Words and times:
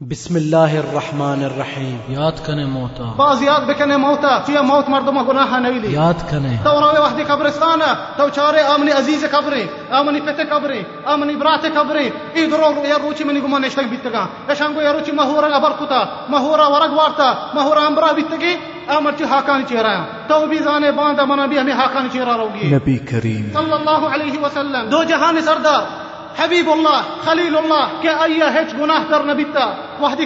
بسم 0.00 0.36
الله 0.36 0.78
الرحمن 0.78 1.44
الرحیم۔ 1.44 1.98
یاد 2.08 2.46
کنه 2.46 2.64
موتا۔ 2.66 3.04
باز 3.16 3.42
یاد 3.42 3.66
بکنه 3.66 3.96
موتا 3.96 4.42
چیه 4.46 4.60
موت 4.60 4.88
مردم 4.88 5.22
گناه 5.22 5.60
نویلی 5.60 5.92
یاد 5.92 6.30
کنه 6.30 6.58
تو 6.64 6.80
روی 6.80 6.98
وحدی 7.00 7.22
قبرستانه 7.24 7.84
تو 8.16 8.28
چاره 8.28 8.62
آمنی 8.64 8.90
عزیز 8.90 9.24
قبری 9.24 9.68
آمنی 9.90 10.20
پت 10.20 10.40
قبری 10.52 10.84
آمنی 11.06 11.34
برات 11.36 11.64
قبری۔ 11.64 12.12
ای 12.34 12.46
درو 12.46 12.86
یا 12.86 12.96
روچی 12.96 13.24
منی 13.24 13.40
گمان 13.40 13.64
نشتگ 13.64 13.82
بیتگا۔ 13.82 14.28
اشانگو 14.48 14.82
یا 14.82 14.92
روچی 14.92 15.12
مهورا 15.12 15.48
غبر 15.48 15.72
کتا 15.80 16.04
مهورا 16.28 16.66
ورگ 16.72 16.92
وارتا 16.92 17.34
مهورا 17.54 17.86
امبرا 17.86 18.12
بیتگی 18.12 18.54
آمرچی 18.88 19.24
حاکانی 19.24 19.64
چهرا 19.68 20.04
تو 20.28 20.46
بھی 20.46 20.58
زانے 20.58 20.92
باندھا 20.92 21.24
منا 21.24 21.46
بھی 21.46 21.58
ہمیں 21.58 21.72
حاکانی 21.72 22.08
چہرہ 22.12 22.36
روگی۔ 22.36 22.74
نبی 22.74 22.98
کریم۔ 22.98 23.50
صلی 23.52 23.72
اللہ 23.72 24.08
علیہ 24.14 24.38
وسلم۔ 24.38 24.88
دو 24.90 25.04
جہان 25.04 25.40
سردار۔ 25.40 26.03
حبيب 26.38 26.68
الله 26.68 27.02
خليل 27.26 27.56
الله 27.58 27.88
كأي 28.02 28.42
هج 28.42 28.70
ہچ 28.70 28.74
در 28.74 29.04
کر 29.10 29.22
نبیتا 29.26 29.74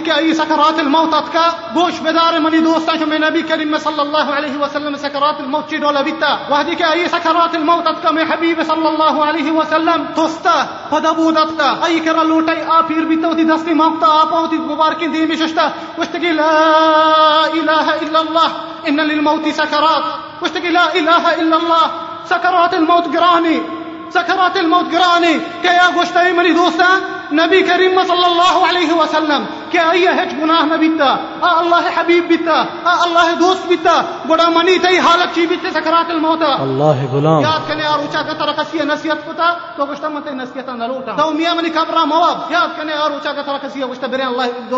كأي 0.05 0.33
سكرات 0.33 0.79
الموت 0.79 1.13
اتكا 1.13 1.43
بوش 1.73 1.99
بدار 1.99 2.39
منی 2.39 2.57
دوستا 2.57 2.95
جو 2.95 3.05
میں 3.07 3.19
نبی 3.19 3.41
کریم 3.49 3.77
صلی 3.83 3.99
اللہ 3.99 4.31
علیہ 4.37 4.57
وسلم 4.57 4.95
سكرات 4.95 5.39
الموت 5.39 5.69
چی 5.69 5.77
دولا 5.77 6.01
بيتا 6.01 6.37
وحدی 6.49 6.75
كأي 6.75 7.07
سكرات 7.07 7.55
الموت 7.55 7.87
اتكا 7.87 8.11
من 8.11 8.31
حبيب 8.31 8.63
صلى 8.63 8.89
الله 8.89 9.25
عليه 9.25 9.51
وسلم 9.51 10.05
توستا 10.15 10.67
پدبود 10.91 11.37
اتكا 11.37 11.85
أي 11.85 11.99
كرا 11.99 12.23
لوتاي 12.23 12.63
آ 12.67 12.81
بيتا 12.81 13.07
بیتا 13.07 13.33
دستي 13.33 13.43
دستی 13.43 13.73
موقتا 13.73 14.07
آ 14.21 14.25
پاوتی 14.25 14.57
مبارکی 14.57 15.07
دیمی 15.07 15.37
ششتا 15.37 15.71
وشتگی 15.97 16.31
لا 16.31 17.45
إله 17.53 17.87
إلا 18.01 18.19
الله. 18.19 18.51
إن 18.87 18.99
للموت 18.99 19.49
سکرات 19.49 20.03
وشتگی 20.41 20.69
لا 20.69 20.93
إله 20.95 21.33
إلا 21.41 21.57
الله. 21.57 21.91
سكرات 22.25 22.73
الموت 22.73 23.13
گرانی 23.13 23.78
سکرات 24.13 24.57
الموت 24.57 24.91
گرانی 24.93 25.37
کہ 25.61 25.67
یا 25.67 25.89
گوشتائی 25.95 26.31
منی 26.33 26.51
دوستا 26.53 26.87
نبی 27.33 27.61
کریم 27.61 27.99
صلی 28.07 28.23
اللہ 28.25 28.55
علیہ 28.69 28.93
وسلم 28.93 29.43
کہ 29.71 29.79
ای 29.79 30.07
ہچ 30.19 30.31
گناہ 30.39 30.63
نہ 30.65 30.77
بیتا 30.81 31.09
آ 31.41 31.49
اللہ 31.59 31.89
حبیب 31.97 32.27
بیتا 32.27 32.55
آ 32.83 32.93
اللہ 33.03 33.33
دوست 33.39 33.67
بیتا 33.67 33.93
بڑا 34.27 34.47
منی 34.55 34.77
تی 34.83 34.97
حالت 35.07 35.35
چی 35.35 35.45
بیتے 35.47 35.71
سکرات 35.71 36.09
الموت۔ 36.09 36.43
اللہ 36.43 37.03
غلام۔ 37.11 37.41
یاد 37.41 37.67
کنے 37.67 37.85
اور 37.85 37.99
اونچا 37.99 38.21
کا 38.27 38.33
ترا 38.39 38.51
کسی 38.61 38.79
نصیحت 38.85 39.25
کتا 39.27 39.49
تو 39.77 39.85
گوشتا 39.85 40.09
متے 40.09 40.31
نصیحت 40.31 40.69
نہ 40.69 40.83
لوٹا۔ 40.83 41.15
تو 41.17 41.29
میاں 41.33 41.55
منی 41.55 41.69
قبر 41.69 41.97
مواب 42.13 42.51
یاد 42.51 42.75
کنے 42.77 42.93
اور 42.93 43.11
اونچا 43.11 43.33
کا 43.33 43.41
ترا 43.41 43.57
کسی 43.63 43.81
گوشتا 43.81 44.07
برے 44.07 44.23
اللہ 44.23 44.69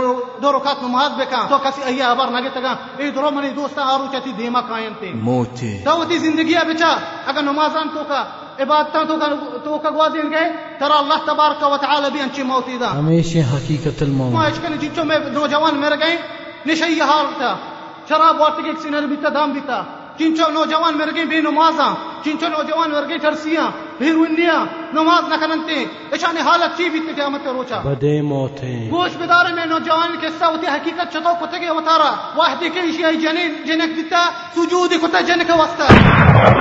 دو 0.41 0.51
رکعت 0.57 0.83
نماز 0.83 1.11
بکا 1.19 1.45
تو 1.49 1.57
کسی 1.63 1.81
ایا 1.85 2.11
ابر 2.11 2.27
نہ 2.31 2.39
گتگا 2.47 2.75
ای 2.97 3.09
درو 3.11 3.31
منی 3.31 3.49
دوستا 3.55 3.81
اور 3.83 3.99
اونچا 3.99 4.19
تی 4.23 4.31
دیما 4.37 4.61
قائم 4.69 4.93
تے 4.99 5.11
موتی 5.23 5.77
تو 5.85 6.03
تی 6.03 6.17
زندگی 6.17 6.55
بچا 6.67 6.91
اگر 7.27 7.41
نمازان 7.41 7.87
تو 7.93 8.03
کا 8.07 8.23
عبادتاں 8.61 9.03
تو 9.07 9.17
کا 9.19 9.27
تو 9.63 9.77
کا 9.77 9.89
گوازین 9.89 10.31
گئے۔ 10.31 10.51
ترى 10.79 10.97
الله 10.97 11.25
تبارك 11.25 11.63
وتعالى 11.63 12.09
بھی 12.11 12.21
انچی 12.21 12.43
موتی 12.43 12.77
دا۔ 12.77 12.99
ہمیشہ 12.99 13.37
حقیقت 13.37 14.03
ما 14.03 14.25
الموت 14.25 14.45
اشکن 14.45 14.77
جنچو 14.79 15.03
میں 15.03 15.17
نوجوان 15.19 15.75
مر 15.75 15.93
گئے 15.99 16.17
نشئی 16.65 17.01
حالتا 17.01 17.55
شراب 18.09 18.41
وارتگی 18.41 18.71
سینر 18.81 19.01
بیتا 19.01 19.29
دام 19.33 19.51
بیتا 19.51 19.83
چنچو 20.17 20.49
نوجوان 20.51 20.97
مر 20.97 21.09
گئے 21.15 21.25
بے 21.25 21.41
نمازاں 21.41 21.93
چنچو 22.23 22.47
نوجوان 22.49 22.91
مر 22.91 23.07
گئے 23.09 23.17
ٹرسیاں 23.17 23.67
بھیروینیاں 23.99 24.59
نماز 24.93 25.27
نہ 25.29 25.35
کرنتے 25.41 25.75
اشان 26.13 26.37
حالت 26.45 26.77
چی 26.77 26.89
بیت 26.89 27.15
قیامت 27.15 27.47
روچا 27.47 27.79
بدے 27.83 28.13
موت 28.29 28.63
ہیں 28.63 28.89
گوش 28.91 29.15
بدار 29.17 29.51
میں 29.55 29.65
نوجوان 29.65 30.15
کے 30.21 30.27
قصہ 30.27 30.45
ہوتی 30.45 30.67
حقیقت 30.67 31.13
چتو 31.13 31.33
کتے 31.41 31.59
کے 31.59 31.69
وتارا 31.71 32.09
واحد 32.35 32.63
کے 32.73 32.81
شی 32.91 33.15
جنین 33.17 33.55
جنک 33.67 33.95
دیتا 33.95 34.23
سجود 34.55 34.93
کتا 35.01 35.21
جنک 35.27 35.51
واسطہ 35.57 35.87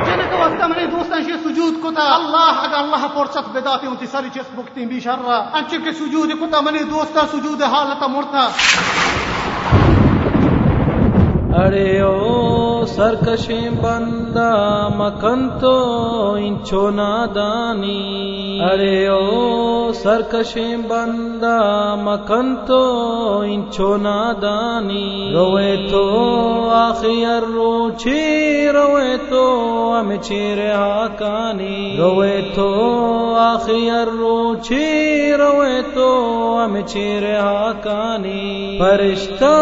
جنک 0.06 0.34
واسطہ 0.34 0.66
میں 0.66 0.86
دوستان 0.88 1.24
شی 1.24 1.38
سجود 1.44 1.80
کتا 1.84 2.08
اللہ 2.14 2.62
اگر 2.62 2.78
اللہ 2.78 3.06
فرصت 3.14 3.48
بداتے 3.56 3.86
ہوتی 3.86 4.06
ساری 4.12 4.28
چیز 4.34 4.54
بکتی 4.56 4.86
بھی 4.86 5.00
شر 5.00 5.28
انچ 5.30 5.74
کے 5.84 5.92
سجود 5.98 6.38
کتا 6.40 6.60
میں 6.62 6.82
دوستا 6.90 7.26
سجود 7.32 7.62
حالت 7.72 8.08
مرتا 8.10 8.48
ارے 11.56 12.00
او 12.00 12.59
سرکشی 12.90 13.68
بندہ 13.80 14.50
مکن 14.96 15.48
تو 15.60 15.74
انچو 16.36 16.88
نادانی 16.90 18.60
ارے 18.62 19.06
او 19.06 19.92
سرکشی 19.94 20.74
بندہ 20.88 21.58
مکن 21.98 22.54
تو 22.66 22.80
انچو 23.44 23.96
نادانی 23.96 25.32
روے 25.34 25.74
تو 25.90 26.04
آخیر 26.72 27.46
روچی 27.46 28.68
روے 28.72 29.16
تو 29.30 29.44
ہم 29.90 30.12
چیر 30.22 30.58
حاکانی 30.74 31.96
روے 31.98 32.40
تو 32.54 32.68
آخیر 33.38 34.10
روچی 34.18 35.32
روے 35.38 35.80
تو 35.94 36.08
ہم 36.64 36.76
چیر 36.86 37.24
حاکانی 37.38 38.78
فرشتہ 38.80 39.54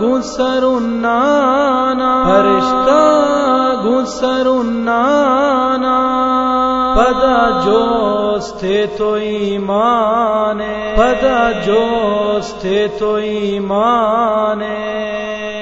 گسر 0.00 0.64
نانا 0.82 2.12
فرشتہ 2.42 3.00
گسر 3.84 4.48
نانا 4.64 5.98
پدا 6.96 7.36
جوس 7.64 8.52
تھے 8.60 8.84
تو 8.98 9.12
ایمان 9.22 10.58
پدا 10.96 11.40
جوس 11.64 12.52
تھے 12.60 12.86
تو 12.98 13.14
ایمان 13.24 14.62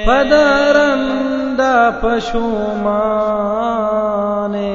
پدا 0.05 0.47
رندا 0.73 1.73
پشو 2.01 2.47
مانے 2.77 4.69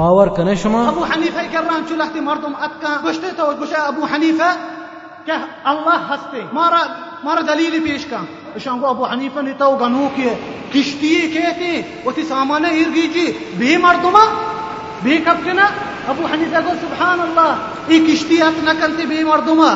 باور 0.00 0.28
کنه 0.28 0.54
شما؟ 0.54 0.88
ابو 0.88 1.04
حنیفه 1.04 1.48
کرام 1.48 1.66
کران 1.66 1.84
چلختی 1.88 2.20
مردم 2.20 2.54
اتکا 2.54 3.08
گشته 3.08 3.30
تو 3.30 3.54
گشه 3.62 3.88
ابو 3.88 4.06
حنیفه 4.06 4.50
که 5.26 5.32
الله 5.64 5.98
هستی. 6.10 6.42
ما 6.52 6.68
را 6.68 6.78
ما 7.24 7.34
را 7.34 7.42
دلیل 7.42 7.80
پیش 7.80 8.06
کن. 8.06 8.28
شانگو 8.58 8.86
ابو 8.86 9.04
حنیفه 9.04 9.42
نتا 9.42 9.72
و 9.72 9.76
گنو 9.76 10.08
که 10.16 10.38
کشتی 10.74 11.30
کیتی 11.32 11.84
و 12.06 12.12
تی 12.12 12.24
سامانه 12.24 12.68
ایرگیجی. 12.68 13.34
به 13.58 13.78
مردمه؟ 13.78 14.24
به 15.04 15.18
کب 15.18 15.44
کنه 15.44 15.66
ابو 16.08 16.26
حنیفه 16.26 16.62
گو 16.62 16.70
سبحان 16.84 17.20
الله 17.20 17.54
ای 17.88 18.00
کشتی 18.06 18.42
ات 18.42 18.64
نکنتی 18.64 19.06
به 19.06 19.24
مردمه. 19.24 19.72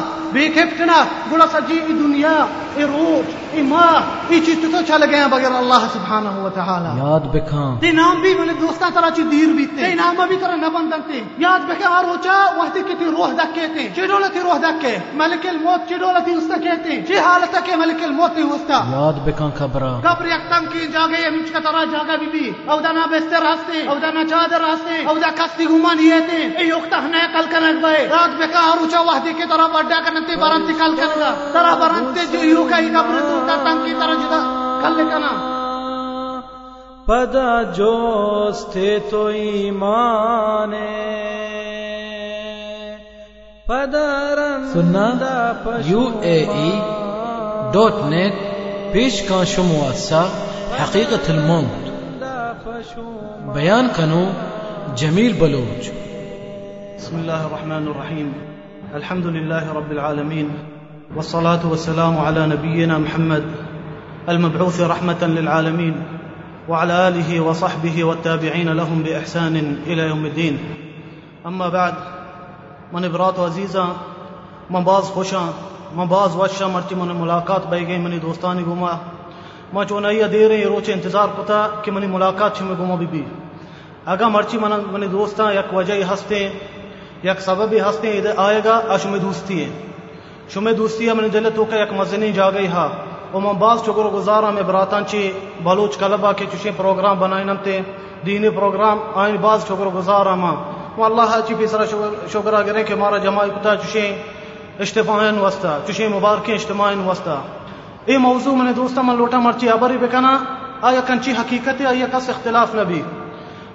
کپٹنا 0.55 1.05
گڑا 1.33 1.47
سجی 1.53 1.79
ای 1.87 1.93
دنیا 1.99 2.35
ای 2.77 2.85
روح 2.85 3.23
ای 3.55 3.63
ماہ 3.63 4.01
ای 4.29 4.41
چیز 4.47 4.59
تو 4.63 4.81
چل 4.87 5.03
گئے 5.11 5.25
بغیر 5.31 5.53
اللہ 5.57 5.83
سبحانہ 5.93 6.29
و 6.45 6.49
تعالی. 6.55 6.91
یاد 6.99 7.27
بکھاں۔ 7.35 7.69
تے 7.81 7.91
نام 7.93 8.21
بھی 8.21 8.35
ملے 8.39 8.53
دوستان 8.61 8.91
طرح 8.95 9.11
چی 9.17 9.23
دیر 9.31 9.53
بیتے 9.57 9.83
تے 9.83 9.95
نام 9.95 10.17
بھی 10.29 10.37
طرح 10.41 10.57
نہ 10.57 10.69
بندن 10.75 11.01
تے 11.09 11.21
یاد 11.39 11.71
آر 11.85 12.05
ہوچا 12.05 12.37
وحدی 12.57 12.83
کی 12.89 12.95
تی 12.99 13.05
روح 13.17 13.31
دکے 13.39 13.67
تے 13.75 13.89
چی 13.95 14.07
دولتی 14.07 14.41
روح 14.45 14.59
دکے 14.63 14.97
ملک 15.21 15.47
الموت 15.49 15.89
چی 15.89 15.95
دولتی 16.01 16.35
استا 16.35 16.57
کہتے 16.65 17.01
چی 17.09 17.19
حالتا 17.19 17.61
کے 17.67 17.77
ملک 17.77 18.03
الموت 18.03 18.35
تی 18.37 18.43
استا 18.55 18.81
یاد 18.93 19.19
بکھاں 19.27 19.51
خبرہ 19.59 19.91
قبر 20.05 20.27
یک 20.27 20.49
تم 20.51 20.65
کی 20.73 20.87
جاگے 20.93 21.23
امچ 21.27 21.51
کا 21.53 21.59
طرح 21.65 21.85
جاگا 21.93 22.17
بی 22.21 22.27
بی۔ 22.33 22.51
او 22.71 22.81
دا 22.81 22.93
نا 22.93 23.05
بستر 23.13 23.43
ہستے 23.53 23.87
او 23.89 23.95
دا 24.03 24.11
نا 24.15 24.25
چادر 24.31 24.61
ہستے 24.73 25.05
او 25.09 25.15
دا 25.23 25.31
کستی 25.39 25.65
گمان 25.71 25.99
یہ 26.07 26.19
تے 26.29 26.43
اے 26.59 26.65
یوکتا 26.67 26.99
ہنے 27.05 27.23
کل 27.33 27.47
کنک 27.53 27.81
بھائی 27.81 28.07
رات 28.11 28.33
بکا 28.41 28.61
آر 28.71 28.79
ہوچا 28.83 29.01
وحدی 29.09 29.33
کی 29.39 29.47
طرح 29.51 29.67
بڑھا 29.75 30.01
کنتے 30.07 30.24
برانتی 30.33 30.73
کل 30.73 30.97
کنگا 30.97 31.35
طرح 31.53 31.75
برانتے 31.75 32.21
جو 32.33 32.45
یو 32.45 32.65
کا 32.71 32.79
ہی 32.79 32.89
قبر 32.89 33.21
تو 33.21 33.41
تا 33.49 33.57
تنگ 33.65 33.85
کی 33.85 33.95
طرح 34.01 34.15
جدا 34.15 34.41
کل 34.83 35.03
کنا 35.11 35.33
پدا 37.07 37.63
جوس 37.63 38.65
تھے 38.73 38.99
تو 39.11 39.25
ایمان 39.27 40.75
سننا 44.73 45.09
U 45.87 46.07
A 46.23 46.39
E 46.55 46.71
dot 47.73 48.03
net 48.05 48.35
پیش 48.93 49.23
کا 49.29 49.43
شمو 49.45 49.83
حقیقت 50.81 51.31
الموت 51.31 51.93
بیان 53.55 53.89
کنو 53.97 54.25
جمیل 54.97 55.33
بلوچ 55.33 55.93
بسم 56.97 57.17
الله 57.17 57.47
الرحمن 57.47 57.89
الرحيم 57.89 58.54
الحمد 58.95 59.27
لله 59.27 59.73
رب 59.73 59.93
العالمين 59.93 60.51
والصلاة 61.17 61.67
والسلام 61.67 62.19
على 62.19 62.47
نبينا 62.47 62.99
محمد 62.99 63.45
المبعوث 64.29 64.81
رحمة 64.81 65.23
للعالمين 65.23 65.95
وعلى 66.69 67.09
آله 67.09 67.41
وصحبه 67.41 68.05
والتابعين 68.05 68.69
لهم 68.69 69.03
بإحسان 69.03 69.57
إلى 69.87 70.03
يوم 70.09 70.27
الدين. 70.27 70.59
أما 71.47 71.69
بعد 71.69 71.95
من 72.93 73.09
برات 73.09 73.39
عزیزاں 73.39 73.89
من 74.71 74.85
باز 74.85 75.11
خوشاں 75.15 75.51
من 75.95 76.07
باز 76.07 76.37
وشاں 76.37 76.69
مرچی 76.69 76.95
من 76.95 77.17
ملاقات 77.17 77.67
بے 77.71 77.87
گئی 77.87 77.99
منی 77.99 78.19
دوستانی 78.19 78.63
ما 79.73 79.85
چونائی 79.85 80.23
دے 80.33 80.49
رہے 80.49 80.65
روچے 80.65 80.93
انتظار 80.93 81.29
کتا 81.37 81.67
کہ 81.83 81.91
منی 81.91 82.07
ملاقات 82.07 82.57
چھے 82.57 82.65
میں 82.65 82.77
گما 82.79 82.95
بی 82.95 83.07
بی 83.11 83.25
اگا 84.07 84.29
مرچی 84.29 84.59
من 84.59 84.73
منی 84.93 85.07
دوستاں 85.07 85.53
یک 85.53 85.75
وجہ 85.75 85.93
ہستے 86.13 86.49
یک 87.25 87.41
سبب 87.41 87.75
ہستے 87.89 88.11
ادھر 88.19 88.33
آئے 88.37 88.61
گا 88.65 88.81
اشم 88.95 89.17
دوستی 89.23 89.65
ہے۔ 89.65 89.71
شمہ 90.53 90.71
دوستی 90.71 91.09
ہے 91.09 91.13
من 91.15 91.33
دل 91.33 91.49
تو 91.55 91.65
کا 91.65 91.77
یک 91.77 91.93
مزنی 91.93 92.33
جا 92.33 92.51
گئی 92.51 92.67
ہا 92.67 92.87
وما 93.35 93.53
باز 93.59 93.79
چکر 93.87 94.07
گزارا 94.15 94.51
میں 94.51 94.63
براتان 94.63 95.05
چی 95.11 95.21
بلوچ 95.65 95.97
کلبا 95.99 96.33
کے 96.39 96.45
چوشے 96.53 96.71
پروگرام 96.77 97.19
بنائیں 97.19 97.45
نمتے 97.45 97.81
دینی 98.27 98.51
پروگرام 98.57 98.99
آئین 99.15 99.37
باز 99.41 99.65
چکر 99.69 99.89
گزارا 99.95 100.35
ما 100.35 100.53
واللہ 100.97 101.41
چی 101.49 101.55
پیسرا 101.59 101.85
شکرہ 102.33 102.63
گرے 102.67 102.83
کہ 102.85 102.95
مارا 102.95 103.19
جماعی 103.25 103.51
کتا 103.51 103.75
چوشے 103.77 104.07
اجتماعین 104.81 105.39
وستا 105.39 105.79
چوشے 105.87 106.09
مبارکیں 106.09 106.55
اجتماعین 106.55 107.01
وستا 107.09 107.41
اے 108.05 108.19
موضوع 108.19 108.55
میں 108.57 108.73
دوستا 108.73 109.03
من 109.03 109.17
لوٹا 109.17 109.39
مرچی 109.39 109.69
ابری 109.71 109.97
بکنا 110.01 110.33
آیا 110.83 111.01
کنچی 111.07 111.33
حقیقت 111.33 111.81
ہے، 111.81 111.87
آیا 111.87 112.07
کس 112.13 112.29
اختلاف 112.29 112.75
نبی۔ 112.75 113.03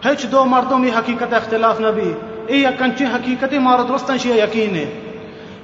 ہچ 0.06 0.25
دو 0.31 0.46
مردوں 0.46 0.80
میں 0.80 0.92
حقیقت 0.98 1.34
اختلاف 1.34 1.80
نبی۔ 1.81 2.13
اے 2.50 2.63
کنچی 2.80 3.06
حقیقت 3.06 3.54
مارا 3.54 3.84
درستن 3.90 4.18
شی 4.18 4.30
یقین 4.30 4.75
ہے۔ 4.75 4.86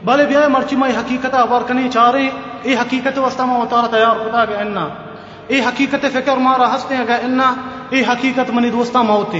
بلے 0.05 0.25
بیا 0.25 0.47
مرچی 0.47 0.75
میں 0.75 0.89
حقیقت 0.89 1.33
آور 1.33 1.61
کنی 1.67 1.89
چارے۔ 1.89 2.29
اے 2.61 2.75
حقیقت 2.75 3.19
وستا 3.19 3.45
ما 3.45 3.55
وتارا 3.57 3.87
تیار 3.87 4.15
خدا 4.23 4.45
گا 4.45 4.59
اننا۔ 4.59 4.87
اے 5.47 5.61
حقیقت 5.61 6.05
فکر 6.13 6.37
مارا 6.37 6.75
ہستے 6.75 6.95
گا 7.07 7.15
اننا۔ 7.15 7.53
اے 7.89 8.01
حقیقت 8.01 8.51
منی 8.51 8.69
دوستا 8.69 9.01
موت 9.01 9.35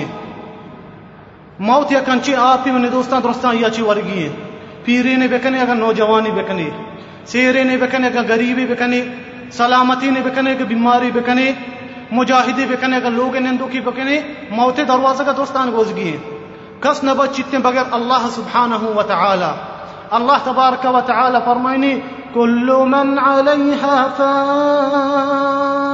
موت 1.60 1.92
یا 1.92 2.00
کنچی 2.00 2.36
آپ 2.36 2.68
ہی 2.68 2.72
منی 2.72 2.88
دوستا 2.88 3.20
درستان 3.24 3.58
یا 3.60 3.70
چی 3.70 3.82
ورگی 3.82 4.24
ہے۔ 4.24 4.30
پیرے 4.84 5.16
نے 5.16 5.28
بکنے 5.28 5.62
اگر 5.62 5.76
نوجوانی 5.76 6.32
بکنے۔ 6.32 6.70
سیرے 7.26 7.64
نے 7.64 7.78
بکنے 7.78 8.08
اگر 8.08 8.22
غریبی 8.30 8.66
بکنے۔ 8.66 9.02
سلامتی 9.52 10.10
نے 10.10 10.22
بکنے 10.26 10.52
اگر 10.52 10.66
بیماری 10.66 11.12
بکنے۔ 11.14 11.52
مجاہدی 12.12 12.66
بکنے 12.66 12.96
اگر 12.96 13.12
لوگ 13.12 13.36
نندو 13.38 13.68
کی 13.72 13.82
بکنے۔ 13.82 14.20
موت 14.50 14.78
دروازہ 14.78 15.24
کا 15.24 15.32
دوستان 15.38 15.72
گوز 15.72 15.96
گئے۔ 15.96 16.18
کس 16.82 17.04
نبت 17.04 17.36
چتنے 17.36 17.60
بغیر 17.60 17.88
اللہ 17.92 18.28
سبحانہ 18.36 18.80
و 18.96 19.02
تعالی 19.08 19.52
اللہ 20.12 20.38
تبارک 20.44 20.86
و 20.86 21.00
کل 22.34 22.70
من 22.86 23.20
علیہا 23.20 23.96
فان 24.18 25.86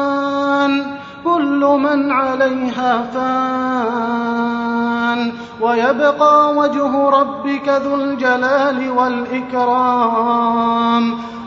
كل 1.23 1.77
من 1.81 2.11
عليها 2.11 3.03
فان. 3.13 5.29
ويبقى 5.59 6.55
وجه 6.55 7.19
ربك 7.19 7.69
ذو 7.83 7.95
الجلال 7.95 8.89
والإكرام. 8.89 10.51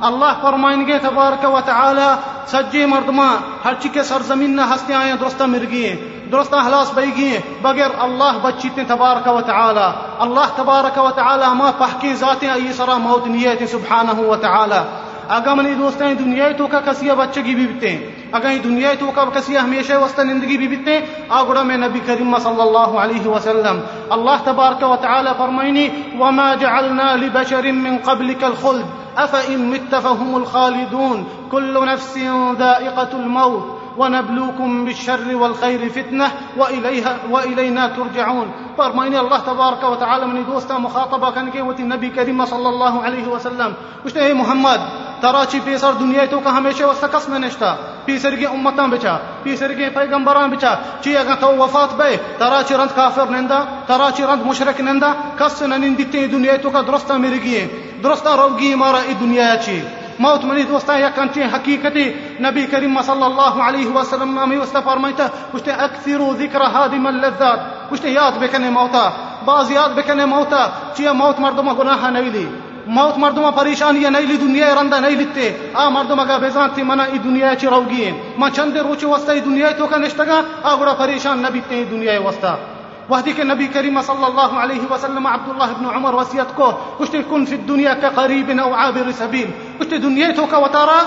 اللہ 0.00 0.32
فرمائیں 0.40 0.86
گے 0.86 0.98
تبارک 1.02 1.44
و 1.44 1.60
تعالی 1.64 2.14
سجے 2.46 2.86
مردما 2.86 3.34
ہر 3.64 3.72
چی 3.80 3.88
کے 3.88 4.02
سرزمین 4.02 4.56
نہ 4.56 4.60
ہستے 4.74 4.94
آئیں 4.94 5.14
درستہ 5.20 5.44
مر 5.44 5.64
گئے 5.72 6.10
درستہ 6.32 6.56
حلاس 6.66 6.94
بئی 6.94 7.10
گئے 7.16 7.40
بغیر 7.62 7.90
اللہ 7.98 8.38
بچیتے 8.42 8.82
تبارک 8.88 9.28
و 9.28 9.40
تعالی. 9.40 9.90
اللہ 10.18 10.56
تبارک 10.56 10.98
و 10.98 11.10
تعالی 11.10 11.54
ما 11.54 11.70
پحکی 11.78 12.14
ذاتیں 12.14 12.50
ای 12.50 12.72
سرا 12.72 12.98
موت 12.98 13.26
نیت 13.26 13.70
سبحانہ 13.70 14.20
و 14.20 14.36
تعالی. 14.36 14.80
اگر 15.28 15.54
منی 15.54 15.74
دوستیں 15.74 16.14
دنیا 16.14 16.48
تو 16.58 16.66
کا 16.66 16.80
کسی 16.80 17.10
بچگی 17.10 17.54
بھی 17.54 17.66
بیتے 17.66 18.23
اگر 18.34 18.48
دنیا 18.64 18.92
تو 18.98 19.10
کا 19.14 19.24
کسی 19.24 19.58
ہمیشہ 19.58 19.92
وسط 19.92 20.20
زندگی 20.20 20.56
بھی 20.56 20.68
بیتے 20.68 21.00
آگڑا 21.28 21.62
میں 21.62 21.76
نبی 21.76 22.00
کریم 22.06 22.38
صلی 22.38 22.60
اللہ 22.60 22.78
علیہ 22.78 23.26
وسلم. 23.26 23.80
اللہ 24.10 24.44
تبارک 24.44 24.82
و 24.82 24.96
تعالی 24.96 25.30
فرمائنی 25.38 25.88
وما 26.18 26.54
جعلنا 26.54 27.14
لبشر 27.14 27.72
من 27.72 27.96
قبلك 28.04 28.44
الخلد. 28.44 28.84
افئن 29.14 29.60
مت 29.60 29.94
فهم 30.02 30.34
الخالدون. 30.34 31.24
كل 31.50 31.86
نفس 31.86 32.18
ذائقة 32.58 33.16
الموت. 33.18 33.84
ونبلوكم 33.98 34.84
بالشر 34.84 35.36
والخير 35.36 35.80
فتنة. 35.94 36.24
وإليها 36.56 37.16
وإلينا 37.30 37.86
ترجعون. 37.86 38.63
فرمائني 38.76 39.20
الله 39.20 39.38
تبارك 39.38 39.82
وتعالى 39.82 40.26
من 40.26 40.44
دوستا 40.44 40.78
مخاطبة 40.78 41.30
كان 41.30 41.50
كيوة 41.50 41.78
النبي 41.78 42.08
كريم 42.08 42.44
صلى 42.44 42.68
الله 42.68 43.02
عليه 43.04 43.26
وسلم 43.26 43.72
وشته 44.04 44.32
محمد 44.34 44.80
ترا 45.20 45.44
چی 45.50 45.58
پیسر 45.64 45.92
دنیا 45.92 46.24
تو 46.30 46.40
کا 46.44 46.56
ہمیشہ 46.56 46.84
وسط 46.84 47.04
کس 47.12 47.28
میں 47.28 47.38
نشتا؟ 47.38 47.74
پیسر 48.04 48.34
کی 48.36 48.46
امتاں 48.46 48.86
بچا، 48.88 49.16
پیسر 49.42 49.72
کی 49.72 49.88
پیغمبران 49.94 50.50
بچا، 50.50 50.74
چی 51.00 51.16
اگر 51.16 51.34
تو 51.40 51.56
وفات 51.56 51.94
بے 51.94 52.16
ترا 52.38 52.60
چی 52.68 52.74
رند 52.74 52.94
کافر 52.94 53.30
نندا 53.30 53.64
ترا 53.86 54.08
چی 54.16 54.22
رند 54.22 54.46
مشرک 54.46 54.80
نندا، 54.80 55.12
کس 55.38 55.62
نہ 55.62 55.74
نندتے 55.74 56.26
دنیا 56.26 56.56
تو 56.62 56.70
کا 56.70 56.80
درستہ 56.80 57.12
مر 57.12 57.36
گئے 57.44 57.66
درستہ 58.02 58.28
رو 58.28 58.48
گی 58.58 58.74
مارا، 58.74 59.00
ای 59.06 59.14
دنیا 59.20 59.54
چی؟ 59.64 59.80
موت 60.18 60.44
منی 60.44 60.62
دوستا 60.62 60.98
یا 60.98 61.08
کنچی 61.16 61.42
حقیقتی 61.54 62.04
نبی 62.40 62.66
کریم 62.70 62.98
صلی 63.06 63.22
اللہ 63.24 63.62
علیہ 63.62 63.88
وسلم 63.94 64.34
میں 64.48 64.58
وسط 64.58 64.76
فرمائتا 64.84 65.26
کچھ 65.52 65.68
اکثروا 65.68 66.32
ذکر 66.38 66.60
هادم 66.74 67.06
اللذات 67.06 67.90
کچھ 67.90 68.06
یاد 68.06 68.38
بکنے 68.40 68.70
موتا، 68.70 69.08
بعض 69.44 69.70
یاد 69.70 69.96
بکنے 69.96 70.24
موتا 70.24 70.66
چی 70.96 71.08
موت 71.14 71.40
مردم 71.40 71.72
گناہ 71.78 72.10
نہیں 72.10 72.30
لی، 72.30 72.46
موت 72.86 73.18
مردم 73.18 73.50
پریشانی 73.56 74.08
نہیں 74.08 74.26
لی، 74.26 74.36
دنیا 74.36 74.74
رندا 74.74 74.98
نہیں 75.00 75.16
لیتے، 75.16 75.50
آ 75.74 75.88
مردم 75.88 76.20
اگا 76.20 76.36
بیزان 76.38 76.68
تھی 76.74 76.82
منا 76.82 77.04
ای 77.04 77.18
دنیا 77.18 77.54
چی 77.54 77.66
روگی 77.66 78.10
ما 78.38 78.50
چند 78.50 78.76
روچ 78.78 79.04
وسط 79.04 79.30
ای 79.30 79.40
دنیا 79.40 79.70
تو 79.78 79.86
کا 79.86 79.96
نشتگا 79.96 80.40
آ 80.62 80.74
گڑا 80.80 80.94
پریشان 80.94 81.42
نبی 81.42 81.60
تے 81.68 81.84
دنیا 81.90 82.20
وسط 82.20 82.73
وهديك 83.10 83.40
النبي 83.40 83.66
كريم 83.66 84.02
صلى 84.02 84.26
الله 84.26 84.58
عليه 84.58 84.82
وسلم 84.90 85.26
عبد 85.26 85.48
الله 85.48 85.72
بن 85.72 85.86
عمر 85.86 86.14
وسيتك 86.14 86.60
وش 87.00 87.08
تكون 87.08 87.44
في 87.44 87.54
الدنيا 87.54 87.94
كقريب 87.94 88.50
أو 88.50 88.74
عابر 88.74 89.10
سبيل. 89.10 89.48
وش 89.80 89.86
دنيتك 89.86 90.52
وترى 90.52 91.00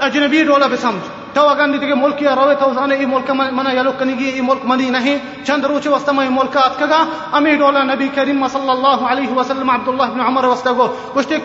أجنبي 0.00 0.48
ولا 0.48 0.66
بسمج. 0.66 1.02
تو 1.34 1.42
اگر 1.42 1.56
توغان 1.56 1.78
ديگه 1.78 1.94
ملک 1.94 2.18
تو 2.24 2.54
توزانه 2.54 2.94
ای 2.94 3.06
ملک 3.06 3.30
منا 3.30 3.72
يلو 3.72 3.92
کنيگي 3.92 4.30
ای 4.34 4.40
ملک 4.40 4.64
منی 4.64 4.90
نهي. 4.90 5.20
چند 5.44 5.64
روچ 5.64 5.86
واستما 5.86 6.22
إي 6.22 6.28
ملک 6.28 6.56
آت 6.56 6.78
کگا 6.78 7.00
امی 7.36 7.56
دولا 7.56 7.82
نبی 7.82 8.08
کریم 8.14 8.46
صلی 8.48 8.70
اللہ 8.70 9.04
عليه 9.08 9.32
وسلم 9.36 9.70
عبدالله 9.70 10.08
بن 10.08 10.20
عمر 10.20 10.44
واستغو. 10.44 10.88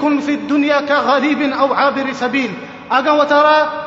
کن 0.02 0.20
فی 0.26 0.34
الدنیا 0.34 0.78
الدنيا 0.78 1.00
غریب 1.00 1.42
أو 1.60 1.74
عابر 1.74 2.14
سبیل 2.14 2.52
اگا 2.90 3.12
و 3.12 3.24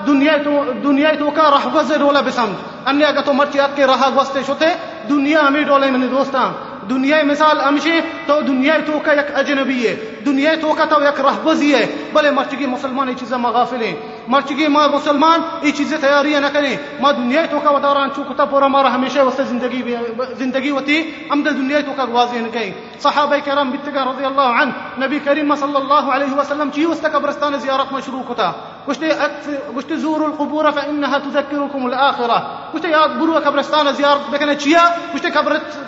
دنيا 0.06 0.37
دنیا 0.83 1.15
تو 1.19 1.31
کا 1.31 1.51
رحبزد 1.51 1.99
دولا 1.99 2.21
بسند 2.21 2.55
أني 2.89 3.05
اگا 3.05 3.21
تو 3.21 3.33
مرچی 3.33 3.61
آت 3.61 3.71
اتکي 3.71 3.87
رها 3.87 4.11
گوسته 4.11 4.43
شوته 4.43 4.94
دنیا 5.09 5.41
امی 5.41 5.62
ڈولے 5.62 5.91
منی 5.91 6.06
دوستاں، 6.06 6.53
دنیا 6.91 7.23
مثال 7.25 7.61
امشی 7.61 8.01
تو 8.27 8.41
دنیا 8.41 8.77
تو 8.87 8.99
کا 9.05 9.12
یک 9.12 9.29
اجنبی 9.35 9.87
ہے، 9.87 9.95
دنیا 10.27 10.55
تو 10.61 10.73
کا 10.73 10.85
تو 10.85 10.97
یک 11.03 11.21
رہبزی 11.21 11.75
ہے۔ 11.75 11.85
بلے 12.12 12.31
مرچگی 12.31 12.67
مسلمان 12.67 13.09
یہ 13.09 13.15
چیزیں 13.15 13.39
مغافل 13.39 13.83
ہیں۔ 13.83 13.97
مرچگی 14.29 14.69
ما 14.69 14.87
مسلمان 14.87 15.41
یہ 15.62 15.73
چیزیں 15.73 15.99
تیاری 16.01 16.35
نہ 16.39 16.47
کریں۔ 16.53 16.77
ما 17.01 17.11
دنیا 17.11 17.45
تو 17.51 17.61
کا 17.61 17.71
وداران 17.71 18.09
چوکتا 18.17 18.45
پورا 18.45 18.67
مارا 18.67 18.95
ہمیشہ 18.95 19.21
وسط 19.21 19.41
زندگی 19.49 19.83
زندگی 20.39 20.71
ہوتی، 20.71 21.01
ہم 21.33 21.43
دنیا 21.43 21.81
تو 21.87 21.93
کا 21.97 22.05
واضح 22.11 22.37
نہ 22.37 22.49
کہیں 22.53 22.73
صحابہ 23.01 23.37
کرام 23.45 23.71
بتگا 23.71 24.05
رضی 24.05 24.25
اللہ 24.25 24.49
عنہ، 24.61 25.05
نبی 25.05 25.19
کریم 25.25 25.55
صلی 25.55 25.77
اللہ 25.77 26.05
علیہ 26.15 26.35
وسلم 26.35 26.71
چی 26.75 26.85
وسط 26.85 27.06
قبرستان 27.12 27.59
زیارت 27.59 27.93
میں 27.93 28.01
شروع 28.06 28.23
گوشت 28.86 29.00
گوشت 29.75 29.96
زوروا 29.96 30.26
القبور 30.26 30.70
فإنها 30.70 31.19
تذكركم 31.19 31.86
الآخرة. 31.86 32.43
گوشت 32.72 32.84
یاد 32.84 33.19
برو 33.19 33.34
قبرستان 33.34 33.93
زیارت 33.93 34.31
بکنه 34.32 34.56
چیا 34.56 34.82
گوشت 35.12 35.26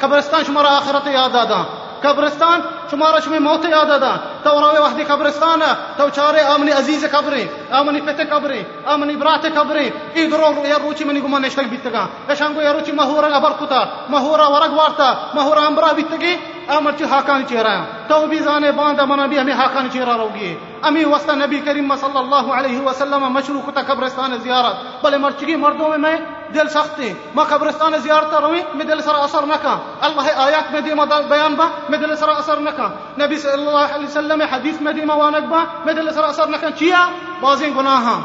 قبرستان 0.02 0.44
شما 0.44 0.62
را 0.62 0.68
آخرت 0.68 1.06
یاد 1.06 1.32
دادن 1.32 1.66
قبرستان، 2.02 2.60
شمارا 2.90 3.18
شمی 3.20 3.38
موت 3.38 3.64
یاد 3.64 3.90
آدا 3.90 4.14
تو 4.42 4.60
روے 4.60 4.78
وحدی 4.78 5.04
قبرستان، 5.04 5.62
تو 5.96 6.08
چارے 6.08 6.40
آمنی 6.40 6.72
عزیز 6.72 7.04
قبریں 7.10 7.46
آمنی 7.70 8.00
پتے 8.00 8.24
قبریں 8.24 8.62
آمنی 8.86 9.16
برات 9.16 9.46
قبریں 9.54 9.90
ای 10.14 10.26
درو 10.26 10.66
یا 10.66 10.78
روچی 10.82 11.04
منی 11.04 11.20
گمان 11.20 11.42
نشتک 11.42 11.68
بیتگا. 11.70 12.06
اشانگو 12.28 12.62
یا 12.62 12.72
روچی 12.72 12.92
مہورا 12.92 13.28
ابر 13.36 13.52
کتا. 13.60 13.84
مہورا 14.08 14.46
ورگ 14.48 14.72
وارتا. 14.72 15.08
مہورا 15.34 15.66
امبرا 15.66 15.92
بیتگی. 15.92 16.34
امرچی 16.68 17.04
حاکان 17.10 17.42
چہرہ 17.48 17.74
تو 18.08 18.26
بھی 18.26 18.38
زانے 18.38 18.70
باندھا 18.72 19.04
منا 19.04 19.26
بھی 19.26 19.38
ہمیں 19.38 19.54
حاکان 19.54 19.88
چہرہ 19.92 20.16
روگی. 20.16 20.54
امی 20.82 21.04
وسط 21.04 21.30
نبی 21.30 21.58
کریم 21.64 21.94
صلی 22.00 22.18
اللہ 22.18 22.46
علیہ 22.52 22.80
وسلم 22.80 23.22
مشروع 23.32 23.60
کتا 23.66 23.82
قبرستان 23.86 24.36
زیارت. 24.42 24.76
بلے 25.02 25.16
مرچگی 25.16 25.56
مردوں 25.56 25.88
میں 25.88 25.98
میں 25.98 26.16
دل 26.54 26.70
سختي 26.70 27.14
ما 27.34 27.42
قبرستان 27.42 27.98
زيارت 27.98 28.34
روي 28.34 28.64
مدل 28.74 29.02
سر 29.02 29.24
اثر 29.24 29.46
نكا 29.46 29.80
الله 30.04 30.46
آيات 30.46 30.72
مدي 30.74 30.94
ما 30.94 31.04
بيان 31.04 31.56
با 31.56 31.66
مدل 31.88 32.18
سر 32.18 32.38
اثر 32.38 32.60
نكا 32.60 32.90
نبي 33.18 33.36
صلى 33.38 33.54
الله 33.54 33.86
عليه 33.86 34.06
وسلم 34.06 34.42
حديث 34.42 34.82
مدي 34.82 35.04
ما 35.04 35.14
وانقبا 35.14 35.66
مدل 35.86 36.14
سر 36.14 36.30
اثر 36.30 36.48
نكا 36.50 36.70
چيا 36.70 37.08
بازين 37.42 37.74
گناها 37.74 38.16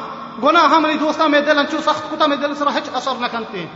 گناها 0.41 0.79
مني 0.79 0.97
دوستا 0.97 1.27
مدلن 1.27 1.67
چو 1.67 1.81
سخت 1.81 2.03
كتا 2.15 2.27
مدل 2.27 2.55
سر 2.55 2.69
هچ 2.69 2.89
اثر 2.95 3.17
نكنتي 3.19 3.67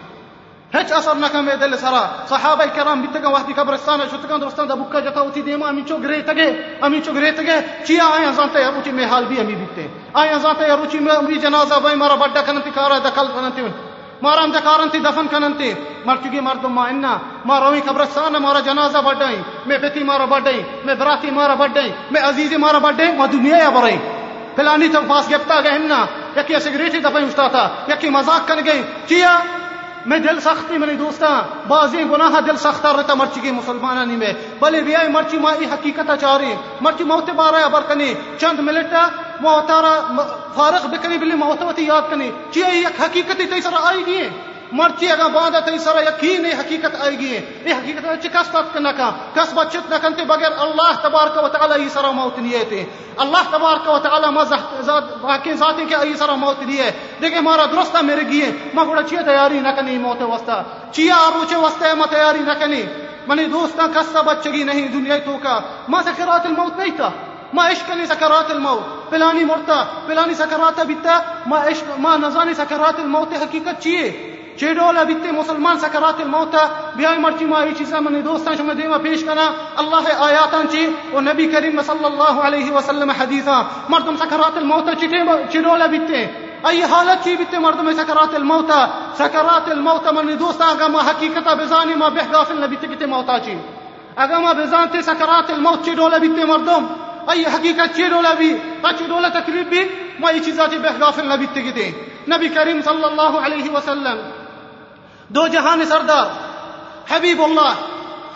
هچ 0.73 0.91
اثر 0.91 1.15
نکم 1.17 1.49
دل 1.49 1.77
سر. 1.77 1.95
صحابه 2.29 2.67
کرام 2.67 3.01
بیتگا 3.01 3.29
وقتی 3.31 3.53
قبرستان 3.53 3.99
شد 4.09 4.29
کن 4.29 4.39
درستان 4.39 4.67
دا 4.67 4.75
بکا 4.75 5.01
جتا 5.01 5.21
اوتی 5.21 5.41
دیما 5.41 5.67
امین 5.67 5.85
چو 5.85 5.97
گری 5.97 6.21
تگه 6.21 6.59
امین 6.83 7.01
چو 7.01 7.13
گری 7.13 7.31
تگه 7.31 7.63
چیا؟ 7.87 8.05
آیا 8.07 8.31
زانتا 8.31 8.59
یا 8.59 8.69
روچی 8.69 8.91
محال 8.91 9.25
بی 9.25 9.39
امی 9.39 9.55
بیتے 9.55 9.87
آیا 10.13 10.39
زانتا 10.39 10.67
یا 10.67 10.75
روچی 10.75 10.99
می 10.99 11.37
جنازة 11.39 11.79
بای 11.79 11.95
مرا 11.95 12.15
بڑا 12.15 12.41
کنن 12.41 12.61
تی 12.61 12.71
کارا 12.71 12.99
دکل 12.99 13.27
کنن 13.27 13.51
تی. 13.51 13.94
مارا 14.21 14.43
ہم 14.43 14.89
تھی 14.91 14.99
دفن 14.99 15.27
کننتی 15.31 15.71
مر 16.05 16.15
چکی 16.23 16.39
مردم 16.39 16.73
ما 16.73 16.83
انا۔ 16.87 17.17
ما 17.45 17.59
روی 17.59 17.81
قبرستان 17.85 18.33
مارا 18.41 18.59
جنازہ 18.59 18.97
بڑھائی 19.05 19.37
میں 19.65 19.77
پتی 19.77 20.03
مارا 20.03 20.25
بڑھائی 20.25 20.61
میں 20.85 20.95
براتی 20.95 21.31
مارا 21.31 21.53
بڑھائی 21.53 21.91
میں 22.11 22.21
عزیزی 22.21 22.57
مارا 22.57 22.77
بڑھائی 22.77 23.11
ما 23.17 23.25
دنیا 23.31 23.57
یا 23.57 23.69
بڑھائی 23.69 23.97
پلانی 24.55 24.87
تو 24.87 24.99
پاس 25.07 25.29
گپتا 25.31 25.59
گئے 25.63 25.71
ہمنا 25.71 26.05
یکی 26.35 26.59
سگریٹی 26.59 26.99
دفعی 26.99 27.23
اشتا 27.23 27.47
تھا۔ 27.47 27.67
یکی 27.87 28.09
مزاق 28.09 28.47
کن 28.47 28.59
گئی 28.65 28.81
چیا؟ 29.07 29.39
میں 30.05 30.19
دل 30.19 30.39
سختی 30.39 30.77
منی 30.77 30.95
دوستا 30.95 31.41
بازی، 31.67 32.03
گناہ، 32.11 32.41
دل 32.41 32.57
سختہ 32.57 32.87
رہتا 32.87 33.13
مرچی 33.13 33.39
کی 33.41 33.51
مسلمانانی 33.51 34.15
میں۔ 34.15 34.33
بلے 34.59 34.81
بیائی 34.81 35.09
مرچی 35.09 35.37
ماں 35.37 35.53
حقیقت 35.73 36.11
چاری۔ 36.21 36.55
مرچی 36.81 37.03
موت 37.03 37.29
بارا 37.29 37.67
برکنی، 37.67 38.13
چند 38.37 38.59
منٹ 38.59 38.93
موتارا 39.41 39.95
فارغ 40.55 40.87
بکنی، 40.87 41.17
بلی 41.17 41.35
موتوتی 41.35 41.83
یاد 41.83 42.01
کنی۔ 42.09 42.31
چی 42.51 42.63
ایک 42.63 43.01
حقیقتی 43.01 43.45
تیسر 43.45 43.73
آئی 43.81 44.03
گئی 44.05 44.29
مرچی 44.71 45.11
اگر 45.11 45.29
باندھا 45.33 45.59
تی 45.59 45.77
سر 45.77 45.97
یقین 46.07 46.45
حقیقت 46.45 46.95
آئے 47.01 47.17
گی 47.19 47.31
یہ 47.65 47.73
حقیقت 47.73 48.05
ہے 48.05 48.29
کس 48.33 48.49
بات 48.51 48.75
نہ 48.75 48.89
کا 48.97 49.11
کس 49.33 49.53
بچت 49.53 49.89
نہ 49.89 49.95
کنتے 50.01 50.23
بغیر 50.25 50.51
اللہ 50.57 50.91
تبارک 51.01 51.43
و 51.43 51.47
تعالی 51.47 51.83
یہ 51.83 51.89
سر 51.89 52.03
موت 52.03 52.39
نہیں 52.39 52.53
ہے 52.53 52.83
اللہ 53.17 53.43
تبارک 53.51 53.89
و 53.89 53.97
تعالی 53.99 54.29
ما 54.31 54.43
باقی 55.21 55.53
ذاتی 55.53 55.85
کے 55.85 55.95
ای 55.95 56.13
سر 56.17 56.29
موت 56.29 56.61
نہیں 56.63 56.77
ہے۔ 56.77 56.91
دیکھیں 57.21 57.39
ہمارا 57.39 57.65
درستہ 57.65 57.97
میرے 58.01 58.21
گیے 58.21 58.51
ما 58.73 58.83
گوڑا 58.83 59.03
چیئے 59.03 59.23
تیاری 59.23 59.59
نہ 59.59 59.69
کنی 59.75 59.97
موت 59.97 60.21
وستا 60.21 60.61
چیا 60.91 61.29
روچے 61.33 61.55
وستا 61.55 61.93
ما 61.93 62.05
تیاری 62.05 62.39
نہ 62.39 62.53
کنی۔ 62.59 62.83
منی 63.27 63.45
دوستا 63.45 63.87
کس 63.95 64.15
بچگی 64.25 64.63
نہیں 64.63 64.87
دنیا 64.87 65.17
تو 65.25 65.37
کا۔ 65.43 65.59
ما 65.87 66.01
سکرات 66.03 66.45
الموت 66.45 66.77
نہیں 66.77 66.95
تھا 66.95 67.09
ما 67.53 67.69
عشق 67.71 67.89
نہیں 67.89 68.05
سکرات 68.05 68.51
الموت۔ 68.51 69.09
پلانی 69.09 69.43
مرتا، 69.45 69.83
پلانی 70.07 70.33
سکرات 70.33 70.79
بیتا۔ 70.79 71.19
ما 71.45 71.57
عشق 71.65 71.91
ما 71.97 72.15
نزانی 72.17 72.53
سکرات 72.53 72.99
الموت 72.99 73.33
حقیقت 73.41 73.81
چیئے۔ 73.81 74.34
چیڈولا 74.59 75.03
بیتے 75.03 75.31
مسلمان 75.31 75.79
سکرات 75.79 76.19
الموت 76.21 76.55
بیائی 76.95 77.19
مرچی 77.19 77.45
مائی 77.45 77.73
چیزا 77.77 77.99
منی 77.99 78.21
دوستان 78.21 78.55
شما 78.57 78.73
دیما 78.77 78.97
پیش 79.03 79.23
کنا 79.23 79.45
اللہ 79.81 80.09
آیاتان 80.27 80.67
چی 80.71 80.85
و 81.13 81.21
نبی 81.21 81.45
کریم 81.53 81.81
صلی 81.87 82.05
اللہ 82.05 82.41
علیہ 82.47 82.71
وسلم 82.71 83.09
حدیثا 83.19 83.61
مردم 83.89 84.15
سکرات 84.23 84.57
الموت 84.57 84.89
چیڈولا 85.51 85.85
بیتے 85.93 86.25
ای 86.69 86.81
حالت 86.91 87.23
چی 87.23 87.35
بیتے 87.37 87.57
مردم 87.65 87.91
سکرات 87.97 88.35
الموت 88.35 88.71
سکرات 89.17 89.69
الموت 89.71 90.07
منی 90.13 90.35
دوستان 90.35 90.69
اگا 90.69 90.87
ما 90.93 91.01
حقیقتا 91.09 91.53
بزانی 91.59 91.95
ما 91.95 92.07
بہ 92.15 92.23
غافل 92.31 92.63
نبیتے 92.63 92.87
کتے 92.93 93.05
موتا 93.05 93.39
چی 93.45 93.55
اگا 94.23 94.39
ما 94.39 94.51
بزانتے 94.61 95.01
سکرات 95.09 95.51
الموت 95.51 95.85
چیڈولا 95.85 96.17
بیتے 96.17 96.45
مردم. 96.45 96.85
ای 97.31 97.43
حقیقت 97.53 97.95
چیڈولا 97.97 98.33
بھی 98.39 98.49
چیڈولا 98.97 99.27
تقریب 99.33 99.69
بھی 99.69 99.83
ما 100.19 100.29
ای 100.29 100.39
چیزا 100.45 100.67
چی 100.71 100.77
بہ 100.83 100.97
غافل 100.99 101.31
نبیتے 101.33 101.61
کتے 101.61 101.91
نبی 102.31 102.47
کریم 102.55 102.81
صلی 102.85 103.03
اللہ 103.03 103.33
علیہ 103.45 103.71
وسلم. 103.73 104.17
دو 105.33 105.47
جهان 105.47 105.85
سردار. 105.85 106.31
حبيب 107.07 107.41
الله 107.41 107.73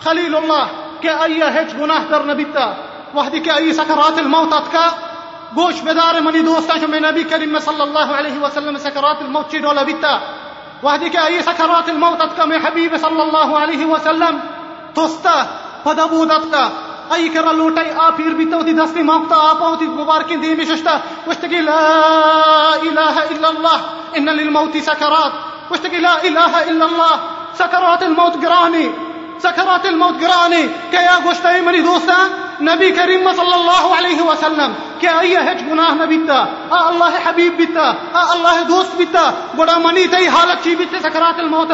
خليل 0.04 0.36
الله 0.36 0.66
كأي 1.02 1.42
هج 1.42 1.58
هیچ 1.58 1.74
گناه 1.74 2.04
در 2.10 2.22
نبیتا 2.22 2.74
وحدی 3.14 3.40
که 3.40 3.56
ای 3.56 3.72
سکرات 3.72 4.18
الموت 4.18 4.52
اتکا 4.52 4.86
گوش 5.54 5.80
بدار 5.82 6.20
منی 6.20 6.42
دوستان 6.42 6.80
شمی 6.80 7.00
نبی 7.00 7.24
کریم 7.24 7.58
صلی 7.58 7.80
الله 7.80 8.16
عليه 8.16 8.38
وسلم 8.38 8.78
سكرات 8.78 8.94
سکرات 8.94 9.22
الموت 9.22 9.48
چی 9.50 9.58
دولا 9.58 9.84
بیتا 9.84 10.20
وحدی 10.82 11.10
که 11.10 11.18
سكرات 11.18 11.56
سکرات 11.56 11.88
الموت 11.88 12.20
اتکا 12.20 12.46
می 12.46 12.56
حبیب 12.56 12.96
صلی 12.96 13.20
الله 13.20 13.58
عليه 13.58 13.86
وسلم. 13.86 14.42
توستا 14.94 15.46
پدبود 15.84 16.30
اتکا 16.30 16.70
أي 17.12 17.28
كرا 17.28 17.52
لوتاي 17.52 17.90
آ 17.90 18.10
پیر 18.16 18.34
بیتا 18.34 18.56
ہوتی 18.56 18.72
دستی 18.72 19.02
موقتا 19.02 19.36
آپا 19.50 19.66
ہوتی 19.66 19.86
مبارکی 19.86 20.36
دی 20.36 20.66
ششتا. 20.66 21.00
وشتگی 21.26 21.60
لا 21.60 22.74
إله 22.82 23.22
إلا 23.30 23.48
الله 23.50 23.80
إن 24.16 24.28
للموت 24.28 24.76
سكرات. 24.76 25.32
واشتكي 25.70 25.96
لا 25.96 26.14
إله 26.24 26.70
إلا 26.70 26.84
الله 26.86 27.20
سكرات 27.58 28.02
الموت 28.02 28.44
قراني 28.44 28.90
سكرات 29.38 29.86
الموت 29.86 30.24
قراني 30.24 30.62
كي 30.92 31.08
أقوشت 31.08 31.46
مني 31.46 31.80
دوستا 31.80 32.18
نبي 32.60 32.90
كريم 32.90 33.32
صلى 33.32 33.54
الله 33.54 33.96
عليه 33.96 34.22
وسلم 34.22 34.74
كي 35.00 35.08
أي 35.08 35.36
هج 35.38 35.60
گناه 35.70 35.94
نبيتا 35.94 36.48
آه 36.72 36.90
الله 36.90 37.12
حبيب 37.24 37.56
بيتا 37.56 37.94
آه 38.14 38.32
الله 38.32 38.62
دوست 38.62 38.96
بيتا 38.96 39.32
بڑا 39.56 39.78
منی 39.78 40.06
تي 40.06 40.28
حالت 40.28 40.64
چی 40.64 40.74
بيتا 40.76 40.98
سكرات 41.08 41.38
الموت۔ 41.38 41.72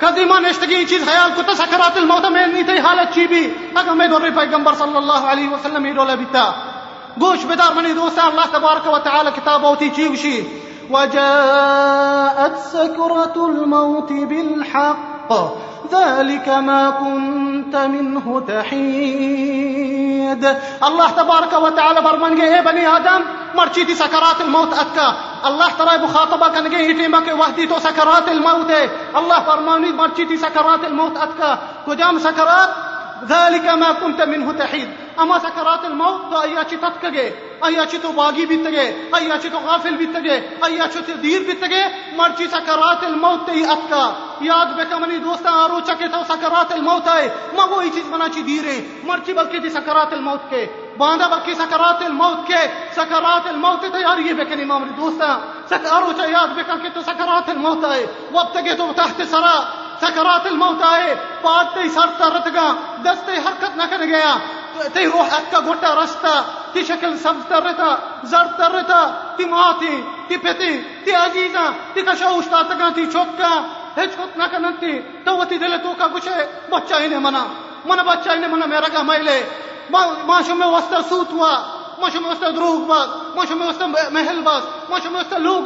کدی 0.00 0.24
ما 0.24 0.38
نشتگی 0.38 0.84
چیز 0.84 1.04
خیال 1.04 1.30
کو 1.36 1.54
سکرات 1.54 1.96
الموت 1.96 2.24
میں 2.24 2.46
نہیں 2.46 2.62
تھی 2.62 2.78
حالت 2.78 3.14
چی 3.14 3.26
بھی، 3.26 3.54
اگر 3.74 3.92
میں 3.92 4.06
دور 4.08 4.20
پیغمبر 4.36 4.74
صلی 4.78 4.96
اللہ 4.96 5.26
علیہ 5.30 5.48
وسلم 5.48 5.84
ہی 5.84 5.92
رولا 5.92 6.14
بیتا۔ 6.14 6.50
گوش 7.20 7.44
بدار 7.44 7.72
منی 7.74 7.92
دوستا 7.92 8.26
اللہ 8.26 8.46
تبارک 8.50 8.86
و 8.86 8.98
تعالی 8.98 9.30
کتاب 9.36 9.62
ہوتی 9.62 9.88
چی 9.96 10.08
وشی۔ 10.08 10.67
وجاءت 10.90 12.58
سكرة 12.72 13.36
الموت 13.36 14.12
بالحق. 14.12 15.30
ذلك 15.92 16.48
ما 16.48 16.90
كنت 16.90 17.76
منه 17.76 18.40
تحيد. 18.48 20.44
الله 20.82 21.08
تبارك 21.16 21.52
وتعالى 21.52 22.00
برمان 22.00 22.40
اے 22.40 22.60
بنی 22.64 22.84
آدم 22.86 23.22
مرچی 23.54 23.84
تھی 23.84 23.94
سکرات 23.94 24.40
الموت 24.40 24.72
اکا. 24.78 25.08
اللہ 25.42 25.76
تعالی 25.76 26.02
مخاطبہ 26.02 26.48
کن 26.54 26.70
گئے 26.72 26.90
ہٹیما 26.90 27.20
کے 27.24 27.32
وحدی 27.32 27.66
تو 27.66 27.78
سکرات 27.82 28.28
الموت 28.28 28.70
ہے. 28.70 28.86
اللہ 29.20 29.38
فرمانی 29.46 29.92
مرچی 29.92 30.24
تھی 30.24 30.36
سکرات 30.36 30.84
الموت 30.84 31.14
اکا. 31.22 31.54
کجام 31.86 32.18
سکرات؟ 32.18 32.70
ذلك 33.28 33.66
ما 33.68 33.90
كنت 34.00 34.20
منه 34.20 34.52
تحيد. 34.58 34.88
اما 35.16 35.38
سکرات 35.38 35.84
الموت 35.84 36.30
تو 36.30 36.36
ایا 36.38 36.62
چی 36.68 36.76
تتکگے 36.76 37.28
ایا 37.66 37.84
چی 37.90 37.98
تو 37.98 38.12
باغی 38.12 38.46
بیتگے 38.46 38.86
ایا 39.18 39.38
چی 39.42 39.48
تو 39.48 39.58
غافل 39.58 39.96
بیتگے 39.96 40.36
ایا 40.66 40.86
چی 40.92 41.00
تو 41.06 41.12
دیر 41.12 41.40
بیتگے 41.40 41.82
مرچی 42.16 42.46
سکرات 42.46 43.04
الموت 43.04 43.46
تی 43.46 43.64
اتکا 43.64 44.04
یاد 44.40 44.66
بکا 44.66 44.98
منی 44.98 45.16
دوستا 45.18 45.50
آرو 45.64 45.80
چکے 45.86 46.08
تو 46.08 46.22
سکرات 46.28 46.72
الموت 46.72 47.08
ہے 47.08 47.28
ما 47.52 47.64
وہی 47.64 47.90
چیز 47.94 48.04
بنا 48.10 48.28
چی 48.28 48.42
دیرے 48.42 48.76
مرچی 49.04 49.32
بلکہ 49.32 49.60
تی 49.60 49.70
سکرات 49.70 50.12
الموت 50.12 50.50
کے۔ 50.50 50.66
باندھا 50.98 51.26
بلکہ 51.28 51.54
سکرات 51.54 52.02
الموت 52.02 52.46
کے۔ 52.46 52.62
سکرات 52.96 53.46
الموت 53.46 53.82
تیاری 53.92 54.32
بکنی 54.34 54.64
مامری 54.64 54.90
دوستا 54.96 55.38
سکارو 55.70 56.12
چا 56.12 56.24
یاد 56.30 56.48
بکا 56.48 56.76
کہ 56.76 56.88
تو 56.94 57.00
سکرات 57.02 57.48
الموت 57.48 57.84
ہے 57.84 58.06
وقت 58.32 58.58
کے 58.64 58.74
تو 58.74 58.92
تحت 58.96 59.22
سرا۔ 59.30 59.56
سکرات 60.00 60.46
الموت 60.46 60.82
آئے۔ 60.82 61.14
پاٹ 61.42 61.74
تی 61.74 61.88
سر 61.88 62.06
ترتگا 62.18 62.72
دستے 63.04 63.32
حرکت 63.32 63.76
نہ 63.76 63.82
کر 63.90 64.04
گیا۔ 64.04 64.36
تی 64.92 65.06
روح 65.06 65.26
اکا 65.32 65.60
گوٹا 65.60 65.94
رستا 66.04 66.42
تی 66.72 66.84
شکل 66.84 67.16
سبز 67.16 67.48
تر 67.48 67.62
رہتا 67.62 67.94
زرد 68.22 68.56
تر 68.58 68.70
رہتا 68.70 69.00
تی 69.36 69.44
ماتی 69.44 69.94
تی 70.28 70.36
پتی 70.36 70.76
تی 71.04 71.12
عزیزا 71.14 71.68
تی 71.94 72.02
کشا 72.02 72.28
اشتا 72.28 72.62
تگا 72.62 72.88
تی 72.94 73.06
چوکا 73.06 73.52
ہچ 73.96 74.16
کت 74.16 74.36
نہ 74.38 74.44
کنتی 74.52 74.98
تو 75.24 75.36
وہ 75.36 75.44
تی 75.44 75.58
دل 75.58 75.76
تو 75.82 75.92
کا 75.98 76.06
کچھ 76.14 76.28
بچہ 76.70 77.00
ہی 77.00 77.06
نے 77.06 77.18
منا 77.18 77.46
منا 77.84 78.02
بچہ 78.02 78.30
ہی 78.30 78.38
نے 82.02 82.20
منا 82.20 82.34
میرا 82.40 82.50
گا 82.50 82.74
مائلے 83.34 83.34
ماشو 83.34 83.56
میں 83.56 84.02
محل 84.10 84.40
باز 84.44 84.62
ماشو 84.90 85.10
میں 85.10 85.20
وستا 85.20 85.38
لوگ 85.38 85.62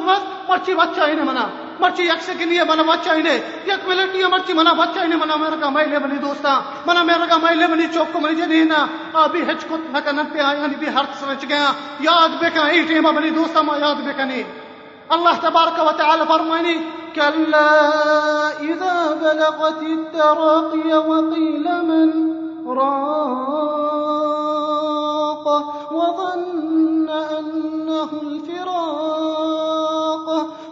مرچی 0.48 0.74
بچہ 0.74 1.00
ہی 1.08 1.14
نے 1.14 1.22
منا۔ 1.22 1.46
مرچی 1.80 2.02
یک 2.02 2.22
سیکنڈ 2.22 2.52
یہ 2.52 2.62
منا 2.68 2.82
بچہ 2.82 3.10
ہی 3.14 3.22
نے 3.22 3.34
یک 3.66 3.88
ملٹ 3.88 4.14
یہ 4.14 4.26
مرچی 4.26 4.52
منا 4.52 4.72
بچہ 4.72 5.00
ہی 5.00 5.06
نے 5.06 5.16
منا۔ 5.16 5.36
میرا 5.36 5.56
کا 5.60 5.68
مائلے 5.68 5.98
بنی 5.98 6.18
دوستا 6.18 6.60
منا 6.86 7.02
میرا 7.02 7.26
کا 7.28 7.36
مائلے 7.36 7.66
بنی 7.66 7.86
چوک 7.94 8.12
کو 8.12 8.20
منی 8.20 8.34
جنی 8.34 8.64
نا 8.64 8.86
ابھی 9.12 9.42
ہچ 9.42 9.64
کو 9.68 9.76
نہ 9.76 9.98
کنن 9.98 10.26
پہ 10.32 10.38
آیا 10.38 10.58
یعنی 10.58 10.66
نہیں 10.66 10.78
بھی 10.78 10.88
ہر 10.88 11.04
سمجھ 11.20 11.44
گیا۔ 11.48 11.72
یاد 12.00 12.28
بے 12.40 12.50
کا 12.54 12.66
ای 12.66 13.00
بنی 13.00 13.30
دوستا 13.30 13.62
ما 13.62 13.76
یاد 13.80 13.94
بے 13.94 14.12
کنی 14.16 14.42
اللہ 15.08 15.40
تبارک 15.40 15.80
و 15.86 15.90
تعالی 15.92 16.22
فرمائنی 16.28 16.76
كلا 17.14 17.68
بلغت 19.20 19.82
من 21.82 22.10
راق۔ 22.78 24.41
وظن 25.92 27.10
أنه 27.10 28.08
الفراق 28.22 29.82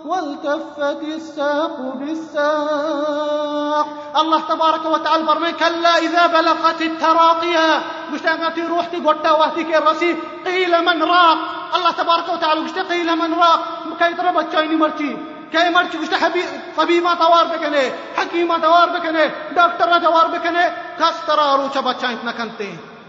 والتفت 0.05 1.03
الساق 1.03 1.81
بالساق 1.95 3.87
الله 4.17 4.41
تبارك 4.41 4.87
وتعالى 4.87 5.25
برمي 5.25 5.53
كلا 5.53 5.99
إذا 5.99 6.27
بلغت 6.27 6.83
التراقية 6.83 7.83
قشت 8.13 8.27
روح 8.27 8.59
روحتي 8.69 8.97
قلتا 8.97 9.31
وهتك 9.31 9.77
الرسي 9.77 10.17
قيل 10.47 10.85
من 10.85 11.03
راق. 11.03 11.39
الله 11.77 11.91
تبارك 11.91 12.29
وتعالى 12.35 12.71
قيل 12.91 13.17
من 13.17 13.35
راق. 13.35 13.61
كي 13.99 14.15
تربت 14.15 14.53
شايني 14.53 14.77
مرتي. 14.77 15.17
كای 15.53 15.71
مرتي 15.71 15.99
گشته 15.99 16.17
حبی 16.17 16.43
طبیبا 16.77 17.15
توار 17.15 17.47
بکنه 17.47 17.93
حکیما 18.17 18.59
توار 18.59 18.89
بکنه 18.89 19.35
دکتر 19.57 19.99
توار 19.99 20.27
بکنه 20.27 20.73
کس 21.01 21.27
ترا 21.27 21.57
روچه 21.57 21.81
بچانت 21.81 22.25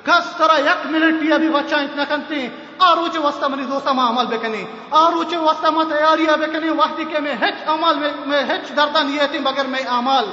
کس 0.04 0.38
طرح 0.38 0.58
یک 0.58 0.86
منٹ 0.86 1.24
یا 1.24 1.38
بھی 1.38 1.50
بچہ 1.50 1.76
اتنا 1.76 2.04
کنتے 2.04 2.48
آروچ 2.80 3.18
وسط 3.18 3.44
منی 3.44 3.64
دوستا 3.64 3.92
ما 3.92 4.10
عمل 4.10 4.26
بکنی۔ 4.26 4.66
آروچ 4.92 5.34
وسط 5.34 5.66
ما 5.66 5.84
تیاریہ 5.84 6.32
بکنی۔ 6.32 6.70
وحدی 6.70 7.06
کے 7.06 7.20
میں 7.20 7.36
ہچ 7.42 7.68
عمل 7.68 8.10
میں 8.26 8.44
ہچ 8.44 8.70
دردہ 8.70 9.00
نیتی 9.04 9.40
مگر 9.40 9.66
میں 9.66 9.84
عمل۔ 9.88 10.26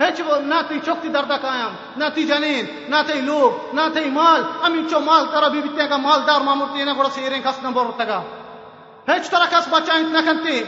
ہچ 0.00 0.20
وہ 0.26 0.36
نہ 0.36 0.54
تی 0.68 0.78
چوکتی 0.86 1.08
دردہ 1.08 1.36
قائم، 1.40 1.72
نہ 1.96 2.04
تی 2.14 2.24
جنین، 2.24 2.66
نہ 2.88 2.96
تی 3.06 3.20
لوگ، 3.20 3.74
نہ 3.74 3.80
تی 3.94 4.10
مال۔ 4.10 4.42
امین 4.62 4.88
چو 4.90 5.00
مال 5.00 5.24
ترہ 5.32 5.48
بھی 5.48 5.60
بیتے 5.60 5.90
گا 5.90 5.96
مالدار 5.96 6.40
مامورتی 6.40 6.84
نہ 6.84 6.90
گوڑا 6.96 7.08
سیرین 7.14 7.42
کس 7.42 7.62
نمبر 7.62 7.86
رتا 7.86 8.04
گا۔ 8.04 8.22
ہچ 9.08 9.30
طرح 9.30 9.44
کس 9.50 9.68
بچہ 9.70 9.92
اتنا 9.92 10.20
کنتی۔ 10.20 10.64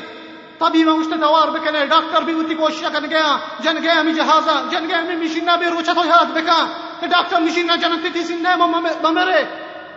طبی 0.58 0.84
میں 0.84 0.94
مجھتے 0.94 1.16
دوار 1.16 1.48
بکنے، 1.48 1.86
ڈاکٹر 1.86 2.22
بھی 2.22 2.32
ہوتی 2.32 2.54
کوشش 2.54 2.84
کر 2.92 3.06
گیا۔ 3.10 3.36
جن 3.60 3.76
گیا 3.82 4.00
ہمیں 4.00 4.12
جہازا 4.12 4.60
جن 4.70 4.88
گیا 4.88 4.98
ہمیں 4.98 5.16
مشینہ 5.16 5.50
بھی 5.58 5.66
روچا 5.66 5.92
تو 5.92 6.04
یاد 6.06 6.24
بکا۔ 6.24 6.66
کہ 7.00 7.06
ڈاکٹر 7.06 7.40
مشینہ 7.40 7.76
جنتی 7.80 8.08
تھی 8.12 8.22
سندے 8.24 8.56
ممرے۔ 9.02 9.42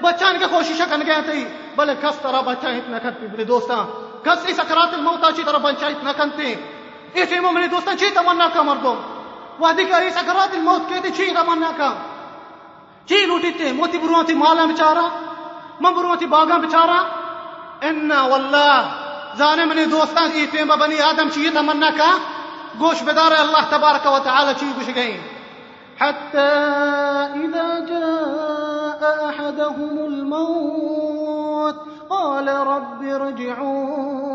بچان 0.02 0.40
کے 0.40 0.46
کوشش 0.50 0.82
کر 0.90 1.02
گیا 1.06 1.20
تھی۔ 1.26 1.44
بلے 1.76 1.94
کس 2.02 2.16
طرح 2.22 2.42
بچہ 2.42 2.68
اتنا 2.68 3.00
کرتی، 3.00 3.28
میرے 3.32 3.44
دوستاں؟ 3.44 3.84
کس 4.26 4.40
اس 4.48 4.60
اکرات 4.60 4.94
الموت 4.94 5.24
اچھی 5.24 5.44
طرح 5.44 5.58
بچہ 5.58 5.86
اتنا 5.86 6.12
کنتی 6.18 6.54
یہ 7.16 7.26
ٹیمو 7.30 7.52
منی 7.52 7.68
دوستان 7.68 7.98
چی 7.98 8.10
تمنا 8.10 8.48
کا 8.54 8.62
مردم 8.62 8.98
وحدی 9.60 9.86
کا 9.86 9.98
اس 9.98 10.18
اکرات 10.18 10.54
الموت 10.56 10.90
کہتے 10.90 11.10
چی 11.18 11.26
تمنا 11.36 11.72
کا۔ 11.78 11.90
چی 13.08 13.26
لوٹی 13.26 13.52
تے 13.52 13.72
موتی 13.74 13.98
بروان 13.98 14.26
تھی 14.26 14.34
مالا 14.34 14.66
بچارا 14.66 15.06
من 15.82 15.94
بروان 15.94 16.18
تھی 16.18 16.28
باغاں 16.28 16.60
بچارا 16.60 17.00
انا 17.88 18.20
واللہ 18.32 18.74
زانے 19.38 19.66
منی 19.66 19.86
دوستان 19.86 20.30
ای 20.34 20.46
ٹیمہ 20.52 20.76
بنی 20.82 21.00
آدم 21.02 21.30
چی 21.34 21.50
تمنا 21.54 21.90
کا۔ 21.98 22.12
گوش 22.80 23.04
بدار 23.04 23.32
اللہ 23.32 23.64
تبارک 23.70 24.06
و 24.08 24.20
تعالی 24.24 24.54
چی 24.60 24.66
گوش 24.76 24.90
گئیں۔ 24.96 25.33
حتى 26.00 26.52
إذا 27.44 27.80
جاء 27.80 29.30
أحدهم 29.30 29.94
الموت 30.06 31.76
قال 32.10 32.48
رب 32.48 33.04
ارجعون. 33.04 34.34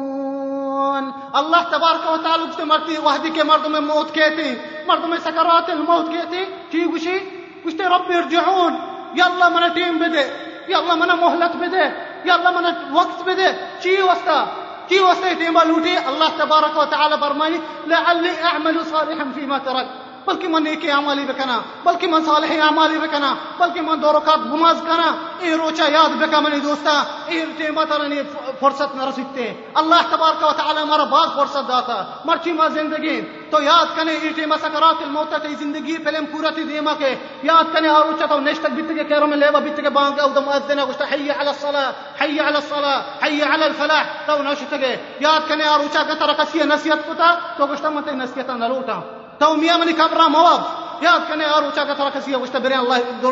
الله 1.37 1.63
تبارك 1.63 2.11
وتعالى 2.13 2.43
قلت 2.43 2.61
مرتي 2.61 2.99
وحدك 2.99 3.39
من 3.69 3.83
موت 3.83 4.11
كيتي؟ 4.11 4.61
مرض 4.89 5.05
من 5.05 5.19
سكرات 5.19 5.71
الموت 5.71 6.09
كيتي؟ 6.09 6.47
تي 6.71 6.87
وشي 6.87 7.21
قلت 7.65 7.81
رب 7.81 8.11
ارجعون. 8.11 8.81
يلا 9.15 9.49
من 9.49 9.63
الدين 9.63 9.99
بدي 9.99 10.25
يلا 10.69 10.95
من 10.95 11.07
مهلة 11.07 11.47
بدي 11.47 11.91
يلا 12.25 12.51
من 12.51 12.65
وقت 12.95 13.23
بدي 13.27 13.53
تي 13.83 14.03
وسطا 14.03 14.47
تي 14.89 15.01
وسطا 15.01 15.33
تيم 15.33 15.59
الله 15.59 16.29
تبارك 16.39 16.77
وتعالى 16.77 17.17
برماني 17.17 17.61
لعلي 17.87 18.43
أعمل 18.45 18.87
صالحا 18.87 19.33
فيما 19.35 19.59
ترك. 19.59 19.89
بلکہ 20.27 20.49
من 20.49 20.65
نیکی 20.65 20.91
اعمالی 20.91 21.25
بکنا، 21.29 21.61
بلکہ 21.85 22.07
من 22.07 22.25
صالح 22.25 22.53
اعمالی 22.63 22.99
بکنا، 22.99 23.35
بلکہ 23.59 23.81
من 23.81 24.03
دو 24.03 24.13
رکعت 24.13 24.47
نماز 24.47 24.81
کنا 24.87 25.09
اے 25.41 25.55
روچا 25.57 25.85
یاد 25.93 26.17
بکا 26.21 26.41
منی 26.41 26.61
دوستا 26.61 26.93
اے 27.27 27.45
ٹیمہ 27.57 27.85
ترنی 27.89 28.21
فرصت 28.61 28.95
نہ 28.97 29.05
رسیتے 29.09 29.53
اللہ 29.75 30.01
تبارک 30.11 30.43
و 30.45 30.53
تعالی 30.57 30.81
ہمارا 30.81 31.05
بعض 31.05 31.29
فرصت 31.37 31.69
داتا۔ 31.69 31.97
مرچی 32.25 32.53
ما 32.53 32.69
زندگی، 32.69 33.21
تو 33.51 33.63
یاد 33.63 33.97
کنے 33.97 34.13
ای 34.23 34.29
ٹیمہ 34.37 34.55
سکرات 34.63 35.03
الموت 35.03 35.35
تی 35.43 35.55
زندگی 35.55 35.97
پہلے 36.05 36.19
پورا 36.33 36.51
تی 36.51 36.63
دیما 36.63 36.93
کے۔ 36.99 37.15
یاد 37.43 37.73
کنے 37.73 37.89
اور 37.89 38.05
آروچا 38.05 38.27
تو 38.27 38.41
نشتک 38.41 38.73
بیت 38.77 38.89
کے 38.97 39.05
کیرو 39.05 39.27
میں 39.27 39.37
لیوا 39.37 39.59
بیت 39.59 39.81
کے 39.83 39.91
بانگ 39.91 40.21
او 40.21 40.29
دم 40.29 40.49
ازدنا 40.49 40.85
گشتا، 40.85 41.05
حی 41.13 41.31
علی 41.31 41.49
الصلاة 41.49 41.91
حی 42.21 42.39
علی 42.39 42.59
الصلاة 42.63 43.01
حی 43.23 43.41
علی 43.43 43.65
الفلاح، 43.65 44.03
تو 44.27 44.43
نشتگے۔ 44.43 44.97
یاد 45.21 45.49
کنے 45.49 45.65
اور 45.65 45.81
آروچا 45.81 46.03
گتر 46.09 46.33
کسی 46.39 46.59
نصیحت 46.65 47.07
کتا، 47.07 47.35
تو 47.57 47.67
گشتا 47.67 47.89
منتے 47.91 48.13
نصیحتا 48.13 48.55
نلوٹا 48.55 49.01
تو 49.01 49.18
میاں 49.41 49.79
منی 49.79 49.93
کبرا 49.93 50.27
مواب 50.29 50.61
یاد 51.03 51.29
کنے 51.29 51.45
اور 51.45 51.63
اونچا 51.63 51.85
کترا 51.85 52.09
کسی 52.11 52.35
وشتا 52.35 52.59
برے 52.59 52.75
اللہ 52.75 53.23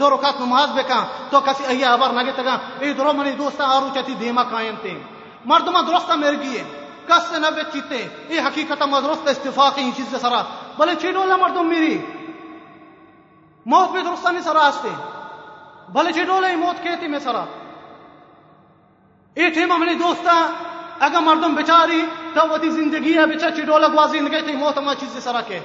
دو 0.00 0.10
رکعت 0.10 0.40
نماز 0.40 0.70
بکا 0.70 1.04
تو 1.30 1.40
کسی 1.40 1.64
ایا 1.68 1.92
ابر 1.92 2.12
نگے 2.12 2.32
تگا 2.36 2.56
ای 2.80 2.92
درو 2.92 3.12
منی 3.12 3.30
دوستا 3.30 3.64
اور 3.64 3.82
اونچا 3.82 4.00
تی 4.06 4.14
دیما 4.14 4.42
قائم 4.42 4.74
تے 4.82 4.94
مردما 5.44 5.80
درستا 5.80 6.14
مرگی 6.14 6.58
ہے 6.58 6.62
کس 7.08 7.28
سے 7.30 7.38
نبی 7.38 7.60
چیتے 7.72 8.06
ای 8.28 8.38
حقیقت 8.38 8.82
مدرست 8.82 9.28
استفاقی 9.28 9.82
این 9.82 9.90
چیز 9.96 10.14
سرا. 10.20 10.42
بلے 10.78 10.94
چیڑو 11.00 11.24
لے 11.24 11.62
میری؟ 11.62 11.98
موت 13.66 13.90
بھی 13.92 14.02
درستا 14.02 14.30
نہیں 14.30 14.42
سرا 14.42 14.66
آستے 14.66 14.88
بلے 15.88 16.12
چیڑو 16.12 16.40
موت 16.58 16.82
کہتی 16.82 17.08
میں 17.08 17.18
سرا؟ 17.18 17.44
ای 19.34 19.50
ٹھیما 19.50 19.76
منی 19.76 19.94
دوستا 19.94 20.32
اگر 21.00 21.20
مردم 21.20 21.54
بچاری 21.54 22.02
تو 22.34 22.40
وہ 22.50 22.56
زندگی 22.62 23.16
ہے 23.18 23.26
بچا 23.26 23.50
چڈولا 23.50 23.88
گوا 23.88 24.06
زندگی 24.06 24.40
تھی، 24.46 24.56
موت 24.56 24.78
ما 24.78 24.94
چیز 24.94 25.24
سرا 25.24 25.40
کے۔ 25.40 25.60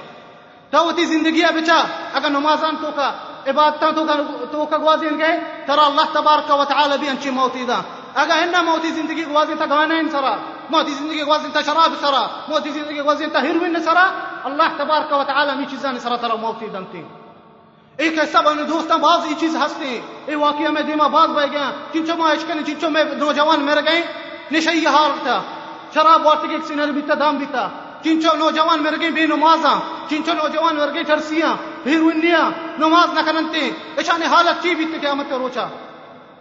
تو 0.70 0.84
وہ 0.86 0.92
زندگی 0.92 1.42
ہے 1.44 1.52
بچا 1.52 1.78
اگر 2.14 2.30
نمازان 2.30 2.76
تو 2.80 2.90
کا 2.96 3.08
عبادت 3.46 3.84
تو 3.96 4.04
کا 4.06 4.14
تو 4.50 4.66
کا 4.66 4.76
گوا 4.78 4.94
زندگی 4.96 5.32
ترى 5.66 5.84
اللہ 5.84 6.06
تبارک 6.12 6.50
و 6.50 6.64
تعالی 6.64 6.96
بھی 7.00 7.08
انچی 7.08 7.30
موتی 7.30 7.64
دا۔ 7.64 7.80
اگر 8.14 8.36
ہن 8.42 8.64
موتی 8.64 8.90
زندگی 8.90 9.24
گوا 9.24 9.44
زندگی 9.44 9.70
گانا 9.70 9.94
ان 9.94 10.08
سرا، 10.08 10.34
موتی 10.70 10.92
زندگی 10.92 11.22
گوا 11.22 11.38
زندگی 11.38 11.64
شراب 11.66 11.92
سرا، 12.00 12.22
موتی 12.48 12.70
زندگی 12.70 13.00
گوا 13.00 13.14
زندگی 13.14 13.46
ہیروین 13.46 13.76
سرا، 13.84 14.06
اللہ 14.44 14.68
تبارک 14.76 15.12
و 15.12 15.24
تعالی 15.24 15.52
می 15.58 15.66
چیزان 15.70 15.98
سرا 15.98 16.16
ترى 16.16 16.36
موتی 16.40 16.66
دنتی 16.72 17.02
ایک 17.96 18.18
ایسا 18.18 18.40
بنے 18.40 18.62
دوستاں 18.64 18.98
بعض 18.98 19.26
یہ 19.26 19.34
چیز 19.40 19.56
ہستے 19.56 20.00
اے 20.26 20.34
واقعہ 20.34 20.70
میں 20.72 20.82
دیما 20.82 21.06
بعض 21.06 21.28
بہ 21.28 21.44
گیا، 21.52 21.70
چنچو 21.92 22.16
ما 22.16 22.30
اشکن 22.30 22.64
چنچو 22.66 22.90
میں 22.90 23.04
نوجوان 23.04 23.60
مر 23.60 23.80
گئے 23.84 24.00
نشئی 24.52 24.86
حال 24.86 25.10
تھا 25.22 25.42
شراب 25.94 26.26
وارت 26.26 26.42
کے 26.42 26.56
سینر 26.68 26.90
بیتا، 26.92 27.14
دام 27.20 27.36
بیتا۔ 27.36 27.68
چنچو 28.04 28.36
نوجوان 28.36 28.82
مر 28.82 28.94
گئے 29.00 29.10
بے 29.10 29.26
نمازاں۔ 29.26 29.78
چنچو 30.10 30.32
نوجوان 30.32 30.76
مر 30.76 30.94
گئے 30.94 31.02
ٹرسیاں 31.02 31.52
ہیروینیا 31.86 32.50
نماز 32.78 33.12
نہ 33.12 33.20
کرنتے۔ 33.26 33.70
اشان 33.96 34.22
حالت 34.22 34.62
چی 34.62 34.74
بیت 34.74 35.00
قیامت 35.00 35.26
کا 35.30 35.38
روچا۔ 35.38 35.66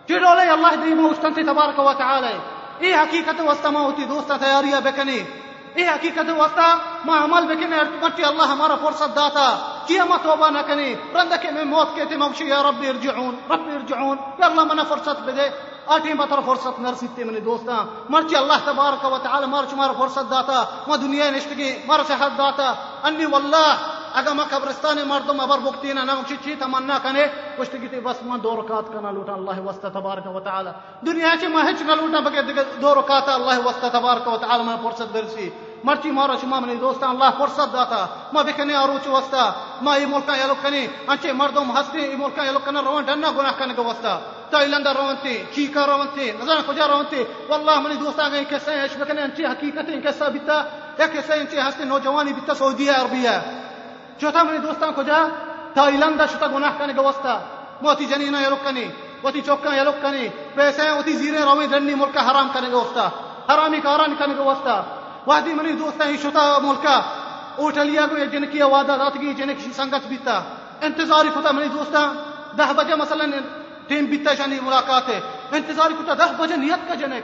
چڑولے 0.08 0.50
اللہ 0.50 0.76
دی 0.84 0.94
مو 0.94 1.10
استنت 1.10 1.36
تبارک 1.36 1.80
و 1.80 1.94
تعالی۔ 1.94 2.34
ای 2.80 2.94
حقیقت 2.94 3.42
واسطہ 3.42 3.68
ما 3.68 3.80
ہوتی 3.80 4.04
دوستا 4.04 4.38
تیاریاں 4.38 4.82
بکنے۔ 4.82 5.20
ای 5.76 5.88
حقیقت 5.88 6.30
واسطہ 6.38 6.76
ما 7.06 7.24
عمل 7.24 7.56
بکنے۔ 7.56 7.80
ارتمتی 7.80 8.24
اللہ 8.24 8.44
ہمارا 8.44 8.76
فرصت 8.76 9.16
داتا۔ 9.16 9.78
کیا 9.88 10.06
ما 10.06 10.18
توبہ 10.18 10.50
نہ 10.50 10.60
کنے 10.68 10.96
رندک 11.14 11.46
میں 11.54 11.66
موت 11.66 11.96
کہتے 11.96 12.18
موشی 12.18 12.48
یا 12.48 12.64
رب 12.64 12.84
ارجعون۔ 12.88 13.36
رب 13.50 13.70
ارجعون۔ 13.74 14.18
یا 14.38 14.46
اللہ 14.46 14.64
منا 14.64 14.84
فرصت 14.84 15.22
بدے۔ 15.22 15.71
آٹیں 15.86 16.14
بطر 16.14 16.40
فرصت 16.46 16.80
نرسیتے 16.80 17.24
من 17.24 17.36
دوستا 17.46 17.74
مرچی 18.10 18.36
اللہ 18.36 18.60
تبارک 18.66 19.06
و 19.06 19.18
تعالی 19.24 19.48
مرچ 19.48 19.74
مار 19.74 19.90
فرصت 19.98 20.30
داتا، 20.32 20.64
ما 20.88 20.96
دنیا 20.96 21.30
نشتگی 21.30 21.70
مار 21.86 22.00
صحت 22.08 22.38
داتا۔ 22.38 22.74
انی 23.04 23.26
واللہ، 23.26 23.70
اگر 24.14 24.34
ما 24.34 24.44
قبرستان 24.50 24.98
مردم 25.08 25.40
ابر 25.40 25.60
بکتینا 25.66 26.04
نمکشی 26.04 26.36
چی 26.44 26.56
تمنا 26.60 26.98
کنے، 27.04 27.26
کشتگی 27.58 27.88
تی 27.88 28.00
بس 28.00 28.24
ما 28.24 28.38
دو 28.44 28.56
رکات 28.62 28.94
کنا 28.94 29.12
لوٹا 29.12 29.34
اللہ 29.34 29.60
وسط 29.66 29.86
تبارک 29.94 30.28
و 30.36 30.40
تعالی۔ 30.40 30.70
دنیا 31.06 31.34
چی 31.42 31.48
ما 31.48 31.62
ہچ 31.70 31.82
نہ 31.82 31.92
لوٹا 31.92 32.20
بگے 32.20 32.42
دو 32.82 32.96
رکات 32.96 33.30
اللہ 33.30 33.66
وسط 33.66 33.86
تبارک 33.92 34.28
و 34.28 34.38
تعالی 34.38 34.64
ما 34.64 34.76
فرصت 34.84 35.14
درسی۔ 35.14 35.50
مرچی 35.84 36.12
مارا 36.12 36.34
شما 36.42 36.60
منی 36.60 36.76
دوستان، 36.76 37.10
اللہ 37.10 37.30
فرصت 37.38 37.74
داتا۔ 37.74 38.06
ما 38.34 38.42
بکنے 38.42 38.76
آروچ 38.76 39.08
وستا۔ 39.08 39.52
ما 39.82 39.94
ای 39.94 40.06
ملکا 40.06 40.36
یلو 40.36 40.54
کنی۔ 40.62 40.88
انچے 41.08 41.34
مردم 41.34 41.72
ہستی 41.72 42.00
ای 42.00 42.16
ملکا 42.16 42.46
یلو 42.46 42.60
کنا 42.66 42.82
روان 42.82 43.04
ڈنا 43.04 43.32
گناہ 43.38 43.52
کنے 43.58 43.74
گا 43.78 43.82
وستا۔ 43.82 44.20
تائلند 44.50 44.88
روانتی 44.88 45.44
چیکا 45.56 45.88
روانتی، 45.88 46.32
نظر 46.32 46.56
کجا 46.68 46.88
روانتی؟ 46.88 47.24
والله 47.50 47.82
منی 47.82 47.96
دوستان 47.96 48.32
گئی 48.32 48.46
کسے 48.50 48.82
اش 48.82 48.98
بکنے 48.98 49.22
انچے 49.22 49.46
حقیقت 49.46 49.90
ان 49.94 50.02
کسا 50.02 50.28
بیتا، 50.28 50.64
یا 50.98 51.08
کسے 51.08 51.34
انچے 51.34 51.62
ہستی 51.62 51.84
نوجوانی 51.84 52.34
بیتا، 52.34 52.54
سعودی 52.54 52.90
عربیہ 52.90 53.30
چوتا 54.22 54.44
منی 54.44 54.58
دوستان 54.58 54.90
کجا؟ 54.96 55.28
تائلند 55.74 56.22
شتا 56.32 56.48
گناہ 56.48 56.72
کنے 56.78 56.94
گا 56.96 57.02
وستا۔ 57.02 57.40
موتی 57.82 58.06
جنینا 58.06 58.42
یلو 58.42 58.56
کنی 58.64 58.86
وتی 59.24 59.42
چوکا 59.42 59.76
یلو 59.76 59.92
کنی، 60.02 60.28
پیسے 60.56 60.90
وتی 60.90 61.14
زیرے 61.14 61.38
روی 61.38 61.68
دنی 61.68 61.96
ملکا 61.96 62.32
حرام 62.32 62.50
کنے 62.54 62.72
گا 62.72 62.78
وستا۔ 62.78 63.10
حرامی 63.54 63.80
کاران 63.80 64.16
کنے 64.20 64.34
گا 64.38 64.44
وستا۔ 64.44 64.84
وادی 65.28 65.54
منی 65.54 65.72
دوستا 65.74 66.08
ہی 66.08 66.18
شتا 66.18 66.46
ملکا۔ 66.64 66.96
اوٹلیا 67.62 68.06
کو 68.10 68.18
جن 68.32 68.46
کی 68.52 68.62
وعدہ 68.62 68.94
رات 69.02 69.14
کی 69.22 69.34
جن 69.34 69.50
کی 69.64 69.72
سنگت 69.76 70.08
بیتا۔ 70.08 70.36
انتظاری 70.82 71.30
کتا 71.36 71.52
منی 71.52 71.68
دوستا 71.74 72.02
دہ 72.58 72.72
بجے 72.78 72.96
مثلا 72.96 73.26
ٹیم 73.88 74.06
بیتا 74.06 74.34
شانی 74.36 74.60
ملاقات 74.64 75.10
ہے۔ 75.10 75.20
انتظاری 75.52 75.94
کتا 76.00 76.14
دہ 76.14 76.32
بجے 76.38 76.56
نیت 76.56 76.88
کا 76.88 76.96
جنک 76.96 77.24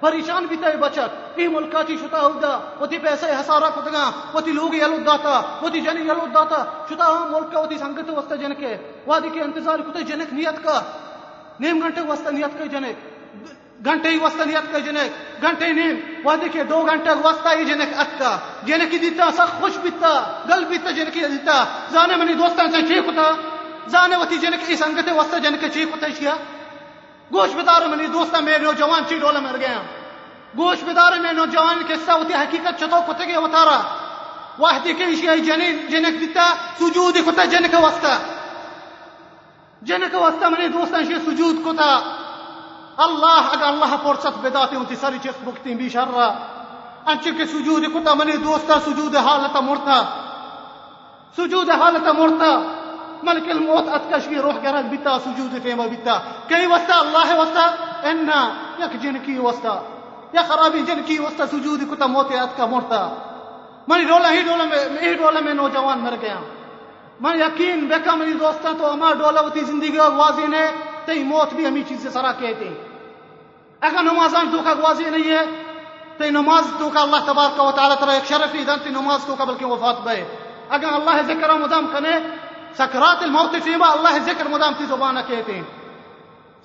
پریشان 0.00 0.46
بیتا 0.50 0.68
ہے 0.68 0.76
بچت۔ 0.76 1.10
ای 1.38 1.48
ملکا 1.48 1.82
چی 1.88 1.96
شتا 1.96 2.20
ہودا 2.20 2.52
وتی 2.80 2.98
پیسے 2.98 3.26
حسارا 3.40 3.68
کتگا 3.76 4.04
وتی 4.34 4.52
لوگ 4.52 4.74
یلو 4.74 4.98
داتا۔ 5.06 5.34
وتی 5.62 5.80
جنی 5.80 6.00
یلو 6.00 6.26
داتا۔ 6.34 6.60
شتا 6.90 7.06
ہاں 7.06 7.26
ملکا 7.30 7.60
وتی 7.60 7.78
سنگت 7.78 8.08
وسط 8.16 8.32
جنکے۔ 8.40 8.76
وادی 9.06 9.28
کے 9.32 9.40
انتظار 9.40 9.78
کتا 9.78 10.00
جنک 10.00 10.32
نیت 10.32 10.64
کا۔ 10.64 10.80
نیم 11.60 11.80
گھنٹے 11.82 12.00
وسط 12.00 12.26
نیت 12.28 12.58
کا 12.58 12.64
جنک۔ 12.64 12.96
گھنٹے 13.84 14.08
ہی 14.08 14.16
وسط 14.16 14.40
نیت 14.40 14.72
کا 14.72 14.78
جنک 14.78 15.42
گھنٹے 15.42 15.72
نیم 15.72 16.00
وادی 16.24 16.48
کے 16.48 16.64
دو 16.64 16.86
گھنٹے 16.86 17.10
وسط 17.10 17.46
ہی 17.46 17.64
جنک 17.64 17.98
اکا 17.98 18.38
جنکی 18.62 18.98
دیتا 18.98 19.30
سخ 19.32 19.60
خوش 19.60 19.76
بیتا 19.76 20.42
گل 20.48 20.64
بیتا 20.64 20.90
جنکی 20.90 21.20
دیتا۔ 21.20 21.64
زانے 21.90 22.16
منی 22.16 22.34
دوستان 22.34 22.70
سے 22.70 22.82
چیک 22.82 23.04
ہوتا۔ 23.06 23.30
زانے 23.86 24.16
وتی 24.16 24.36
جنک 24.36 24.62
ای 24.66 24.76
سنگت 24.76 25.08
وسط 25.16 25.34
جنک 25.42 25.64
چیک 25.74 25.88
ہوتا 25.92 26.06
شیا 26.18 26.34
گوش 27.32 27.50
بدار 27.50 27.86
منی 27.86 28.06
دوستان 28.06 28.44
میں 28.44 28.58
نوجوان 28.58 29.02
چی 29.08 29.18
ڈولا 29.18 29.40
مر 29.40 29.56
گیا 29.56 29.82
گوش 30.56 30.84
بدار 30.84 31.12
میں 31.20 31.32
نوجوان 31.32 31.82
کے 31.86 31.94
سا 32.06 32.14
ہوتی 32.14 32.34
حقیقت 32.34 32.80
چتو 32.80 33.12
کتے 33.12 33.26
کے 33.26 33.38
وتارا 33.38 33.80
واحدی 34.58 34.92
کے 34.92 35.04
اشیاء 35.04 35.34
جنین 35.34 35.86
جنک 35.90 36.20
دیتا، 36.20 36.54
سجود 36.78 37.16
کتا 37.26 37.44
جنک 37.44 37.74
وسط۔ 37.74 38.06
جنک 39.82 40.14
وسط 40.14 40.42
منی 40.42 40.68
دوستان 40.68 41.04
شی 41.04 41.14
سجود 41.14 41.56
کتا۔ 41.64 42.21
اللہ 42.96 43.50
اگر 43.52 43.62
اللہ 43.62 43.96
فرصت 44.02 44.38
بداتی 44.42 44.76
انتی 44.76 44.96
ساری 44.96 45.18
چیز 45.22 45.48
بکتی 45.48 45.74
بھی 45.74 45.88
شر 45.88 46.18
انچہ 47.06 47.30
کے 47.36 47.44
سجود 47.44 47.84
کتا، 47.84 48.14
منی 48.14 48.32
دوستا 48.32 48.80
سجود 48.80 49.16
حالتا 49.16 49.60
مرتا۔ 49.60 50.02
سجود 51.36 51.70
حالتا 51.70 52.12
مرتا۔ 52.12 52.72
ملک 53.22 53.50
الموت 53.50 53.88
اتکشوی 53.88 54.36
روح 54.36 54.54
گرد 54.62 54.84
بیتا، 54.84 55.18
سجود 55.18 55.62
فیما 55.62 55.86
بیتا۔ 55.86 56.18
کئی 56.48 56.66
وستا؟ 56.66 56.98
اللہ 56.98 57.38
وستا۔ 57.38 57.66
انا، 58.02 58.52
یک 58.78 59.02
جن 59.02 59.18
کی 59.18 59.38
وستا۔ 59.38 59.80
یا 60.32 60.42
خرابی 60.42 60.82
جن 60.82 61.02
کی 61.06 61.18
وستا، 61.18 61.46
سجود 61.46 61.82
کتا، 61.90 62.06
موت 62.06 62.26
اتکا 62.30 62.66
مرتا۔ 62.66 63.14
منی 63.88 64.04
ڈولا 64.04 64.32
ہی 64.32 64.42
ڈولا 64.42 64.64
میں، 64.64 65.02
ہی 65.02 65.14
ڈولا 65.14 65.40
میں 65.40 65.54
نوجوان 65.54 65.98
مر 65.98 66.14
گیا۔ 66.20 66.36
من 67.20 67.40
یقین 67.40 67.86
بکا 67.86 68.14
منی 68.14 68.32
دوستا 68.32 68.68
تو 68.78 68.90
اما 68.90 69.12
ڈولا 69.12 69.40
ہوتی، 69.40 69.60
زندگی 69.60 69.98
واضح 69.98 70.46
نے۔ 70.48 70.91
تی 71.04 71.24
موت 71.24 71.54
بھی 71.54 71.66
ہمیں 71.66 71.82
چیز 71.88 72.02
سے 72.02 72.10
سرا 72.10 72.32
کہتے 72.32 72.68
ہیں۔ 72.68 72.74
اگر 73.80 74.02
نمازان 74.02 74.50
تو 74.52 74.62
کا 74.64 74.74
گوازی 74.74 75.10
نہیں 75.10 75.30
ہے 75.30 75.44
تی 76.16 76.30
نماز 76.30 76.64
تو 76.78 76.90
کا 76.90 77.00
اللہ 77.00 77.16
تبارک 77.26 77.60
و 77.60 77.70
تعالی 77.70 77.94
ترى 78.00 78.14
ایک 78.14 78.24
شرفی 78.24 78.64
دن 78.64 78.78
تی 78.84 78.90
نماز 78.90 79.24
تو 79.26 79.36
کا 79.36 79.44
بلکہ 79.44 79.64
وفات 79.64 80.00
بے 80.00 80.24
اگر 80.68 80.88
اللہ 80.92 81.22
ذکر 81.26 81.50
مدام 81.50 81.86
کنے، 81.92 82.14
سکرات 82.78 83.22
الموت 83.22 83.56
فيما 83.64 83.86
اللہ 83.88 84.18
ذکر 84.24 84.48
مدام 84.48 84.72
تی 84.78 84.84
زبانہ 84.84 85.20
کہتے 85.26 85.52
ہیں۔ 85.52 85.62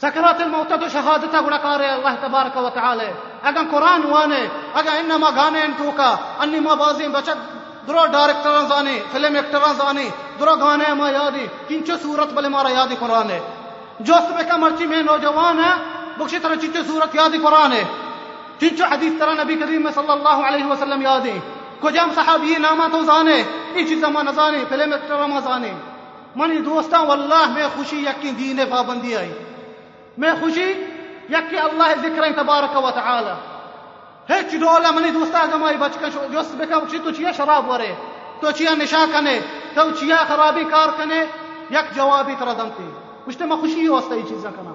سكرات 0.02 0.42
الموت 0.42 0.70
تو 0.70 0.88
شهادتا 0.88 1.42
گڑا 1.42 1.58
کارے 1.58 1.88
اللہ 1.88 2.14
تبارک 2.22 2.58
و 2.58 2.70
تعالی۔ 2.70 3.10
اگر 3.44 3.62
قرآن 3.72 4.06
وانے، 4.06 4.48
اگر 4.74 4.92
انما 5.00 5.30
گانے 5.36 5.62
انتو 5.62 5.92
کا 5.96 6.16
انی 6.40 6.60
ما 6.60 6.74
بازیم 6.74 7.12
بچت، 7.12 7.38
درو 7.88 8.06
ڈائریکٹران 8.12 8.68
زانی 8.68 9.00
فلم 9.12 9.36
ایکٹران 9.36 9.74
زانی 9.74 10.10
درو 10.40 10.56
گانے 10.56 10.94
ما 10.94 11.10
یادی 11.10 11.46
چنچو 11.68 11.94
صورت 12.02 12.34
بلے 12.34 12.48
مارا 12.48 12.70
یادی 12.70 12.96
قرآن 13.00 13.30
ہے۔ 13.32 13.40
جو 14.00 14.16
اس 14.16 14.30
میں 14.30 14.44
کا 14.50 14.58
مرچی 14.58 14.86
میں 14.88 15.02
نوجوان 15.04 15.60
ہے 15.60 15.74
بخشی 16.18 16.40
طرح 16.40 16.56
چنچو 16.56 16.82
صورت 16.88 17.16
یادی 17.16 17.38
قرآن 17.38 17.72
ہے۔ 17.72 17.84
چنچو 18.60 18.86
حدیث 18.86 19.14
طرح 19.20 19.34
نبی 19.44 19.56
کریم 19.56 19.88
صلی 19.96 20.12
اللہ 20.12 20.38
علیہ 20.48 20.66
وسلم 20.66 21.02
یادی 21.02 21.40
کجام 21.82 22.12
صحابی 22.16 22.56
نامہ 22.60 22.84
تو 22.92 23.04
زانے 23.04 23.44
ای 23.74 23.84
چیزا 23.88 24.10
ما 24.10 24.22
نزانے 24.22 24.64
فلم 24.70 24.92
ایکٹران 24.92 25.30
ما 25.30 25.40
زانے 25.40 25.74
منی 26.36 26.58
دوستان 26.58 27.08
واللہ 27.08 27.50
میں 27.54 27.68
خوشی 27.76 27.98
یقین 27.98 28.34
دین 28.38 28.60
پابندی 28.70 29.16
آئی۔ 29.16 29.34
میں 30.18 30.32
خوشی 30.40 30.70
یکی 31.30 31.58
اللہ 31.58 31.94
ذکر 32.02 32.32
تبارک 32.36 32.84
و 32.84 32.92
تعالی۔ 32.92 33.34
هیچ 34.30 34.62
دولا 34.62 34.92
منی 34.92 35.12
دوستا 35.12 35.46
گمای 35.54 35.78
بچکن 35.78 36.10
جس 36.10 36.52
بکم 36.60 36.86
چی 36.92 37.00
تو 37.00 37.12
چیا 37.12 37.32
شراب 37.32 37.70
وره 37.70 37.94
تو 38.42 38.52
چیا 38.52 38.76
نشا 38.76 39.06
کنے؟ 39.12 39.40
تو 39.74 39.92
چیا 39.92 40.18
خرابی 40.28 40.64
کار 40.64 40.88
کنے؟ 40.98 41.26
یک 41.72 41.96
جوابی 41.96 42.36
تر 42.40 42.46
دمتی 42.46 43.07
مجھتے 43.28 43.46
میں 43.46 43.56
خوشی 43.56 43.88
واسطہ 43.88 44.14
یہ 44.14 44.28
چیزاں 44.30 44.52
کنا 44.52 44.74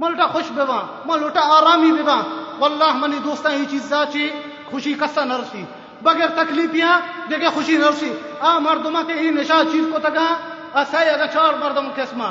میں 0.00 0.08
لوٹا 0.08 0.26
خوش 0.26 0.52
ببا 0.52 0.82
میں 1.04 1.16
لوٹا 1.16 1.40
آرامی 1.40 1.92
ببا 1.92 2.20
واللہ 2.58 2.92
منی 2.92 3.18
دوستا 3.18 3.52
یہ 3.52 3.64
چیزا 3.70 4.04
چی 4.12 4.30
خوشی 4.70 4.94
کسا 4.94 5.24
نرسی 5.24 5.64
بغیر 6.02 6.28
تکلیفیاں 6.28 7.00
دیکھے 7.30 7.48
خوشی 7.48 7.76
نرسی 7.76 8.12
آ 8.40 8.58
مردمہ 8.58 8.98
کے 9.06 9.12
ہی 9.12 9.30
نشا 9.30 9.62
چیز 9.72 9.84
کو 9.92 9.98
تگا 9.98 10.26
اسے 10.74 10.96
اگر 10.96 11.26
چار 11.26 11.54
مردم 11.54 11.88
قسمہ۔ 11.94 12.24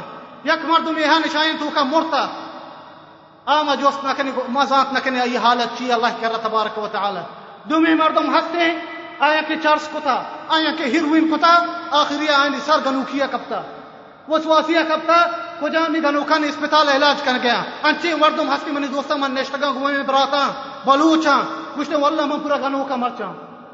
یک 0.45 0.65
مردم 0.65 0.97
یہاں 0.97 1.19
نشائیں 1.19 1.53
تو 1.59 1.69
کا 1.73 1.83
مرتا۔ 1.83 2.27
آما 3.45 3.75
جوست 3.75 4.05
نکنی 4.05 4.31
مزاق 4.49 4.93
نکنی 4.93 5.19
ای 5.19 5.37
حالت 5.37 5.77
چی 5.77 5.91
اللہ 5.91 6.07
کرا 6.21 6.47
تبارک 6.47 6.77
و 6.77 6.87
تعالی۔ 6.91 7.19
دومی 7.69 7.93
مردم 7.93 8.37
ہستے 8.37 8.79
آیا 9.19 9.41
کہ 9.41 9.55
چارس 9.63 9.89
کتا، 9.93 10.23
آیا 10.47 10.71
کہ 10.77 10.83
ہیروین 10.83 11.29
کتا، 11.29 11.65
آخری 11.91 12.29
آئین 12.29 12.59
سر 12.65 12.77
گنوکیا 12.85 13.25
کپتا۔ 13.25 13.61
وسواسیا 14.31 14.83
کپتا 14.89 15.19
کجا 15.61 15.81
می 15.91 15.99
گنوکان 16.01 16.43
اسپتال 16.43 16.89
علاج 16.89 17.21
کر 17.23 17.37
گیا۔ 17.43 17.61
انچی 17.83 18.13
وردم 18.21 18.49
ہستی 18.49 18.71
منی 18.71 18.87
دوستا 18.87 19.15
من 19.15 19.31
نشتگا 19.35 19.71
گوئے 19.71 19.93
میں 19.95 20.03
براتا۔ 20.03 20.43
بلوچا 20.85 21.35
گوشتے 21.77 21.95
واللہ 21.95 22.25
من 22.25 22.39
پورا 22.43 22.57
گنوکا 22.63 22.95
مرچا 22.95 23.31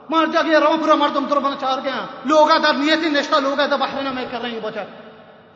مار 0.09 0.25
جا 0.33 0.41
گیا 0.41 0.59
رو 0.59 0.77
پورا 0.81 0.95
مردم 0.95 1.25
تر 1.29 1.39
بنا 1.39 1.55
چار 1.61 1.79
گیا۔ 1.83 1.99
لوگا 2.25 2.57
در 2.63 2.73
نیتی 2.73 3.09
نشتا 3.09 3.39
لوگا 3.39 3.65
در 3.65 3.77
بحرنا 3.77 4.11
میں 4.11 4.25
کر 4.31 4.41
رہی 4.41 4.51
ہیں 4.51 4.59
بچا 4.63 4.83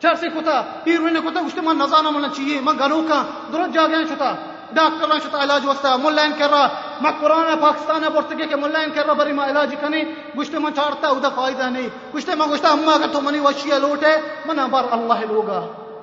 چرسی 0.02 0.28
کتا 0.34 0.60
پیر 0.84 0.98
پیروین 0.98 1.20
کتا 1.24 1.40
گوشتے 1.40 1.60
من 1.60 1.76
نزانا 1.78 2.10
من 2.10 2.24
چیئے، 2.36 2.60
من 2.60 2.74
گنوکا 2.80 3.22
درست 3.52 3.74
جا 3.74 3.86
گیا 3.86 4.04
چھتا 4.08 4.32
ڈاکٹر 4.74 5.18
شتا 5.24 5.42
علاج 5.42 5.66
وستا. 5.66 5.96
ملائن 6.02 6.32
کر 6.38 6.50
رہا 6.50 6.68
ما 7.00 7.10
قرآن 7.20 7.48
پاکستان 7.60 8.04
پرتگی 8.14 8.46
کے 8.48 8.56
ملائن 8.56 8.90
کر 8.94 9.04
رہا 9.06 9.12
بری 9.18 9.32
ما 9.32 9.44
علاج 9.50 9.74
کنی. 9.80 10.02
گوشتے 10.36 10.58
من 10.58 10.74
چارتا 10.76 11.08
أو 11.08 11.18
دا 11.22 11.28
فائدہ 11.34 11.68
نہیں 11.74 11.88
گوشتے 12.14 12.34
من 12.38 12.48
گوشتا 12.50 12.68
اما 12.72 12.92
اگر 12.94 13.12
تو 13.12 13.20
منی 13.20 13.40
وشیہ 13.40 13.74
لوٹے. 13.84 14.16
من 14.46 14.58
بار 14.70 14.84
اللہ 14.90 15.24
لوگا. 15.30 15.60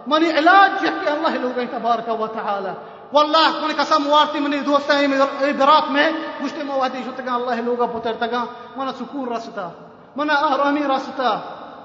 منی 0.08 0.30
علاج 0.40 0.84
یکی 0.86 1.10
اللہ 1.10 1.38
لوگا 1.42 1.64
تبارک 1.72 2.10
و 2.22 2.28
تعالی. 2.34 2.74
والله 3.14 3.50
من 3.62 3.72
قسم 3.78 4.08
وارتي 4.08 4.40
من 4.40 4.54
دوستا 4.66 4.94
برات 5.58 5.90
میں. 5.92 6.10
گوشتے 6.42 6.64
من 6.64 6.76
وادی 6.80 7.02
شتگا 7.06 7.36
اللہ 7.36 7.62
لوگا 7.66 7.86
پتر 7.94 8.14
تگا 8.20 8.44
من 8.78 8.92
سکون 9.00 9.32
رستا. 9.34 9.70
من 10.16 10.30
آرامی 10.30 10.84
رستا. 10.94 11.32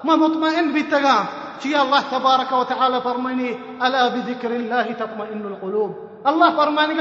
ما 0.03 0.15
مطمئن 0.15 0.71
بیتگا. 0.71 1.17
چی 1.61 1.73
اللہ 1.75 2.01
تبارک 2.09 2.53
و 2.53 2.63
تعالی 2.69 2.97
فرمانی 3.03 3.53
الا 3.79 4.07
بذکر 4.13 4.51
اللہ 4.51 4.91
تطمئن 4.97 5.45
القلوب. 5.45 6.04
الله 6.27 6.49
فرمانك 6.57 6.99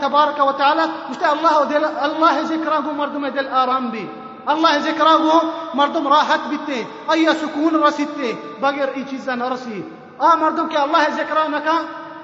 تبارك 0.00 0.38
وتعالى 0.40 0.84
مشت 1.10 1.24
الله 1.24 1.60
ودل 1.60 1.84
الله 1.84 2.40
ذكره 2.40 2.86
مردم 2.92 3.26
دل 3.26 3.48
آرام 3.48 3.90
بي 3.90 4.08
الله 4.48 4.76
ذكره 4.76 5.24
مردم 5.74 6.08
راحت 6.08 6.40
بيته 6.50 6.86
أي 7.12 7.34
سكون 7.34 7.76
رسيته 7.76 8.36
بغير 8.62 8.88
أي 8.96 9.06
شيء 9.10 9.34
نرسي. 9.34 9.84
آه 10.20 10.34
مردم 10.34 10.66
كي 10.68 10.84
الله 10.84 11.02
ذكره 11.08 11.46
نكا 11.48 11.76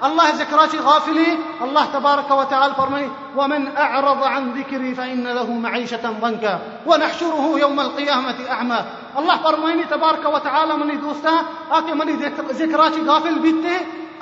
الله 0.03 0.27
ذكره 0.29 0.73
غافلي. 0.81 1.37
الله 1.61 1.85
تبارك 1.85 2.31
وتعالى 2.31 2.73
فرماني 2.73 3.09
ومن 3.37 3.77
أعرض 3.77 4.23
عن 4.23 4.43
ذكري 4.51 4.95
فإن 4.95 5.27
له 5.27 5.49
معيشة 5.51 6.03
ضنكا. 6.21 6.59
ونحشره 6.85 7.45
يوم 7.59 7.79
القيامة 7.79 8.39
أعمى. 8.51 8.79
الله 9.19 9.35
فرماني 9.37 9.83
تبارك 9.83 10.25
وتعالى 10.25 10.73
من 10.77 10.99
دوستا. 10.99 11.35
آه 11.71 11.93
من 11.93 12.07
ذكره 12.51 12.95
غافل 13.07 13.39
بيته 13.39 13.77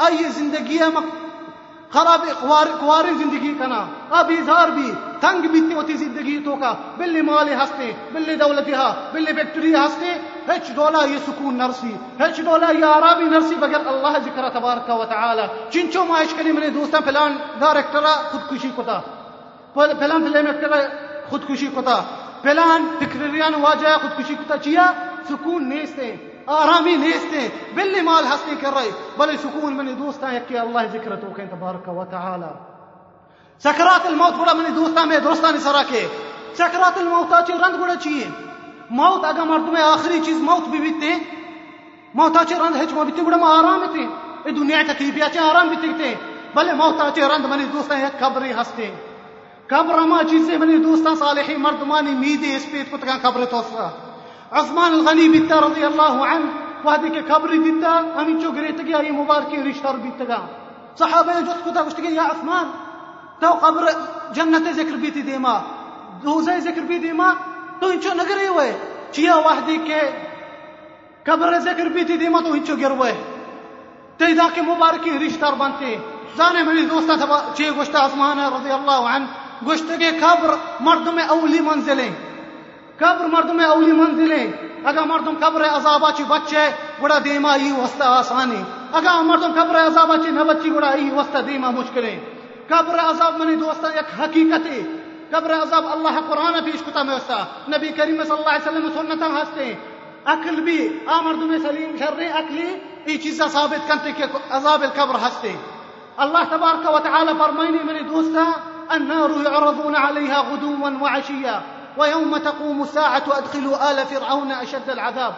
أي 0.07 0.29
زندقية 0.29 0.93
خراب 1.93 2.21
قواری 2.79 3.13
زندگی 3.17 3.53
کنا۔ 3.59 3.85
ابھی 4.11 4.35
زار 4.35 4.69
بھی، 4.69 4.91
تنگ 5.19 5.41
بیتی 5.41 5.73
ہوتی 5.73 5.93
زندگی 5.93 6.39
تو 6.45 6.55
کا۔ 6.55 6.73
بلی 6.97 7.21
مالی 7.21 7.53
ہستے، 7.53 7.91
بلی 8.11 8.35
دولتی 8.35 8.73
ہا، 8.73 9.09
بلی 9.13 9.33
فیکٹری 9.33 9.75
ہستے۔ 9.75 10.11
ہچ 10.47 10.75
دولا 10.75 11.05
یہ 11.05 11.17
سکون 11.27 11.57
نرسی، 11.57 11.95
ہچ 12.19 12.37
دولا 12.45 12.71
یہ 12.71 12.85
آرامی 12.85 13.23
نرسی 13.23 13.55
بغیر 13.55 13.87
اللہ 13.87 14.17
ذکر 14.25 14.49
تبارک 14.49 14.89
و 14.89 15.05
تعالی۔ 15.05 15.41
چنچو 15.69 16.05
معاش 16.05 16.33
کری 16.33 16.51
میں 16.51 16.61
نے 16.61 16.69
دوستا 16.69 16.99
پلان 16.99 17.37
ڈائریکٹر 17.59 18.05
خودکشی 18.31 18.69
کتا 18.77 18.99
پلان 19.73 20.31
فلم 20.31 20.45
ایکٹر 20.47 20.71
خودکشی 21.29 21.67
کتا 21.67 22.01
پلان 22.41 22.87
فکریان 22.99 23.53
واجہ 23.61 23.97
خودکشی 24.01 24.35
کتا 24.35 24.57
چیا؟ 24.57 24.91
سکون 25.29 25.69
نیستے 25.69 26.15
آرامی 26.47 26.95
نیستے 26.95 27.47
بلی 27.75 28.01
مال 28.01 28.25
ہستی 28.25 28.55
کر 28.61 28.73
رہے 28.73 28.89
بلے 29.17 29.37
سکون 29.37 29.73
منی 29.77 29.93
دوستا 29.93 30.31
ہے 30.31 30.39
کہ 30.47 30.57
اللہ 30.59 30.85
ذکر 30.93 31.15
تو 31.21 31.33
کہ 31.35 31.45
تبارک 31.51 31.87
و 31.89 32.03
تعالی. 32.11 32.51
سکرات 33.63 34.05
الموت 34.05 34.33
بڑا 34.39 34.53
منی 34.53 34.69
دوستا 34.75 35.03
میں 35.05 35.19
درستانی 35.19 35.59
سرا 35.63 35.81
کے. 35.89 36.07
سکرات 36.57 36.97
الموت 36.97 37.33
آچے 37.33 37.53
رند 37.53 37.75
بڑا 37.81 37.95
چیئے. 38.03 38.25
موت 38.89 39.25
اگر 39.25 39.45
مرد 39.47 39.67
میں 39.73 39.81
آخری 39.81 40.19
چیز 40.25 40.41
موت 40.41 40.67
بھی 40.69 40.79
بیتے. 40.79 41.11
موت 42.15 42.37
آچے 42.37 42.55
رند 42.59 42.75
ہے 42.75 42.85
چما 42.89 43.03
بیتے، 43.03 43.21
بڑا 43.21 43.37
ما 43.37 43.49
آرام 43.57 43.85
تے 43.93 44.05
اے 44.45 44.51
دنیا 44.51 44.81
تکلیفی 44.87 45.21
آچے 45.21 45.39
آرام 45.39 45.67
بیتے 45.69 45.93
تے 45.99 46.13
بلے 46.55 46.73
موت 46.73 47.01
آچے 47.01 47.27
رند 47.27 47.45
منی 47.45 47.65
دوستا 47.73 47.99
ہے 47.99 48.07
قبری 48.19 48.51
ہستے. 48.61 48.91
قبر 49.67 49.99
ما 50.07 50.23
چیزیں 50.29 50.57
منی 50.57 50.77
دوستا 50.83 51.15
صالحی 51.19 51.55
مردمانی 51.59 52.13
میدی 52.15 52.55
اس 52.55 52.65
پیت 52.71 52.91
کو 52.91 52.97
تکان 52.97 53.17
قبر 53.21 53.45
توسرا. 53.45 53.89
عثمان 54.51 54.93
الغنی 54.93 55.27
بیتا 55.29 55.59
رضی 55.61 55.83
اللہ 55.83 56.23
عنہ 56.29 56.67
وهذه 56.85 57.21
كبر 57.29 57.49
ديتا 57.55 58.21
أمي 58.21 58.41
شو 58.41 58.51
قريت 58.51 58.79
يا 58.79 58.99
أي 58.99 59.11
مبارك 59.11 59.51
ريشتر 59.67 59.95
بيتا 59.95 60.39
صحابة 60.95 61.39
جوت 61.41 61.59
كتا 61.65 61.81
قشت 61.81 61.99
يا 61.99 62.21
عثمان، 62.21 62.67
تو 63.41 63.51
قبر 63.63 63.83
جنة 64.35 64.71
ذكر 64.79 64.95
بيتي 64.95 65.21
ديما 65.21 65.61
دوزة 66.23 66.57
ذكر 66.57 66.81
بيتي 66.81 66.97
ديما 66.97 67.35
تو 67.81 67.89
إنشو 67.89 68.13
نقري 68.13 68.49
وي 68.49 68.71
چيا 69.11 69.35
وحدي 69.35 69.77
کے 69.87 70.01
قبر 71.27 71.57
ذکر 71.57 71.87
بيتي 71.89 72.17
ديما 72.17 72.41
تو 72.41 72.53
إنشو 72.53 72.75
گروه 72.75 73.15
تيدا 74.19 74.47
کے 74.53 74.61
مبارکی 74.61 75.19
رشتر 75.25 75.53
بنتے 75.57 75.95
زانے 76.37 76.63
منی 76.63 76.85
دوستا 76.85 77.15
تبا 77.15 77.37
چی 77.55 77.69
گوشت 77.75 77.95
عثمان 77.95 78.39
رضی 78.39 78.71
اللہ 78.71 79.09
عنہ؟ 79.09 79.25
گوشت 79.65 79.91
کے 79.99 80.09
قبر 80.19 80.55
مردم 80.87 81.19
اولی 81.29 81.59
منزلیں 81.67 82.09
قبر 82.99 83.25
مردم 83.31 83.59
اولی 83.59 83.91
منزلیں 83.91 84.47
اگر 84.89 85.03
مردم 85.07 85.35
قبر 85.39 85.63
عذابا 85.65 86.11
چی 86.17 86.23
بچے، 86.27 86.69
گڑا 87.01 87.17
دیما 87.25 87.53
ای 87.53 87.71
وسط 87.71 88.01
آسانی 88.01 88.61
اگر 88.97 89.21
مردم 89.25 89.51
قبر 89.55 89.75
عذابا 89.85 90.17
چی 90.23 90.31
نہ 90.31 90.43
بچی 90.49 90.69
گڑا 90.73 90.89
ای 90.89 91.09
وسط 91.17 91.35
دیما 91.47 91.69
مشکلیں 91.77 92.19
قبر 92.69 92.99
عذاب 92.99 93.37
منی 93.39 93.55
دوستا 93.55 93.87
یک 93.97 94.19
حقیقت 94.19 94.65
ہے۔ 94.71 94.81
قبر 95.31 95.53
عذاب 95.53 95.85
اللہ 95.91 96.19
قرآن 96.27 96.53
پیش 96.65 96.81
کتا 96.85 97.03
میں 97.03 97.15
وستا 97.15 97.43
نبی 97.71 97.89
کریم 97.97 98.23
صلی 98.23 98.37
اللہ 98.37 98.49
علیہ 98.49 98.67
وسلم 98.67 98.89
سنتا 98.95 99.27
ہستے 99.35 99.73
عقل 100.33 100.61
بھی 100.61 100.77
آ 101.05 101.19
مردم 101.21 101.55
سلیم 101.63 101.95
شر 101.99 102.21
عقلی 102.39 102.67
ای 103.05 103.17
چیزا 103.17 103.47
ثابت 103.51 103.87
کرتے 103.87 104.11
کہ 104.17 104.23
عذاب 104.49 104.81
القبر 104.81 105.19
ہستے 105.27 105.55
اللہ 106.25 106.49
تبارک 106.49 106.89
و 106.93 106.99
تعالی 106.99 107.31
فرمائنی 107.39 107.83
منی 107.83 108.03
دوستا 108.09 108.43
النار 108.89 109.31
يعرضون 109.45 109.95
عليها 109.95 110.39
غدوا 110.41 110.89
وعشيا 111.01 111.61
ويوم 111.97 112.37
تقوم 112.37 112.81
الساعة 112.81 113.23
أدخلوا 113.27 113.91
آل 113.91 114.05
فرعون 114.05 114.51
أشد 114.51 114.89
العذاب. 114.89 115.33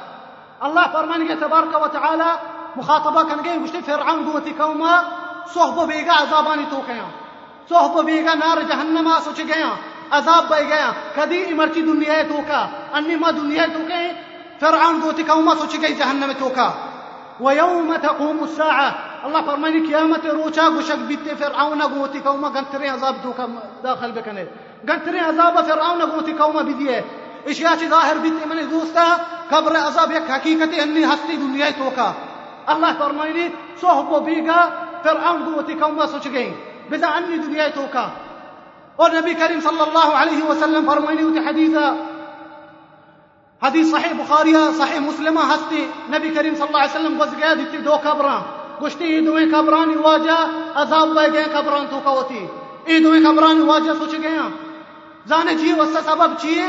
الله 0.64 0.88
فرمان 0.88 1.40
تبارك 1.40 1.82
وتعالى 1.82 2.40
تعالی 2.76 3.24
كان 3.30 3.40
کنگه 3.44 3.60
گشته 3.60 3.82
فرعون 3.82 4.26
قوة 4.26 4.52
كوما 4.58 5.02
صحب 5.54 5.88
بیگا 5.88 6.14
عذابانی 6.14 6.66
تو 6.66 6.82
صحب 7.70 8.06
بیگا 8.06 8.34
نار 8.34 8.64
جهنم 8.64 9.20
سوچ 9.20 9.42
گیا 9.42 9.72
عذاب 10.12 10.54
بی 10.54 10.66
گیا 10.66 10.94
کدی 11.18 11.54
دنيا 11.82 12.24
دنیا 12.24 12.70
أني 12.96 13.16
ما 13.16 13.32
دنيا 13.32 13.66
تو 13.66 13.80
فرعون 14.60 15.02
قوة 15.02 15.24
كوما 15.28 15.56
سوچ 15.56 15.76
گئی 15.76 15.94
جهنم 15.94 16.32
توكا 16.32 16.74
ويوم 17.40 17.96
تقوم 17.96 18.44
الساعة. 18.44 18.96
الله 19.26 19.42
فرمان 19.42 19.88
قيامة 19.88 20.22
روچا 20.26 20.70
قشك 20.70 21.00
بيت 21.00 21.34
فرعون 21.40 21.82
قوتي 21.82 22.20
كوما 22.20 22.48
قنتري 22.48 22.90
عذاب 22.90 23.16
دوكا 23.24 23.50
داخل 23.84 24.12
بكنه. 24.12 24.48
گەنتترین 24.88 25.24
ئەزابە 25.28 25.62
فێڕاونە 25.68 26.06
گوتی 26.14 26.34
کەومە 26.40 26.62
بدیێ 26.70 27.00
ئشیاچی 27.50 27.88
ظاهر 27.94 28.18
بیت 28.24 28.36
منی 28.50 28.66
دووستە 28.72 29.08
کە 29.50 29.58
بڕێ 29.64 29.80
ئەزاب 29.86 30.10
یەک 30.18 30.26
حەقیقەتی 30.34 30.78
ئەنی 30.82 31.04
هەستی 31.12 31.36
دنیای 31.44 31.74
تۆکە 31.80 32.10
الله 32.72 32.92
فەرمایلی 33.00 33.48
سۆح 33.82 33.98
فرعون 34.08 34.24
بیگە 34.28 34.60
فێڕاون 35.04 35.42
گوتی 35.48 35.76
کەومە 35.82 36.06
سوچگەین 36.14 36.54
بدا 36.92 37.08
عنی 37.16 37.38
دنیای 37.46 37.72
تۆکە 37.78 38.06
والنبي 39.00 39.34
كريم 39.34 39.60
صلى 39.60 39.84
الله 39.88 40.10
عليه 40.16 40.44
وسلم 40.44 40.84
فرميني 40.90 41.24
وتي 41.24 41.42
حديثا. 41.48 41.88
حديث 43.62 43.92
صحيح 43.92 44.14
بخاري 44.14 44.72
صحيح 44.72 45.00
مسلمة 45.00 45.42
هستي. 45.42 45.88
نبي 46.10 46.30
كريم 46.30 46.56
صلى 46.56 46.68
الله 46.68 46.80
عليه 46.80 46.92
وسلم 46.92 47.14
وزقادي 47.20 47.66
تي 47.72 47.78
دو 47.78 47.98
كبران. 47.98 48.42
قشتي 48.82 49.22
دوين 49.22 49.52
كبراني 49.52 49.98
واجا 49.98 50.38
عذاب 50.76 51.18
أذاب 51.18 51.36
قبران 51.36 51.48
كبران 51.56 51.90
توكوتي 51.90 52.44
قبران 52.86 53.60
تو 53.60 53.66
کا 53.66 53.72
واجہ 53.72 53.92
سوچ 54.00 54.14
گیا 54.22 54.42
ہاں۔ 54.42 54.50
زانے 55.28 55.54
چیئے 55.60 55.74
وسط 55.74 56.06
سبب 56.06 56.40
چیئے؟ 56.40 56.64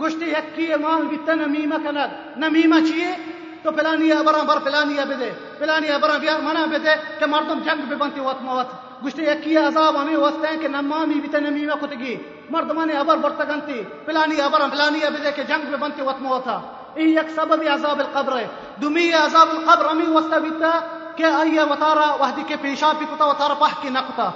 گشتی 0.00 0.30
یکی 0.30 0.74
مال 0.80 1.02
بیتا 1.06 1.34
نمیمہ 1.34 1.74
کند 1.84 1.98
نمیمہ 2.36 2.80
چیئے؟ 2.86 3.16
تو 3.62 3.70
پلانی 3.70 4.12
ابران 4.12 4.46
بر 4.46 4.58
پلانی 4.58 4.94
بدے 4.94 5.30
پلانی 5.58 5.88
ابران 5.88 6.20
بیار 6.20 6.40
منا 6.40 6.64
بدے 6.64 6.90
کہ 7.18 7.26
مردم 7.26 7.58
جنگ 7.64 7.88
بے 7.88 7.94
بنتی 7.94 8.20
وقت 8.20 8.42
موت 8.42 8.66
گشتی 9.04 9.22
یکی 9.22 9.56
عذاب 9.56 10.02
ہمیں 10.02 10.16
وسط 10.16 10.44
ہیں 10.44 10.60
کہ 10.60 10.68
نمامی 10.68 11.14
بیتا 11.14 11.38
نمیمہ 11.38 11.72
کتگی 11.80 12.16
مردمان 12.50 12.90
ابر 12.96 13.16
برتگنتی 13.16 13.82
پلانی 14.04 14.40
ابران 14.40 14.70
پلانی 14.70 14.98
بدے 14.98 15.32
کہ 15.32 15.42
جنگ 15.42 15.70
بے 15.70 15.76
بنتی 15.76 16.02
وقت 16.02 16.22
موتا 16.22 16.60
ای 16.94 17.04
یک 17.04 17.30
سبب 17.34 17.62
عذاب 17.72 17.98
القبر 17.98 18.36
ہے۔ 18.36 18.46
دمی 18.82 19.12
عذاب 19.12 19.48
القبر 19.50 19.90
ہمیں 19.90 20.08
وسط 20.08 20.34
بیتا 20.34 20.80
کہ 21.16 21.22
آئیے 21.22 21.60
وطارا 21.60 22.14
وحدی 22.14 22.42
کے 22.46 22.56
پیشا 22.60 22.92
پی 22.98 23.04
کتا، 23.04 23.24
وطارا 23.24 23.54
پاہ 23.54 23.82
کی 23.82 23.88
نقطہ 23.88 24.30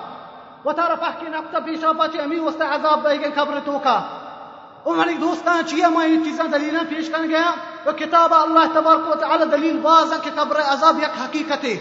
وطارا 0.64 0.94
پاہ 0.94 1.20
کی 1.20 1.26
نقطہ 1.28 1.58
پیشا 1.64 1.92
پا 1.92 2.08
چی 2.08 2.20
امی 2.20 2.38
وسط 2.38 2.62
عذاب 2.62 3.02
بے 3.02 3.20
گئے 3.20 3.30
قبر 3.34 3.58
تو 3.64 3.78
دوستان 5.20 5.62
چیئے 5.66 5.86
میں 5.86 6.08
یہ 6.08 6.24
چیزیں 6.24 6.44
دلیلیں 6.44 6.80
پیش 6.88 7.10
کر 7.10 7.22
گیا۔ 7.28 7.54
وہ 7.86 7.92
کتاب 7.92 8.34
اللہ 8.34 8.72
تبارک 8.74 9.08
و 9.08 9.14
تعالی 9.14 9.44
دلیل 9.52 9.78
باز 9.78 10.12
ہے 10.12 10.18
کہ 10.22 10.30
قبر 10.34 10.60
عذاب 10.60 10.98
یک 10.98 11.22
حقیقت 11.24 11.64
ہے۔ 11.64 11.76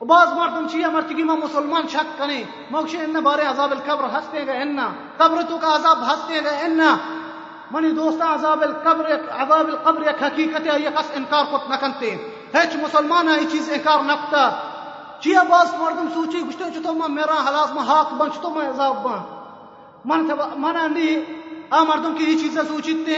بعض 0.00 0.28
مردم 0.28 0.68
چیئے 0.68 0.88
مرتگی 0.88 1.22
میں 1.22 1.36
مسلمان 1.36 1.88
شک 1.88 2.18
کریں۔ 2.18 2.44
موکشی 2.70 2.98
انہ 2.98 3.18
بارے 3.18 3.42
عذاب 3.42 3.70
القبر 3.70 4.18
ہستے 4.18 4.46
گئے 4.46 4.62
انہ 4.62 4.88
قبر 5.16 5.42
تو 5.48 5.58
کا 5.58 5.74
عذاب 5.74 6.12
ہستے 6.12 6.40
گئے 6.44 6.58
انہ 6.60 6.96
منی 7.70 7.90
دوستان 7.90 8.28
عذاب 8.28 8.62
القبر 8.62 9.10
عذاب 9.30 9.66
القبر 9.68 10.00
یک 10.00 10.22
حقیقت 10.22 10.66
ہے، 10.66 10.80
یہ 10.80 10.88
قص 10.94 11.10
انکار 11.14 11.44
کت 11.44 11.70
نکنتے 11.70 12.10
ہیچ 12.54 12.76
مسلمان 12.76 13.28
ہے 13.28 13.40
یہ 13.40 13.48
چیز 13.50 13.70
انکار 13.72 13.98
نکتا 13.98 14.50
چیئے 15.24 15.42
باز 15.48 15.68
مردم 15.80 16.08
سوچی 16.14 16.40
گشتن 16.48 16.72
چھتو 16.72 16.92
میں 16.94 17.08
میرا 17.08 17.36
حلاس، 17.48 17.72
ما 17.74 17.82
حاق 17.88 18.12
بن 18.12 18.30
چھتو 18.32 18.50
میں 18.54 18.68
عذاب 18.68 18.96
بن؟ 19.04 19.20
من 20.04 20.26
تبا 20.28 20.46
من 20.64 20.76
اندی 20.76 21.10
آ 21.70 21.82
مردم 21.88 22.14
کی 22.14 22.24
یہ 22.24 22.38
چیزیں 22.38 22.62
سوچیتے 22.68 23.16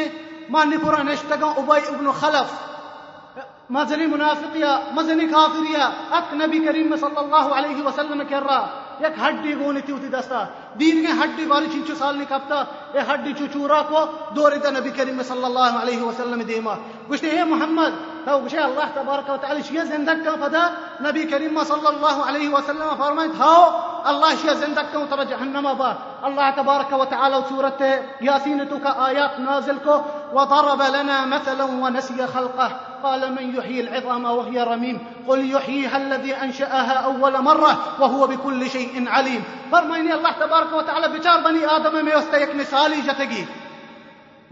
من 0.48 0.76
پورا 0.82 1.02
نشتگا 1.02 1.48
ابی 1.56 1.80
ابن 1.94 2.10
خلف۔ 2.20 2.52
مزنی 3.70 4.06
منافقیا 4.06 4.72
مزنی 4.94 5.26
کافریا 5.28 5.88
اک 6.16 6.34
نبی 6.34 6.58
کریم 6.64 6.94
صلی 7.00 7.18
اللہ 7.24 7.46
علیہ 7.58 7.82
وسلم 7.86 8.22
کر 8.28 8.42
رہا، 8.42 8.66
یک 9.00 9.18
ہڈی 9.22 9.54
گونی 9.60 9.80
تھی 9.80 9.92
ہوتی 9.92 10.08
دستا۔ 10.08 10.44
دین 10.80 11.06
کے 11.06 11.12
ہڈی 11.22 11.44
والی 11.46 11.66
چنچو 11.72 11.94
سال 11.98 12.18
نکپتا 12.18 12.62
یہ 12.94 13.00
ہڈی 13.12 13.32
چوچورا 13.38 13.82
کو 13.82 14.04
دوری 14.36 14.58
دا 14.58 14.70
نبی 14.70 14.90
کریم 14.90 15.22
صلی 15.22 15.44
اللہ 15.44 15.78
علیہ 15.82 16.02
وسلم 16.02 16.42
دیما۔ 16.42 16.74
گوشتے 17.08 17.30
اے 17.30 17.44
محمد 17.44 17.92
تو 18.24 18.38
گوشتے 18.38 18.58
اللہ 18.58 18.86
تبارک 18.94 19.30
و 19.30 19.36
تعالی 19.40 19.60
شیئے 19.68 19.84
زندگ 19.84 20.24
کا 20.24 20.34
فدا 20.40 20.68
نبی 21.00 21.22
کریم 21.22 21.60
صلی 21.68 21.86
اللہ 21.86 22.22
علیہ 22.28 22.48
وسلم 22.48 22.94
فرمائے 22.98 23.28
تھاو 23.36 23.62
اللہ 24.04 24.34
شیئے 24.42 24.54
زندگ 24.54 24.92
کا 24.92 25.04
تر 25.10 25.24
جہنم 25.24 25.68
با 25.78 25.92
اللہ 26.22 26.50
تبارک 26.56 26.92
و 27.00 27.04
تعالی 27.04 27.36
سورت 27.48 27.82
یاسین 28.20 28.62
تو 28.70 28.76
کا 28.82 28.92
آیات 28.96 29.40
نازل 29.40 29.78
کو 29.84 30.02
وضرب 30.32 30.82
لنا 30.94 31.24
مثلا 31.24 31.64
ونسي 31.64 32.20
خلقه۔ 32.32 32.68
قال 33.02 33.20
من 33.32 33.52
يحيي 33.56 33.80
العظام 33.80 34.24
وهي 34.24 34.64
رميم 34.64 34.96
قل 35.26 35.40
يحييها 35.50 35.96
الذي 35.96 36.32
أنشأها 36.44 36.94
أول 37.04 37.34
مرة 37.48 37.72
وهو 37.98 38.26
بكل 38.26 38.68
شيء 38.72 38.94
عليم. 39.08 39.42
فرمائني 39.70 40.12
الله 40.12 40.32
تبارك 40.38 40.65
وتعالى 40.72 41.08
بچار 41.08 41.38
بني 41.44 41.64
آدم 41.76 42.04
میں 42.04 42.16
وسط 42.16 42.34
ایک 42.34 42.54
مثالی 42.54 43.00
جتگی 43.06 43.44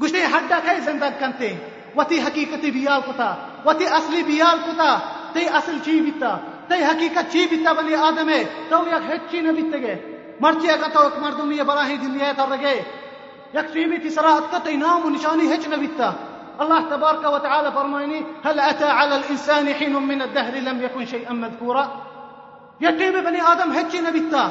گشتے 0.03 0.25
ہڈا 0.35 0.59
کئی 0.65 0.81
زندہ 0.85 1.09
کنتے 1.19 1.53
وتی 1.97 2.21
حقیقتی 2.21 2.71
بیال 2.71 3.01
کتا 3.07 3.35
وتی 3.65 3.87
اصلی 3.99 4.23
بیال 4.23 4.59
کتا 4.67 4.97
تی 5.35 5.47
أصل 5.59 5.79
چی 5.85 6.01
بیتا 6.01 6.37
تی 6.69 6.83
حقیقت 6.83 7.33
چی 7.33 7.47
بیتا 7.51 7.73
بنی 7.79 7.95
آدم 8.09 8.29
ہے 8.29 8.43
تو 8.69 8.77
یک 8.89 9.11
ہچی 9.11 9.41
نہ 9.41 9.53
بیتے 9.57 9.81
گے 9.83 9.95
مرچی 10.41 10.71
اگا 10.71 10.89
تو 10.93 11.01
ایک 11.07 11.19
مردم 11.23 11.51
یہ 11.53 11.63
براہی 11.71 11.97
دنیا 12.03 12.33
تر 12.37 12.49
رگے 12.51 12.75
یک 13.55 13.73
سیمی 13.73 13.97
تسرات 14.05 14.51
کا 14.51 14.59
تی 14.65 14.77
نام 14.77 15.07
و 15.07 15.11
نشانی 15.17 15.53
ہچ 15.55 15.69
نہ 15.69 16.11
الله 16.63 16.81
تبارك 16.91 17.25
وتعالى 17.25 17.73
فرماني 17.73 18.19
هل 18.45 18.61
أتى 18.61 18.85
على 18.85 19.17
الإنسان 19.17 19.75
حين 19.75 19.93
من 19.93 20.23
الدهر 20.23 20.55
لم 20.55 20.83
يكن 20.83 21.07
شيئا 21.07 21.33
مذكورا؟ 21.33 21.85
يتيم 22.81 23.21
بني 23.21 23.41
آدم 23.43 23.73
هجي 23.73 24.01
نبتا 24.01 24.45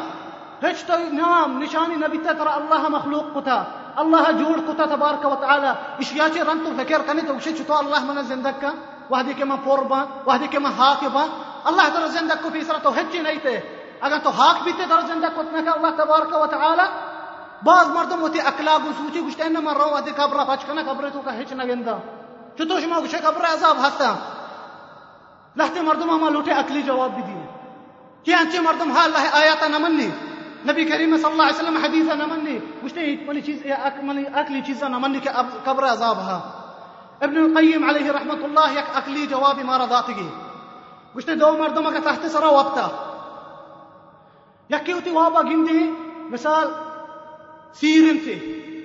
هیچ 0.63 0.89
نام 1.11 1.57
نشانی 1.63 1.95
نبی 1.95 2.17
تا 2.17 2.33
ترا 2.33 2.53
الله 2.55 2.89
مخلوق 2.95 3.25
کتا 3.35 3.57
الله 3.97 4.31
جوڑ 4.39 4.57
کتا 4.67 4.85
تبارک 4.95 5.25
و 5.25 5.35
تعالی۔ 5.35 5.71
اشیا 5.99 6.29
چه 6.29 6.43
رن 6.43 6.59
تو 6.65 6.69
فکر 6.77 7.01
فكر 7.07 7.27
تو 7.27 7.35
وش 7.35 7.47
شتو 7.47 7.73
الله 7.73 8.03
من 8.03 8.23
زندك 8.23 8.63
وهدي 9.09 9.33
كما 9.33 9.57
فوربا 9.65 9.99
وهدي 10.25 10.47
كما 10.47 10.69
هاكبا 10.69 11.23
الله 11.71 11.89
ترى 11.89 12.07
زندك 12.09 12.49
في 12.53 12.63
سرته 12.63 12.89
هجي 12.89 13.19
نيته 13.19 13.63
اگر 14.01 14.17
تو 14.17 14.29
هاك 14.29 14.63
بيته 14.63 14.85
ترى 14.85 15.07
زندك 15.07 15.33
کا 15.35 15.73
الله 15.75 15.91
تبارک 15.91 16.41
و 16.41 16.47
تعالی۔ 16.47 16.87
بعض 17.63 17.87
مردم 17.87 18.23
اکلا 18.23 18.77
گو 18.77 18.89
وسوچي 18.89 19.21
گشت 19.27 19.41
ان 19.41 19.57
من 19.63 19.73
رو 19.75 19.95
ادي 19.95 20.11
قبر 20.11 20.43
پچ 20.43 20.59
پچکنا 20.59 20.81
قبر 20.81 21.09
تو 21.09 21.21
کا 21.21 21.31
هچ 21.31 21.53
نگندا 21.53 21.97
چتو 22.57 22.79
شما 22.79 22.99
گشه 23.01 23.17
قبر 23.17 23.45
عذاب 23.45 23.77
هستا 23.77 24.15
لحظه 25.55 25.81
مردم 25.81 26.19
ما 26.21 26.29
لوٹے 26.29 26.51
اکلی 26.51 26.81
جواب 26.81 27.11
بدی 27.17 27.35
کہ 28.23 28.35
انچے 28.35 28.59
مردم 28.59 28.91
حال 28.91 29.15
الله 29.15 29.39
آیاتا 29.39 29.67
نمنی 29.67 30.09
نبی 30.67 30.83
کریم 30.85 31.15
صلی 31.17 31.31
اللہ 31.31 31.43
علیہ 31.43 31.61
وسلم 31.61 31.77
حدیث 31.83 32.09
نمانی 32.19 32.57
گشته 32.83 33.05
ولی 33.27 33.41
چیز 33.45 33.63
اکملی 33.77 34.25
اکلی 34.41 34.61
چیز 34.67 34.83
نمانی 34.83 35.19
که 35.19 35.29
قبر 35.65 35.87
عذاب 35.91 36.19
ہا 36.27 36.37
ابن 37.27 37.37
القیم 37.43 37.89
علیہ 37.89 38.11
رحمت 38.11 38.43
اللہ 38.43 38.77
یک 38.77 38.95
اکلی 39.01 39.25
جوابی 39.33 39.63
ما 39.69 39.77
را 39.77 39.85
داتگی 39.93 40.27
گشته 41.15 41.35
دو 41.41 41.51
مردم 41.57 41.89
کا 41.93 41.99
تحت 42.05 42.27
سرا 42.35 42.51
وابتا. 42.53 42.87
یکی 44.69 44.91
اوتی 44.91 45.09
وابا 45.09 45.41
گنده 45.41 45.79
مثال 46.35 46.67
سیرن 47.79 48.17
تی 48.25 48.35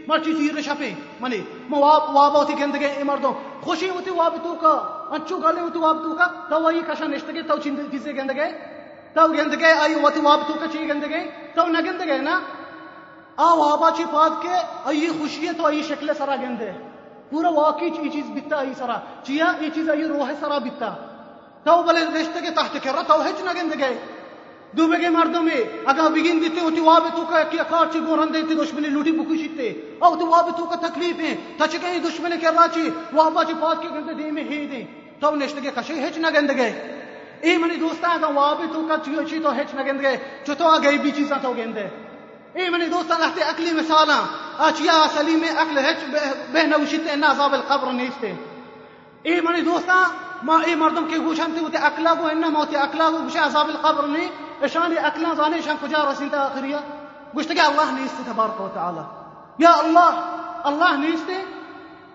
مرچی 0.09 0.33
سیر 0.39 0.61
شپی 0.63 0.93
منی 1.21 1.41
ما 1.69 1.79
واب 1.81 2.15
وابا 2.17 2.39
اوتی 2.41 2.55
گندگی 2.61 2.85
اے 2.85 3.03
مردم. 3.13 3.35
خوشی 3.63 3.89
اوتی 3.89 4.11
واب 4.11 4.35
تو 4.45 4.55
کا 4.63 4.75
أنچو 5.13 5.37
گالی 5.43 5.61
اوتی 5.61 5.79
واب 5.79 6.03
تو 6.03 6.15
کا 6.17 6.27
تو 6.51 6.61
وی 6.67 6.83
کشا 6.89 7.07
نشتگی 7.07 7.43
تو 7.43 7.59
چیز 7.59 8.07
گندگی 8.07 8.51
گند 9.17 9.35
گئے 9.35 9.45
تو 9.45 9.51
گند 9.51 9.61
گئے 9.61 9.73
آئی 9.73 9.95
ہوتی 9.95 10.21
واب 10.21 10.41
تو 10.49 10.55
کا 10.55 10.67
چی 10.73 10.89
تو 11.55 11.67
نہ 11.67 11.79
گند 11.79 12.01
نا؟ 12.23 12.41
آ 13.37 13.55
وابا 13.55 13.91
چی 13.97 14.05
پاد 14.13 14.31
کے، 14.43 14.55
آئی 14.85 15.09
خوشی 15.19 15.49
ہے 15.49 15.53
تو 15.53 15.67
آئی 15.67 15.83
شکل 15.83 16.11
سرا 16.19 16.37
گندے۔ 16.37 16.71
پورا 17.31 17.49
واقعی 17.49 17.91
چی 17.91 18.09
چیز 18.09 18.31
بیتا 18.31 18.57
آئی 18.57 18.73
سرا۔ 18.79 18.99
چیا 19.23 19.53
یہ 19.61 19.69
چیز 19.75 19.91
آئی 19.91 20.03
روح 20.03 20.31
سرا 20.41 20.59
بیتا 20.59 20.95
تو 21.65 21.83
بلے 21.83 22.21
رشتے 22.21 22.41
کے 22.41 22.51
تحت 22.51 22.85
کر 22.85 22.93
رہا 22.95 23.03
تو 23.03 23.21
ہچ 23.21 23.41
نہ 23.41 23.51
گند 23.63 23.73
گئے 23.79 23.99
دوبگه 24.77 25.11
مردمه 25.11 25.61
اگه 25.87 26.09
بگین 26.09 26.43
دیتے، 26.43 26.61
اوتی 26.61 26.81
واب 26.81 27.03
تو 27.17 27.23
کا 27.31 27.43
کیا 27.43 27.63
کار 27.63 27.87
چی 27.93 27.99
گورن 28.07 28.35
دیتے، 28.35 28.55
دشمنی 28.55 28.89
لوٹی 28.89 29.13
بکوشیتے 29.13 29.97
او 29.99 30.17
تو 30.17 30.27
واب 30.27 30.59
تو 30.59 30.65
کا 30.65 30.77
تکلیف 30.89 31.21
ہے۔ 31.21 31.37
تا 31.57 31.67
چی 31.67 31.79
کہیں 31.79 31.99
دشمنی 31.99 32.37
کر 32.37 32.53
رہا 32.53 32.67
چی 32.75 32.91
واب 33.13 33.43
چی 33.43 33.53
پاس 33.61 33.79
کے 33.83 33.89
گندے 33.89 34.15
دی 34.15 34.31
میں 34.31 34.45
ہی 34.45 34.67
دی 34.67 34.85
تو 35.21 35.35
نشتگے 35.35 35.71
کشے 35.77 36.07
ہچ 36.07 36.19
نہ 36.19 36.27
گندگے۔ 36.35 36.98
ای 37.41 37.57
منی 37.57 37.77
دوستان 37.77 38.11
اگه 38.11 38.33
واب 38.35 38.63
تو 38.73 38.87
کا 38.89 38.97
چی 39.05 39.15
چی 39.31 39.39
تو 39.39 39.51
ہچ 39.53 39.75
نہ 39.75 39.83
گندگے 39.87 40.17
چو 40.47 40.55
تو 40.55 40.69
اگے 40.69 40.97
بھی 41.03 41.11
چیزاں 41.11 41.39
تو 41.43 41.53
گندے۔ 41.53 41.87
ای 42.55 42.69
منی 42.69 42.87
دوستان 42.87 43.23
احتے 43.23 43.43
عقلی 43.43 43.73
مثالا 43.73 44.19
اچیا 44.59 45.07
سلیم 45.15 45.45
عقل 45.57 45.79
ہچ 45.79 46.05
بہ 46.53 46.59
نوشیتے 46.59 47.11
ان 47.11 47.25
عذاب 47.25 47.53
القبر 47.53 47.93
نیستے۔ 47.93 48.33
ای 49.23 49.41
منی 49.41 49.61
دوستان 49.61 50.05
ما 50.43 50.57
ای 50.67 50.75
مردم 50.75 51.05
کے 51.07 51.19
گوشن 51.19 51.53
تے 51.55 51.61
ہوتے 51.61 51.79
اکلا 51.79 52.15
کو 52.15 52.27
ان 52.27 52.41
موت 52.41 52.77
اکلا 52.77 53.11
کو 53.11 53.19
گوشن 53.23 53.39
عذاب 53.39 53.69
القبر 53.69 54.07
نہیں 54.07 54.29
اشان 54.63 54.95
اکلا 55.03 55.33
زانی 55.37 55.61
شان 55.65 55.77
کجا 55.81 56.13
رسیل 56.13 56.35
آخریہ 56.35 56.77
گوشت 57.35 57.49
کہ 57.49 57.61
اللہ 57.61 57.91
نیستے 57.91 58.23
تبارک 58.27 58.61
و 58.61 58.69
تعالی۔ 58.75 59.01
یا 59.59 59.71
اللہ 59.71 60.11
اللہ 60.65 60.97
نیستے۔ 60.99 61.45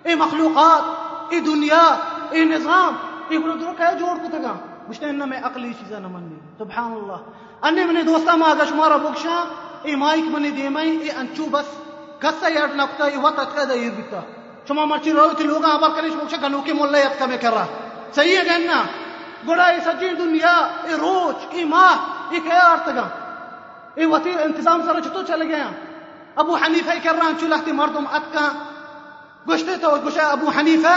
اے 0.04 0.16
مخلوقات، 0.16 0.84
اے 1.30 1.40
دنیا، 1.40 1.96
اے 2.30 2.46
نظام، 2.46 2.96
اے 3.28 3.38
گلو 3.38 3.54
درو 3.54 3.74
کہ 3.78 3.98
جوڑ 4.00 4.18
کو 4.18 4.28
تگا 4.32 4.54
گوشتن 4.88 5.30
میں 5.30 5.40
عقلی 5.44 5.72
چیزا 5.80 6.00
نہ 6.00 6.08
نمانی 6.08 6.40
سبحان 6.58 6.94
الله 6.94 7.68
انی 7.68 7.86
منے 7.86 8.04
دوستا 8.04 8.36
ما 8.36 8.50
آگا 8.52 8.66
شمارا 8.70 8.98
بوکشا 9.04 9.38
اے 9.84 9.96
مائک 10.04 10.30
منے 10.32 10.50
دی 10.50 10.62
دیمائی 10.62 10.98
اے 10.98 11.12
انچو 11.22 11.46
بس. 11.52 11.72
کسا 12.20 12.48
یاد 12.50 12.76
نکتا 12.76 13.06
ای 13.06 13.18
وقت 13.24 13.40
اتکا 13.40 13.64
دا 13.70 13.74
ایر 13.74 13.92
بیتا 13.96 14.20
چما 14.68 14.86
مرچی 14.92 15.12
روت 15.14 15.42
لوگا 15.42 15.72
ابا 15.74 15.88
عبر 15.88 16.10
بوکشا 16.20 16.38
گنو 16.42 16.62
کے 16.66 16.74
مولا 16.74 16.98
یت 16.98 17.20
کا 17.20 17.26
میں 17.32 17.38
کر 17.42 17.54
رہا 17.54 17.66
صحیح 18.16 18.38
ہے 18.38 18.44
گننا 18.50 18.84
گڑا 19.48 19.66
ای 19.66 19.80
سچی 19.86 20.14
دنیا 20.20 20.54
اے 20.88 20.96
روچ 21.02 21.48
ای 21.52 21.64
ما 21.72 21.86
ای 22.32 22.40
کیا 22.40 22.60
آرتگا 22.68 23.08
اے 23.96 24.06
وتی 24.12 24.36
انتظام 24.44 24.82
سر 24.86 25.00
چتو 25.00 25.24
چل 25.28 25.42
گیا 25.52 25.70
أبو 26.42 26.56
حنیفہ 26.66 26.92
کر 27.04 27.16
رہا 27.16 27.28
انچو 27.28 27.48
لہتی 27.48 27.72
مردم 27.80 28.06
اتکا 28.12 28.48
گشتے 29.50 29.76
تو 29.82 29.96
گشا 30.06 30.30
أبو 30.32 30.52
حنیفہ 30.58 30.94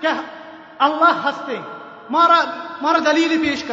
کہ 0.00 0.12
اللہ 0.86 1.20
ہستے 1.24 1.56
مارا 2.10 2.40
مارا 2.82 2.98
دلیل 2.98 3.38
پیش 3.40 3.64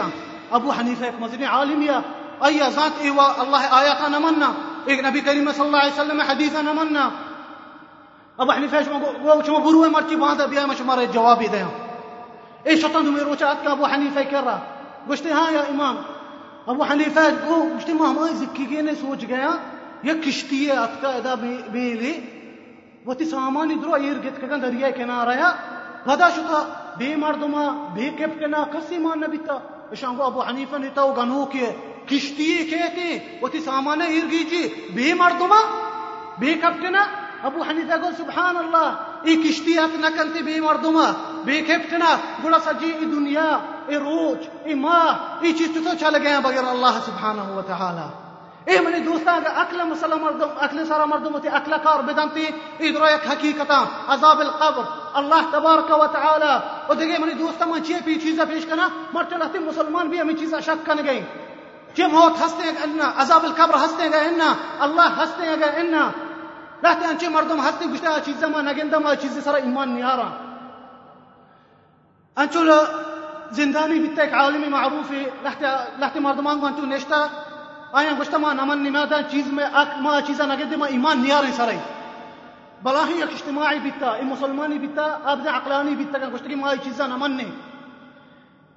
أبو 0.51 0.71
حنيفة 0.71 1.05
ایک 1.05 1.19
مذہبی 1.19 1.45
عالم 1.45 1.81
یا 1.81 1.99
ایا 2.41 2.69
ذات 2.69 2.91
إيه 3.01 3.11
ایوا 3.11 3.27
اللہ 3.41 3.67
آیات 3.71 4.01
نمنا 4.09 4.51
ایک 4.85 4.99
إيه 4.99 5.09
نبی 5.09 5.19
کریم 5.19 5.51
صلی 5.51 5.65
اللہ 5.65 5.77
علیہ 5.77 5.93
وسلم 5.93 6.21
حدیث 6.29 6.55
نمنا 6.63 7.09
أبو 8.39 8.51
حنیفہ 8.51 8.81
شما 8.85 8.97
گو 9.23 9.41
شما 9.45 9.59
برو 9.59 9.89
مرچی 9.91 10.15
باند 10.15 10.41
بیا 10.49 10.65
ما 10.65 10.73
شما 10.77 10.95
جواب 11.13 11.43
دیاں 11.51 11.69
اے 12.63 12.75
شطن 12.75 13.05
میں 13.13 13.23
روچات 13.23 13.63
کا 13.63 13.71
أبو 13.71 13.85
حنيفة 13.85 14.23
کر 14.31 14.43
رہا 14.45 14.59
گوشتے 15.07 15.31
ہاں 15.31 15.51
یا 15.51 15.61
إمام. 15.69 15.95
أبو 16.67 16.83
حنيفة 16.83 17.29
کو 17.47 17.61
گوشتے 17.73 17.93
ماما 17.93 18.27
زکی 18.39 18.65
کے 18.65 18.81
نے 18.81 18.95
سوچ 19.01 19.25
گیا 19.29 19.49
یہ 20.03 20.21
کشتی 20.23 20.65
ہے 20.67 20.77
اتکا 20.77 21.09
ادا 21.09 21.33
بیلی 21.71 22.13
وتی 23.05 23.25
سامان 23.25 23.69
درو 23.81 23.93
ایر 23.93 24.17
گت 24.25 24.41
کگن 24.41 24.61
دریا 24.61 24.89
کنارہ 24.97 25.51
غدا 26.05 26.29
شتا 26.35 26.61
بی 27.01 27.15
مردما 27.15 27.63
بی 27.93 28.09
کپٹنا 28.17 28.63
کسی 28.71 28.97
مان 28.97 29.19
نبیتا 29.19 29.57
اشانگو 29.91 30.23
ابو 30.23 30.41
حنیفہ 30.49 30.75
نیتا 30.75 31.03
و 31.03 31.13
گنو 31.13 31.45
کیے 31.51 31.71
کشتی 32.09 32.51
کہتے 32.69 33.17
وہ 33.41 33.47
تی 33.47 33.59
سامان 33.59 34.01
ایر 34.01 34.29
گی 34.31 34.43
جی۔ 34.43 34.63
بی 34.93 35.13
مردما 35.13 35.59
بی 36.39 36.53
کپٹنا 36.53 37.03
ابو 37.43 37.61
حنیفہ 37.69 37.97
گو 38.01 38.09
سبحان 38.17 38.57
اللہ، 38.57 38.87
ای 39.21 39.35
کشتی 39.35 39.77
ات 39.77 39.95
نکنتی 39.99 40.43
بی 40.43 40.59
مردما 40.59 41.05
بی 41.45 41.61
کپٹنا 41.61 42.15
گوڑا 42.43 42.59
سجی 42.65 42.91
ای 42.99 43.05
دنیا، 43.05 43.49
ای 43.87 43.95
روچ 43.95 44.47
ای 44.63 44.73
ماہ، 44.73 45.41
ای 45.41 45.53
چیز 45.53 45.69
تو 45.75 45.95
چل 45.99 46.15
گیا 46.15 46.39
بغیر 46.39 46.67
اللہ 46.67 46.99
سبحانہ 47.05 47.49
و 47.57 47.61
تعالی۔ 47.61 48.07
اے 48.65 48.79
منی 48.79 48.99
دوستا 48.99 49.31
اگر 49.35 49.57
اکل 49.61 49.81
مسلم 49.89 50.19
مردم 50.21 50.49
اکل 50.61 50.85
سارا 50.87 51.05
مردم 51.05 51.33
ہوتی 51.33 51.49
اکل 51.49 51.73
کار 51.83 51.99
بدنتی 52.07 52.45
ادرا 52.79 53.09
یک 53.11 53.27
حقیقتا، 53.27 53.83
عذاب 54.07 54.39
القبر، 54.39 54.83
اللہ 55.19 55.49
تبارک 55.51 55.91
و 55.99 56.05
تعالی۔ 56.13 56.51
اور 56.87 56.95
دیکھے 56.95 57.17
منی 57.17 57.33
دوستا 57.33 57.65
من 57.65 57.83
چیئے 57.85 57.99
پی 58.05 58.15
چیزا 58.19 58.43
پیش 58.49 58.65
کنا 58.65 58.87
مرچہ 59.13 59.35
لہتی 59.35 59.59
مسلمان 59.59 60.09
بھی 60.09 60.21
ہمیں 60.21 60.33
چیزا 60.39 60.59
شک 60.65 60.85
کن 60.85 61.05
گئی 61.05 61.21
چی 61.95 62.03
موت 62.11 62.41
ہستے 62.45 62.63
ہیں 62.63 62.77
اننا 62.83 63.11
عذاب 63.21 63.43
القبر 63.43 63.75
ہستے 63.85 64.03
ہیں 64.03 64.27
اننا 64.27 64.53
اللہ 64.85 65.21
ہستے 65.23 65.45
ہیں 65.45 65.71
اننا 65.81 66.09
لہتے 66.83 67.05
انچے 67.05 67.29
مردم 67.29 67.59
ہستے 67.67 67.85
گشتے 67.93 68.07
چیزا 68.25 68.47
ما 68.47 68.61
نگندہ 68.61 68.99
ما 68.99 69.15
چیز 69.21 69.43
سارا 69.43 69.57
ایمان 69.57 69.93
نیارا۔ 69.95 70.29
انچو 72.37 72.61
زندانی 73.55 73.99
بیتا 73.99 74.21
ایک 74.21 74.33
عالمی 74.33 74.67
معروفی 74.69 75.23
لہتے 75.43 76.19
مردمان 76.19 76.59
کو 76.59 76.65
انچو 76.65 76.85
نشتا 76.85 77.25
آیا 77.91 78.11
گوشتا 78.17 78.37
ما 78.37 78.53
نمن 78.53 78.83
نمادا 78.83 79.21
چیز 79.31 79.47
میں 79.53 79.65
اک 79.65 79.99
ما 80.01 80.19
چیزا 80.27 80.45
نگدے 80.45 80.75
ما 80.75 80.85
ایمان 80.85 81.21
نیارے 81.23 81.51
سرائی 81.55 81.77
بلا 82.83 83.03
ہی 83.07 83.13
ایک 83.13 83.31
اجتماعی 83.33 83.79
بیتا 83.79 84.09
ای 84.19 84.23
مسلمانی 84.25 84.77
بیتا 84.79 85.05
ابز 85.31 85.47
عقلانی 85.47 85.95
بیتا 85.95 86.17
کہ 86.17 86.25
گوشتا 86.31 86.55
ما 86.55 86.75
چیزا 86.83 87.07
نمن 87.07 87.37
نے۔ 87.37 87.43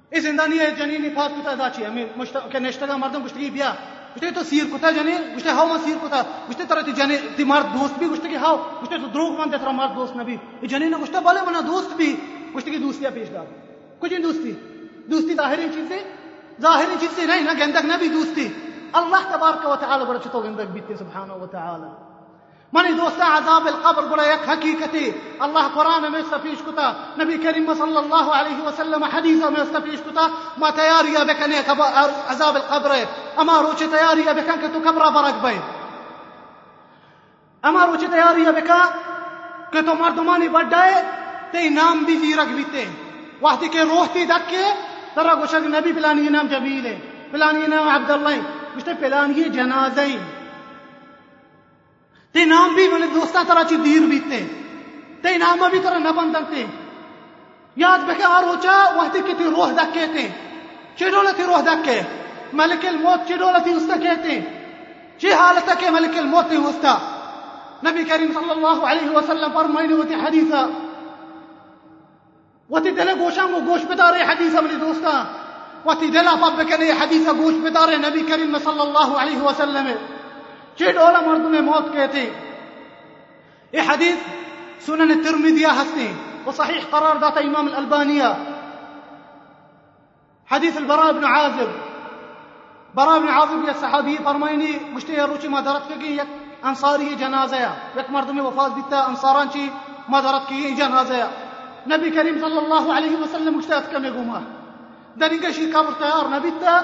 ای 0.09 0.19
زندانی 0.19 0.59
ہے 0.59 0.71
جنینی 0.77 1.09
پاس 1.09 1.31
کتا 1.35 1.53
دا 1.59 1.69
چی، 1.75 1.85
ہمیں 1.85 2.05
کہ 2.51 2.59
نشتگا 2.59 2.97
مردم 2.97 3.21
گوشتا 3.23 3.39
کی 3.39 3.49
بیا۔ 3.49 3.73
گوشتا 4.15 4.29
تو 4.35 4.43
سیر 4.43 4.65
کتا 4.73 4.91
جنین 4.91 5.21
گوشتا 5.33 5.51
ہاو 5.51 5.67
ما 5.67 5.77
سیر 5.83 5.97
کتا۔ 6.01 6.21
گوشتا 6.47 6.63
ترہ 6.69 6.81
تی 6.81 6.91
جنین 6.91 7.27
تی 7.35 7.43
مرد 7.43 7.73
دوست 7.73 7.97
بھی 7.99 8.07
گوشتا 8.07 8.27
کی 8.27 8.35
ہاو 8.35 8.57
گوشتا 8.57 8.95
تو 9.01 9.07
دروگ 9.07 9.39
من 9.39 9.51
دے 9.51 9.57
ترہ 9.57 9.71
مرد 9.71 9.95
دوست 9.95 10.15
نبی۔ 10.15 10.35
ای 10.61 10.67
جنین 10.67 10.93
گوشتا 10.99 11.19
بلے 11.19 11.41
منا 11.45 11.59
دوست 11.67 11.95
بھی 11.97 12.15
گوشتا 12.53 12.71
کی 12.71 12.77
دوستیا 12.77 13.09
پیش 13.09 13.27
دار۔ 13.33 13.45
کچھ 13.99 14.13
دوستی۔ 14.23 14.51
دوستی 15.11 15.33
ظاہری 15.35 15.67
چیز 15.73 15.85
سے 15.87 15.99
ظاہری 16.61 16.95
چیز 16.99 17.09
سے 17.15 17.25
نہیں 17.25 17.41
نا، 17.41 17.53
گندک 17.59 17.85
نبی 17.85 18.07
دوستی۔ 18.07 18.47
الله 18.97 19.21
تبارك 19.23 19.65
وتعالى 19.65 20.05
برا 20.05 20.19
شتول 20.19 20.45
عندك 20.45 20.67
بيت 20.67 20.99
سبحانه 20.99 21.35
وتعالى. 21.41 21.91
من 22.73 22.85
يدو 22.85 23.09
ساعة 23.09 23.29
عذاب 23.29 23.67
القبر 23.67 24.05
برا 24.05 24.23
يك 24.23 24.45
حقيقتي 24.45 25.13
الله 25.41 25.63
قرآن 25.67 26.11
ما 26.11 26.17
يستفيش 26.19 26.59
كتا 26.67 26.95
نبي 27.17 27.37
كريم 27.37 27.73
صلى 27.73 27.99
الله 27.99 28.35
عليه 28.35 28.59
وسلم 28.67 29.05
حديثا 29.05 29.49
ما 29.49 29.59
يستفيش 29.59 29.99
كتا 29.99 30.29
ما 30.57 30.69
تياريا 30.69 31.23
بكن 31.23 31.51
يك 31.51 31.69
عذاب 32.29 32.55
القبر. 32.55 32.91
أما 33.39 33.61
روش 33.61 33.79
تياريا 33.79 34.31
بكن 34.33 34.55
كتو 34.61 34.79
كبرا 34.81 35.09
برك 35.09 35.33
بين. 35.43 35.61
أما 37.65 37.85
روش 37.85 38.01
تياريا 38.01 38.51
بكا 38.51 38.79
كتو 39.71 39.93
مردماني 39.93 40.47
بدأي 40.47 40.93
تي 41.51 41.69
نام 41.69 42.05
بي 42.05 42.19
زيرك 42.19 42.47
بيتي. 42.47 42.87
وحدي 43.41 43.67
كي 43.69 43.81
روح 43.83 44.07
تي 44.07 44.25
دكي. 44.25 44.65
ترى 45.15 45.47
نبي 45.55 45.91
بلاني 45.91 46.29
نام 46.29 46.47
جميلة. 46.47 46.99
بلاني 47.33 47.67
نام 47.67 47.89
عبد 47.89 48.11
الله. 48.11 48.43
گوشتے 48.75 48.93
پلان 48.99 49.31
یہ 49.35 49.47
جنازہ 49.55 50.01
تے 52.35 52.45
نام 52.45 52.73
بھی 52.75 52.87
میں 52.87 53.07
دوستا 53.13 53.41
طرح 53.47 53.63
چی 53.69 53.75
دیر 53.83 54.07
بیتے 54.09 54.39
تے 55.21 55.37
نام 55.37 55.63
بھی 55.71 55.79
طرح 55.83 55.97
نہ 55.97 56.11
بندتے 56.15 56.63
یاد 57.77 57.99
بکے 58.07 58.23
آر 58.23 58.43
ہوچا 58.43 58.75
وقتی 58.95 59.21
کی 59.27 59.33
تی 59.37 59.43
روح 59.55 59.71
دکے 59.77 60.05
تے. 60.13 60.27
چی 60.97 61.09
ڈولا 61.09 61.31
تی 61.37 61.43
روح 61.43 61.61
دکے؟ 61.67 62.01
ملک 62.53 62.85
الموت 62.85 63.27
چی 63.27 63.37
ڈولا 63.37 63.59
تی 63.63 63.71
استا 63.73 63.95
کہتے 64.03 64.39
چی 65.19 65.31
حالتا 65.33 65.73
کہ 65.79 65.89
ملک 65.89 66.17
الموت 66.17 66.49
تی 66.49 66.55
استا 66.55 66.97
نبی 67.83 68.03
کریم 68.03 68.31
صلی 68.33 68.51
اللہ 68.51 68.85
علیہ 68.91 69.09
وسلم 69.15 69.51
فرمائنی 69.53 69.93
ہوتی 69.93 70.15
حدیثا 70.23 70.65
وتی 72.69 72.91
دل 72.91 73.09
گوشاں 73.19 73.47
کو 73.47 73.59
گوش 73.65 73.85
بتا 73.85 74.11
رہے 74.11 74.23
حدیث 74.23 74.55
اپنی 74.55 74.75
دوستا. 74.75 75.11
وتدلا 75.85 76.35
فبكنا 76.35 76.93
حديث 76.99 77.27
أبوش 77.29 77.53
بدار 77.53 77.89
نبي 77.97 78.21
كريم 78.21 78.59
صلى 78.59 78.83
الله 78.83 79.19
عليه 79.21 79.41
وسلم. 79.41 79.87
چیڈ 80.77 80.97
اولا 80.97 81.19
مرض 81.25 81.45
میں 81.51 81.61
موت 81.61 81.85
كيتي 81.93 82.29
ہیں 83.73 83.85
حديث 83.87 84.17
سنن 84.85 85.23
ترمذیہ 85.23 85.67
ہستی 85.81 86.07
و 86.45 86.51
صحیح 86.51 86.81
قرار 86.89 87.15
ذات 87.21 87.37
امام 87.37 87.67
الألبانية 87.67 88.29
حديث 90.49 90.77
البراء 90.77 91.11
بن 91.11 91.25
عازب. 91.25 91.69
براء 92.95 93.19
بن 93.19 93.29
عازب 93.29 93.67
يا 93.67 93.73
صحابي 93.81 94.17
فرميني 94.23 94.73
مجھتے 94.91 95.15
ہیں 95.15 95.27
روچی 95.27 95.47
مدرت 95.47 95.87
کے 95.87 95.95
گئی 96.01 96.17
یک 96.17 96.65
انصاری 96.65 97.15
جنازہ 97.19 97.55
یک 97.95 98.11
مرد 98.11 98.29
میں 98.29 98.43
وفات 98.43 98.75
دیتا 98.75 99.05
انصاران 99.13 99.47
چی؟ 99.53 99.69
مدرت 100.09 100.47
کی 100.49 100.75
جنازہ 100.77 101.23
نبی 101.87 102.09
کریم 102.09 102.37
صلی 102.41 102.57
اللہ 102.57 102.83
وسلم 103.23 103.57
مجھتے 103.57 103.73
ہیں 103.73 104.05
يقومه 104.05 104.64
دەنگەشی 105.21 105.65
کەبر 105.73 105.93
تەیار 106.01 106.25
نەبیتە 106.35 106.75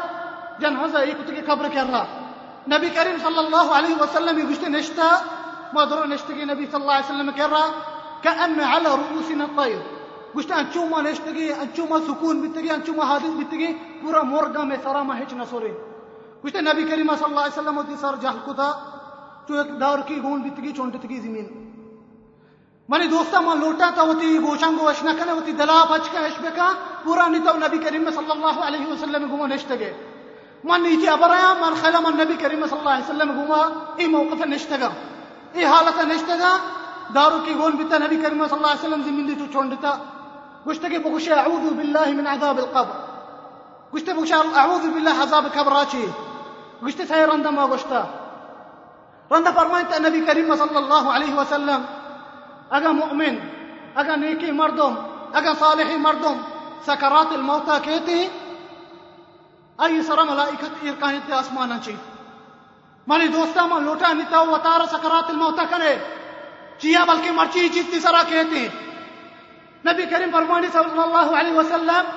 جەن 0.61 0.75
هەزایی 0.81 1.07
إيه 1.09 1.15
کوتێکی 1.19 1.43
کەبرکێڕا 1.49 2.03
نەبی 2.71 2.89
کەریم 2.95 3.17
صلی 3.25 3.41
الله 3.45 3.67
عليه 3.77 3.95
وسلم 4.01 4.37
گوشتە 4.49 4.67
نشتا 4.75 5.09
ما 5.73 5.83
دڕۆ 5.89 6.05
نشتێکی 6.13 6.45
نەبی 6.51 6.65
صلی 6.71 6.81
الله 6.83 6.97
عليه 6.97 7.11
وسلم 7.11 7.29
کێڕا 7.39 7.65
كأن 8.25 8.59
على 8.71 8.89
رؤوسنا 9.01 9.45
الطير. 9.49 9.81
گوشتە 10.35 10.53
ئەچوومە 10.59 10.99
نێشتگی 11.07 11.47
ئەچوومە 11.59 11.97
سکوون 12.07 12.37
بتگی 12.43 12.71
ئەچوومە 12.75 13.03
هادیز 13.11 13.33
بتگی 13.39 13.69
پورە 14.01 14.21
مۆرگامێ 14.31 14.77
سەرامە 14.85 15.13
هیچ 15.21 15.31
نەسۆری 15.39 15.73
گوشتە 16.43 16.59
نەبی 16.67 16.83
کەریمە 16.89 17.15
سەڵ 17.21 17.29
الله 17.31 17.43
علیه 17.45 17.59
وسلم 17.59 17.77
وتی 17.77 17.95
سەر 18.03 18.15
جەهل 18.23 18.39
کوتا 18.47 18.69
چۆک 19.47 19.67
داورکی 19.81 20.17
گۆن 20.25 20.39
بتگی 20.45 20.71
چۆنتتگی 20.77 21.19
زمین 21.25 21.47
مانی 22.89 23.07
دوستا 23.07 23.39
ما 23.41 23.53
لوٹا 23.53 23.89
تا 23.95 24.01
ہوتی 24.01 24.37
گوشان 24.43 24.77
گو 24.79 24.87
اشنا 24.89 25.11
کنے 25.19 25.31
ہوتی 25.31 25.51
دلا 25.59 25.83
بچ 25.89 26.09
کا 26.13 26.19
اش 26.25 26.39
بکا 26.41 26.71
پورا 27.03 27.27
نیتا 27.27 27.51
نبی 27.57 27.77
کریم 27.83 28.09
صلی 28.15 28.31
اللہ 28.31 28.63
علیہ 28.67 28.87
وسلم 28.87 29.27
گوم 29.31 29.45
نشتگه 29.45 29.91
من 30.63 30.83
نیتی 30.83 31.07
ابرایا 31.09 31.53
من 31.59 31.75
خلا 31.81 31.99
من 31.99 32.17
نبی 32.21 32.35
کریم 32.41 32.65
صلی 32.69 32.79
اللہ 32.79 32.97
علیہ 32.97 33.09
وسلم 33.09 33.31
گوم 33.35 33.53
ای 33.97 34.07
موقف 34.15 34.41
نشتگه 34.47 34.89
ای 35.53 35.63
حالت 35.65 36.01
نشتگه 36.05 36.51
دارو 37.15 37.39
کی 37.45 37.53
گون 37.59 37.77
بیتا 37.77 37.97
نبی 37.97 38.17
کریم 38.25 38.43
صلی 38.47 38.57
اللہ 38.57 38.75
علیہ 38.75 38.83
وسلم 38.85 39.05
زمین 39.05 39.27
دیتو 39.27 39.45
چھونڈتا 39.51 39.95
گوشتگے 40.65 40.99
بوگش 41.05 41.29
اعوذ 41.37 41.69
بالله 41.71 42.17
من 42.19 42.27
عذاب 42.27 42.59
القبر 42.59 42.99
گشت 43.93 44.09
بوگش 44.11 44.31
اعوذ 44.33 44.85
بالله 44.89 45.23
عذاب 45.23 45.45
القبر 45.45 45.77
راچی 45.77 46.03
گشت 46.83 47.01
سائی 47.07 47.25
رندہ 47.31 47.55
ما 47.55 47.65
گوشتا 47.71 48.03
رندہ 49.31 49.49
فرمائن 49.55 49.89
تا 49.89 50.03
نبی 50.09 50.21
کریم 50.27 50.53
صلی 50.59 50.77
اللہ 50.77 51.11
علیہ 51.15 51.35
وسلم 51.35 51.89
اگا 52.77 52.91
مؤمن 52.91 53.35
اگا 53.95 54.15
نيكي 54.15 54.51
مردم 54.51 54.93
اگا 55.33 55.53
صالحي 55.59 55.97
مردم. 55.97 56.37
سكرات 56.85 57.31
الموتى 57.31 57.79
كيتي؟ 57.79 58.29
أي 59.81 59.95
ای 59.95 60.03
سر 60.03 60.23
ملائکت 60.23 60.83
ایرکانی 60.83 61.19
تے 61.25 61.33
آسمانا 61.33 61.77
چي 61.85 61.95
ماني 63.07 63.27
دوستا 63.27 63.65
ما 63.65 63.79
لوتا 63.79 64.13
نتا 64.13 64.39
وطار 64.39 64.85
سكرات 64.85 65.29
الموتى 65.29 65.65
كنه. 65.65 65.99
چيا 66.79 67.03
بلکي 67.05 67.31
مرچي 67.31 67.67
جيتي 67.67 67.83
چیتی 67.83 67.99
سرا 67.99 68.21
کہتے 68.29 68.59
ہیں 68.59 68.69
نبی 69.85 70.05
کریم 70.09 70.31
فرمانی 70.33 70.67
صلی 70.73 71.51
وسلم 71.57 72.09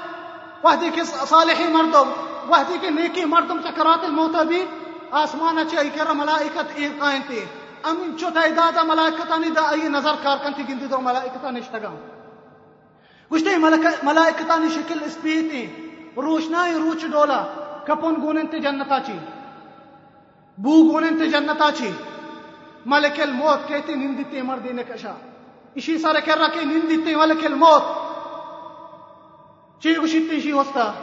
وحدی 0.65 0.91
کے 0.95 1.05
صالحي 1.05 1.69
مردم 1.77 2.09
وحدی 2.49 2.79
کے 2.81 2.91
نيكي 2.91 3.25
مردم 3.35 3.61
سكرات 3.69 4.05
الموتى 4.05 4.45
بي 4.45 4.65
آسمانا 5.13 5.65
چي 5.65 5.79
اي 5.79 5.91
کرا 5.91 6.13
ملائكة 6.13 6.67
ایرکانی 6.75 7.21
تي. 7.29 7.45
امین 7.91 8.17
تا 8.17 8.49
دادا 8.57 8.83
ملائکتانی 8.85 9.51
دا 9.51 9.69
ای 9.69 9.89
نظر 9.89 10.17
کار 10.25 10.39
کنتی 10.39 10.63
گندی 10.65 10.87
دو 10.87 11.01
ملائکتانی 11.01 11.61
اشتگا 11.61 11.93
گوشتے 13.31 13.57
ملائکتانی 14.03 14.69
شکل 14.75 14.99
اسپیتی، 15.05 15.67
روشنائی 16.17 16.75
روچ 16.75 17.05
ڈولا 17.13 17.41
کپن 17.87 18.15
گونن 18.23 18.47
تے 18.51 18.59
جنتا 18.65 18.99
چی. 19.07 19.19
بو 20.59 20.75
گونن 20.91 21.19
تے 21.19 21.27
جنتا 21.31 21.71
چی. 21.79 21.91
ملك 22.87 23.21
الموت 23.21 23.59
كيتي 23.69 23.95
نندتي 23.95 24.43
مردي 24.43 24.73
نكشا 24.73 25.15
إشي 25.77 25.99
صار 25.99 26.21
كرا 26.21 26.49
كي 26.49 26.65
نندتي 26.65 27.15
ملك 27.17 27.47
الموت. 27.47 27.83
شي 29.81 29.99
وشتي 29.99 30.41
شي 30.41 30.53
وسطا 30.53 30.95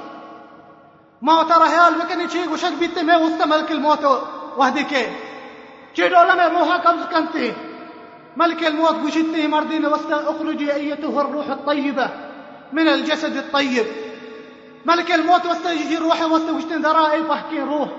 ما 1.22 1.44
ترى 1.44 1.68
هيال 1.70 1.94
بكني 1.94 2.30
شي 2.30 2.48
وشك 2.48 2.74
بيتي 2.80 3.04
ما 3.04 3.18
وسطا 3.18 3.46
ملك 3.46 3.72
الموت 3.72 4.06
وحدي 4.58 4.84
جئت 5.96 6.12
لنا 6.12 6.50
محاكم 6.50 6.96
سكنته 7.04 7.54
ملك 8.38 8.68
الموت 8.68 8.96
بجدني 8.96 9.48
مردين 9.48 9.86
وسط 9.86 10.12
أخرجي 10.14 10.74
ايتها 10.74 11.22
الروح 11.22 11.48
الطيبة 11.48 12.10
من 12.74 12.88
الجسد 12.88 13.36
الطيب. 13.38 13.86
ملك 14.86 15.12
الموت 15.12 15.46
واستجي 15.46 15.98
روحي 15.98 16.26
واستوجتن 16.26 16.82
درائي 16.82 17.22
بحكي 17.22 17.62
روح. 17.62 17.90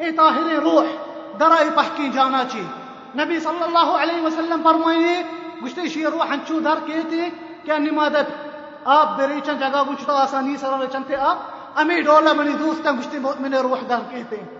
إي 0.00 0.12
طاهري 0.12 0.56
روح 0.56 0.86
درائي 1.40 1.70
بحكي 1.70 2.08
جاناتي. 2.08 2.64
نبي 3.14 3.40
صلى 3.40 3.64
الله 3.64 3.98
عليه 3.98 4.22
وسلم 4.22 4.62
فرميني 4.64 5.24
وشتشي 5.62 6.06
روحا 6.06 6.40
شو 6.48 6.58
داركيتي 6.58 7.32
كأني 7.66 7.90
ما 7.90 8.08
دب. 8.08 8.26
آب 8.86 9.16
بريشن 9.16 9.58
جاگا 9.58 9.82
گوشتا 9.84 10.24
آسانی 10.24 10.56
آب. 11.16 11.38
أمي 11.80 12.02
دولا 12.02 12.32
مني 12.32 12.52
دوستا 12.52 12.92
گوشتی 12.92 13.18
من 13.18 13.54
روح 13.54 13.80
دار 13.82 14.02
كيتي. 14.10 14.59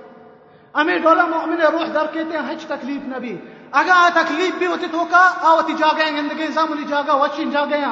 کہتے 0.74 0.80
امی 0.80 0.98
مؤمن 1.30 1.60
روح 1.60 1.86
در 1.94 2.06
کہتے 2.12 2.36
ہیں، 2.36 2.44
ہچ 2.52 2.64
تکلیف 2.66 3.06
نبی 3.08 3.36
اگر 3.72 3.92
آ 3.94 4.08
تکلیف 4.14 4.58
بھی 4.58 4.66
ہوتی 4.66 4.86
تو 4.92 5.04
کا 5.10 5.22
آوتی 5.42 5.72
جاگیں 5.78 6.16
گندگی 6.16 6.46
زاملی 6.54 6.84
جاگا، 6.88 7.14
وچین 7.14 7.50
جاگیں 7.50 7.84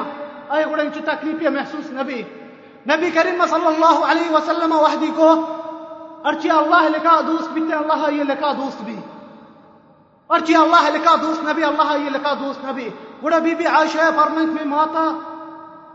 آئے 0.49 0.65
گوڑا 0.65 0.83
انچو 0.83 0.99
تکلیف 1.05 1.41
یہ 1.41 1.49
محسوس 1.49 1.91
نبی 1.91 2.21
نبی 2.89 3.09
کریم 3.13 3.43
صلی 3.49 3.65
اللہ 3.65 3.97
علیہ 4.11 4.29
وسلم 4.31 4.71
وحدی 4.71 5.11
کو 5.15 5.29
ارچی 6.25 6.49
اللہ 6.49 6.83
لکا 6.95 7.19
دوست 7.27 7.49
بیتے 7.53 7.73
اللہ 7.75 8.09
یہ 8.11 8.23
لکا 8.23 8.51
دوست 8.57 8.81
بھی۔ 8.83 8.95
ارچی 10.29 10.55
اللہ 10.55 10.89
لکا 10.95 11.15
دوست 11.21 11.43
نبی 11.43 11.63
اللہ 11.63 11.91
یہ 12.03 12.09
لکا 12.09 12.33
دوست 12.39 12.65
نبی 12.65 12.89
گوڑا 13.21 13.37
بی 13.39 13.55
بی 13.55 13.65
عائشہ 13.65 14.09
فرمائت 14.15 14.49
میں 14.55 14.65
ماتا 14.65 15.05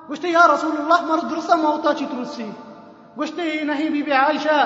گوشتے 0.09 0.29
یا 0.29 0.47
رسول 0.55 0.77
اللہ 0.79 1.05
مر 1.09 1.19
درسا 1.31 1.57
موتا 1.57 1.95
چی 1.95 2.07
ترسی۔ 2.11 2.51
گوشتے 3.17 3.43
نہیں، 3.65 3.89
بی 3.91 4.03
بی 4.03 4.13
عائشہ 4.13 4.57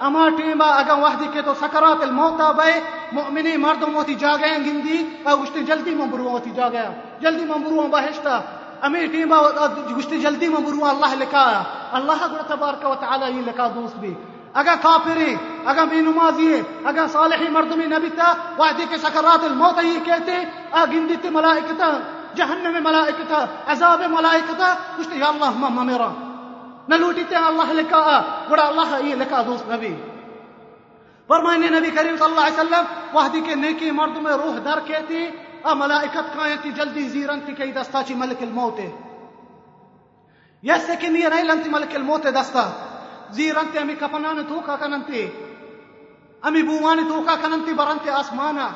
اما 0.00 0.28
ٹیما 0.36 0.66
اگر 0.72 0.98
وحدی 0.98 1.26
کے 1.32 1.42
تو 1.42 1.54
سکرات 1.60 2.02
الموتا 2.02 2.50
بے 2.52 2.72
مؤمنی 3.12 3.56
مردم 3.56 3.94
ہوتی 3.94 4.14
جاگیں 4.16 4.58
گندی 4.58 5.02
گوشتے 5.26 5.62
جلدی 5.68 5.94
مبرو 5.94 6.28
ہوتی 6.28 6.50
جاگیا 6.56 6.90
جلدی 7.20 7.44
مبرو 7.46 7.86
بہشتا 7.92 8.40
امی 8.82 9.06
ٹیما 9.12 9.40
گوشتے 9.90 10.18
جلدی 10.18 10.48
مبرو 10.48 10.84
اللہ 10.86 11.14
لکا 11.20 11.44
اللہ 11.92 12.26
گوڑا 12.26 12.42
تبارک 12.48 12.84
و 12.86 12.94
تعالی 13.00 13.36
یہ 13.36 13.42
لکا 13.46 13.68
دوست 13.74 13.96
بھی 13.96 14.14
اگر 14.54 14.74
کافری 14.82 15.34
اگر 15.66 15.84
بے 15.86 16.00
نمازی 16.02 16.54
اگر 16.84 17.06
صالحی 17.12 17.48
مردمی 17.48 17.86
نبی 17.86 18.08
تا 18.16 18.32
وعدی 18.58 18.84
کے 18.90 18.98
سکرات 18.98 19.44
الموت 19.44 19.82
ہی 19.82 19.98
کہتے 20.04 20.38
اگندی 20.76 21.16
تی 21.22 21.28
ملائکتا 21.30 21.90
جہنم 22.36 22.82
ملائکتا 22.82 23.44
عذاب 23.66 24.02
ملائکتا 24.10 24.74
کچھ 24.96 25.16
یا 25.16 25.28
اللہ 25.28 25.80
میرا 25.82 26.08
نلوٹی 26.88 27.24
تے 27.28 27.36
اللہ 27.36 27.72
لکا 27.80 28.20
بڑا 28.48 28.66
اللہ 28.66 28.94
یہ 29.04 29.14
لکا 29.14 29.42
دوست 29.46 29.70
نبی 29.72 29.94
فرمائنے 31.28 31.68
نبی 31.70 31.90
کریم 31.96 32.16
صلی 32.16 32.24
اللہ 32.24 32.46
علیہ 32.46 32.60
وسلم 32.60 33.16
وحدی 33.16 33.40
کے 33.46 33.54
نیکی 33.54 33.90
مرد 33.98 34.16
میں 34.22 34.32
روح 34.42 34.58
در 34.64 34.78
کہتی 34.86 35.26
ا 35.64 35.74
ملائکت 35.74 36.34
کائنتی 36.34 36.70
جلدی 36.76 37.08
زیرن 37.08 37.40
تی 37.46 37.52
کئی 37.54 37.72
دستا 37.72 38.02
چی 38.06 38.14
ملک 38.14 38.42
الموت 38.42 38.80
یس 40.62 40.90
کہ 41.00 41.08
نہیں 41.08 41.44
لنتی 41.44 41.70
ملک 41.70 41.94
الموت 41.94 42.26
دستا. 42.34 42.64
زیرنتی 43.36 43.78
امی 43.78 43.94
کپنان 44.00 44.38
توکا 44.48 44.76
کننتی 44.76 45.26
امی 46.42 46.62
بووانی 46.62 47.02
توکا 47.08 47.34
کننتی 47.42 47.72
برنتی 47.74 48.10
آسمانا. 48.10 48.68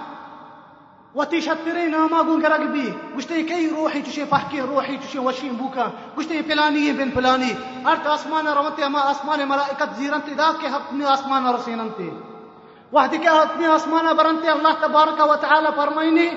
وتشترين 1.15 1.57
شترينا 1.57 2.07
ما 2.07 2.19
قون 2.19 2.47
قرق 2.47 2.65
بيه 2.73 2.93
قشتي 3.17 3.43
كي 3.43 3.69
روحي 3.69 4.03
تشي 4.03 4.27
فحكي 4.27 4.61
روحي 4.61 4.97
تشي 4.97 5.19
وشين 5.19 5.53
بوكا. 5.53 5.93
قشتي 6.17 6.43
فلاني 6.43 6.93
بن 6.93 7.11
فلاني 7.11 7.53
أرت 7.87 8.07
أسمان 8.07 8.49
رمت 8.49 8.81
أما 8.81 9.11
أسمان 9.11 9.49
ملائكة 9.49 9.93
زيرنت 9.93 10.31
داس 10.31 10.57
كي 10.57 10.67
هبني 10.67 11.15
أسمان 11.15 11.47
رسيننتي. 11.47 12.13
وحدي 12.93 13.19
كي 13.19 13.29
هبني 13.29 13.77
أسمان 13.77 14.17
برنتي. 14.17 14.53
الله 14.53 14.73
تبارك 14.73 15.21
وتعالى 15.21 15.73
فرميني. 15.73 16.29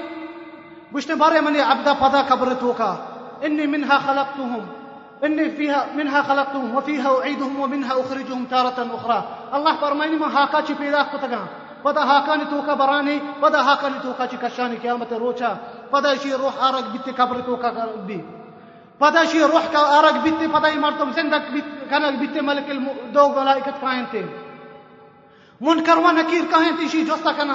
قشتي 0.93 1.15
باري 1.15 1.41
مني 1.41 1.61
عبدا 1.61 1.93
فدا 1.93 2.21
كبرتوكا 2.21 2.91
إني 3.45 3.67
منها 3.67 3.97
خلقتهم. 3.99 4.67
إني 5.23 5.49
فيها 5.49 5.85
منها 5.95 6.21
خلقتهم. 6.21 6.75
وفيها 6.75 7.19
أعيدهم 7.19 7.59
ومنها 7.59 7.93
أخرجهم 8.01 8.45
تارة 8.45 8.79
أخرى. 8.95 9.19
الله 9.53 9.75
فرميني 9.75 10.15
ما 10.15 10.27
هاكاتش 10.35 10.71
في 10.71 10.89
ذاك 10.89 11.07
پدا 11.85 12.01
هاکا 12.01 12.35
نی 12.35 12.45
توکا 12.45 12.75
برانی 12.75 13.21
پدا 13.41 13.63
هاکا 13.63 13.87
نی 13.87 13.99
توکا 14.03 14.27
چی 14.27 14.37
کشانی 14.37 14.75
قیامت 14.75 15.13
روچا. 15.13 15.51
پدا 15.91 16.15
شی 16.15 16.31
روح 16.31 16.53
آرگ 16.67 16.85
بیتی 16.91 17.11
قبر 17.11 17.41
توکا 17.41 17.71
بی. 18.07 18.23
پدا 18.99 19.25
شی 19.25 19.39
روح 19.39 19.65
کا 19.73 19.79
آرگ 19.97 20.21
بیتی 20.23 20.47
پدا 20.47 20.67
ای 20.67 20.77
مرتم 20.77 21.11
زندک 21.11 21.51
بیت 21.53 21.89
کنک 21.89 22.19
بیتی 22.19 22.39
ملک 22.39 22.69
دو 23.13 23.27
ملائکت 23.29 23.81
کائن 23.81 24.05
تے 24.11 24.23
منکر 25.61 25.97
و 25.97 26.11
نکیر 26.11 26.43
کائن 26.51 26.75
تی 26.79 26.89
شی 26.89 27.05
جستا 27.05 27.31
کنا 27.31 27.53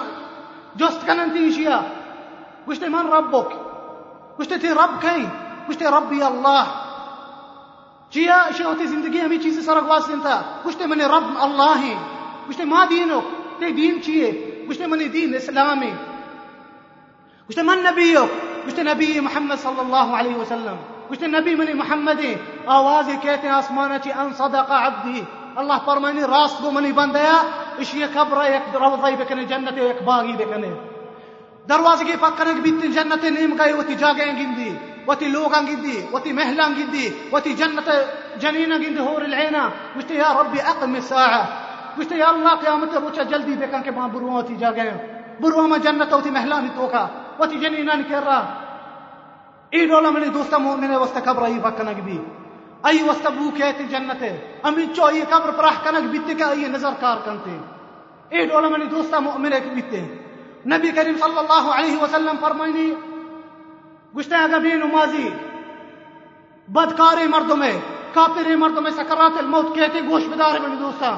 جست 0.76 1.06
کنن 1.06 1.30
تی 1.32 1.52
شیا 1.52 1.80
گشتے 2.68 2.88
من 2.88 3.06
ربک 3.12 3.50
گشتے 4.40 4.58
تی 4.58 4.68
رب 4.68 5.02
کئی. 5.02 5.26
گشتے 5.70 5.84
ربی 5.84 6.22
اللہ. 6.22 6.64
جیا 8.10 8.38
شوتي 8.58 8.86
زندگی 8.86 9.20
ہمیں 9.20 9.38
چیز 9.38 9.64
سرگ 9.66 9.86
واسطہ 9.88 10.40
کچھ 10.62 10.82
منی 10.82 11.04
رب 11.04 11.60
ہیں 11.82 11.94
کچھ 12.48 12.60
ما 12.60 12.84
دینو 12.90 13.20
نه 13.60 13.70
دین 13.70 14.00
چیه 14.00 14.36
گوشت 14.66 14.82
من 14.82 14.98
دین 14.98 15.34
اسلامی 15.36 15.92
گوشت 17.46 17.58
من 17.58 17.86
نبیو 17.86 18.26
گوشت 18.64 18.78
نبی 18.78 19.20
محمد 19.20 19.58
صلی 19.58 19.80
الله 19.86 20.16
علیه 20.16 20.36
و 20.36 20.44
سلم 20.44 20.78
گوشت 21.08 21.22
نبی 21.22 21.54
من 21.54 21.72
محمدی 21.72 22.36
آوازی 22.66 23.16
کیتی 23.16 23.48
آسمانه 23.48 23.98
چی 23.98 24.12
ان 24.12 24.32
صدق 24.32 24.72
عبدی 24.72 25.26
الله 25.56 25.78
فرمانی 25.78 26.20
راست 26.20 26.62
بو 26.62 26.70
منی 26.70 26.92
بندیا 26.92 27.22
یا 27.22 27.40
اش 27.78 27.94
یک 27.94 28.10
قبره 28.10 28.56
یک 28.56 29.18
بکنه 29.18 29.44
جنت 29.46 29.78
یک 29.78 30.02
باغی 30.06 30.32
بکنه 30.32 30.72
دروازه 31.68 32.04
کی 32.04 32.16
فکرنگ 32.16 32.62
بیت 32.62 32.84
جنت 32.94 33.24
نیم 33.24 33.56
گئی 33.58 33.72
و 33.72 33.82
تی 33.82 33.94
جاگه 33.94 34.32
گندی 34.34 34.76
وتي 35.06 35.28
لوغان 35.28 35.66
قدي 35.66 35.98
وتي 36.12 36.32
مهلان 36.32 36.74
قدي 36.74 37.12
تی 37.44 37.54
جنت 37.54 37.88
جنينة 38.40 38.74
قدي 38.74 39.00
هور 39.00 39.22
العينة 39.22 39.70
قلت 39.96 40.10
یا 40.10 40.32
ربی 40.40 40.60
أقم 40.60 40.96
الساعة 40.96 41.59
قلت 41.96 42.12
يا 42.12 42.30
الله 42.30 42.54
قيامة 42.54 42.92
روچا 43.04 43.22
جلدي 43.22 43.54
بكان 43.56 43.82
کے 43.82 43.90
وہاں 43.90 44.08
بروان 44.08 44.36
وتي 44.36 44.54
جا 44.62 44.70
گئے 44.76 44.90
بروا 45.40 45.66
میں 45.66 45.78
جنت 45.78 46.00
بروان 46.00 46.04
ما 46.04 46.06
جنة 46.06 46.16
وتي 46.16 46.30
مهلان 46.30 46.68
توكا 46.76 47.08
وتي 47.40 47.56
جنينة 47.58 47.94
نكرا 47.94 48.38
اي 49.74 49.86
دولا 49.86 50.10
من 50.10 50.32
دوستا 50.32 50.58
مؤمنة 50.58 50.98
وسط 51.02 51.18
قبر 51.28 51.44
اي 51.46 51.58
بكنا 51.58 51.92
جبي 51.92 52.18
اي 52.86 53.02
وسط 53.02 53.26
بو 53.26 53.50
كيت 53.56 53.82
جنة 53.82 54.22
امي 54.66 54.86
چو 54.96 55.06
اي 55.08 55.22
قبر 55.22 55.50
پرح 55.50 55.84
كنك 55.84 56.10
بيت 56.14 56.38
کا 56.38 56.50
اي 56.50 56.68
نظر 56.68 56.92
کار 57.00 57.16
کنتے۔ 57.24 57.54
اي 58.32 58.46
دولا 58.46 58.68
من 58.68 58.88
دوستا 58.88 59.18
مؤمنة 59.20 59.58
بيت 59.58 59.94
نبي 60.66 60.90
كريم 60.92 61.16
صلى 61.18 61.40
الله 61.40 61.74
عليه 61.74 62.02
وسلم 62.02 62.36
فرمائني 62.40 62.90
گشتے 64.16 64.36
اگر 64.36 64.60
بھی 64.60 64.72
نمازی 64.82 65.28
بدکار 66.76 67.26
مردوں 67.30 67.56
میں 67.56 67.72
کافر 68.14 68.56
مردوں 68.58 68.82
میں 68.82 68.90
سکرات 68.96 69.38
الموت 69.38 69.74
کہتے 69.74 70.00
گوش 70.08 70.22
بدار 70.30 70.58
میں 70.60 70.76
دوستا 70.80 71.16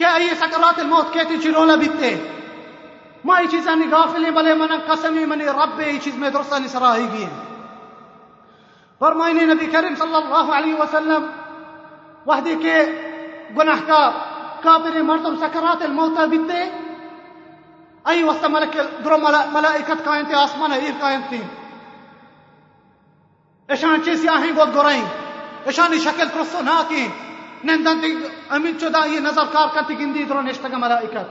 كأي 0.00 0.34
سکرات 0.34 0.78
الموت 0.78 1.12
كي 1.12 1.24
تجلونا 1.30 1.74
بیتے 1.84 2.14
ما 3.24 3.38
هي 3.38 3.46
چیز 3.54 3.68
هنی 3.68 3.86
غافلی 3.92 4.30
بلے 4.40 4.54
من 4.54 4.76
قسمی 4.88 5.24
منی 5.32 5.46
رب 5.60 5.80
هی 5.80 5.98
چیز 6.04 6.18
می 6.24 6.30
درست 6.30 6.52
هنی 6.52 6.68
گئی 6.74 7.06
بیه 7.14 7.28
فرماینی 9.00 9.44
نبی 9.52 9.66
کریم 9.72 9.94
صلی 9.98 10.14
اللہ 10.14 10.52
علیہ 10.56 10.74
وسلم 10.74 11.30
وحدی 12.26 12.54
کے 12.62 12.74
گناہ 13.56 13.86
کا 13.86 14.00
کابر 14.62 15.00
مردم 15.02 15.36
سکرات 15.36 15.82
الموت 15.82 16.18
بیتے 16.30 16.62
ای 18.10 18.22
وسط 18.22 18.44
ملک 18.44 18.76
درو 19.04 19.16
ملائکت 19.52 20.04
کائن 20.04 20.24
تی 20.26 20.34
آسمان 20.34 20.72
ایر 20.72 21.00
کائن 21.00 21.20
تی 21.30 21.40
اشان 23.68 24.02
چیزی 24.04 24.28
آہیں 24.28 24.52
و 24.52 24.64
گرائیں۔ 24.74 25.04
اشانی 25.66 25.98
شکل 25.98 26.28
ترسو 26.28 26.62
ناکیں۔ 26.62 27.29
نندن 27.64 28.00
تی 28.00 28.14
امین 28.56 28.78
چدا 28.80 29.04
یہ 29.06 29.20
نظر 29.20 29.46
کار 29.52 29.68
کرتی 29.74 29.98
گندی 29.98 30.24
درو 30.24 30.40
نشتگا 30.42 30.78
ملائکت. 30.78 31.28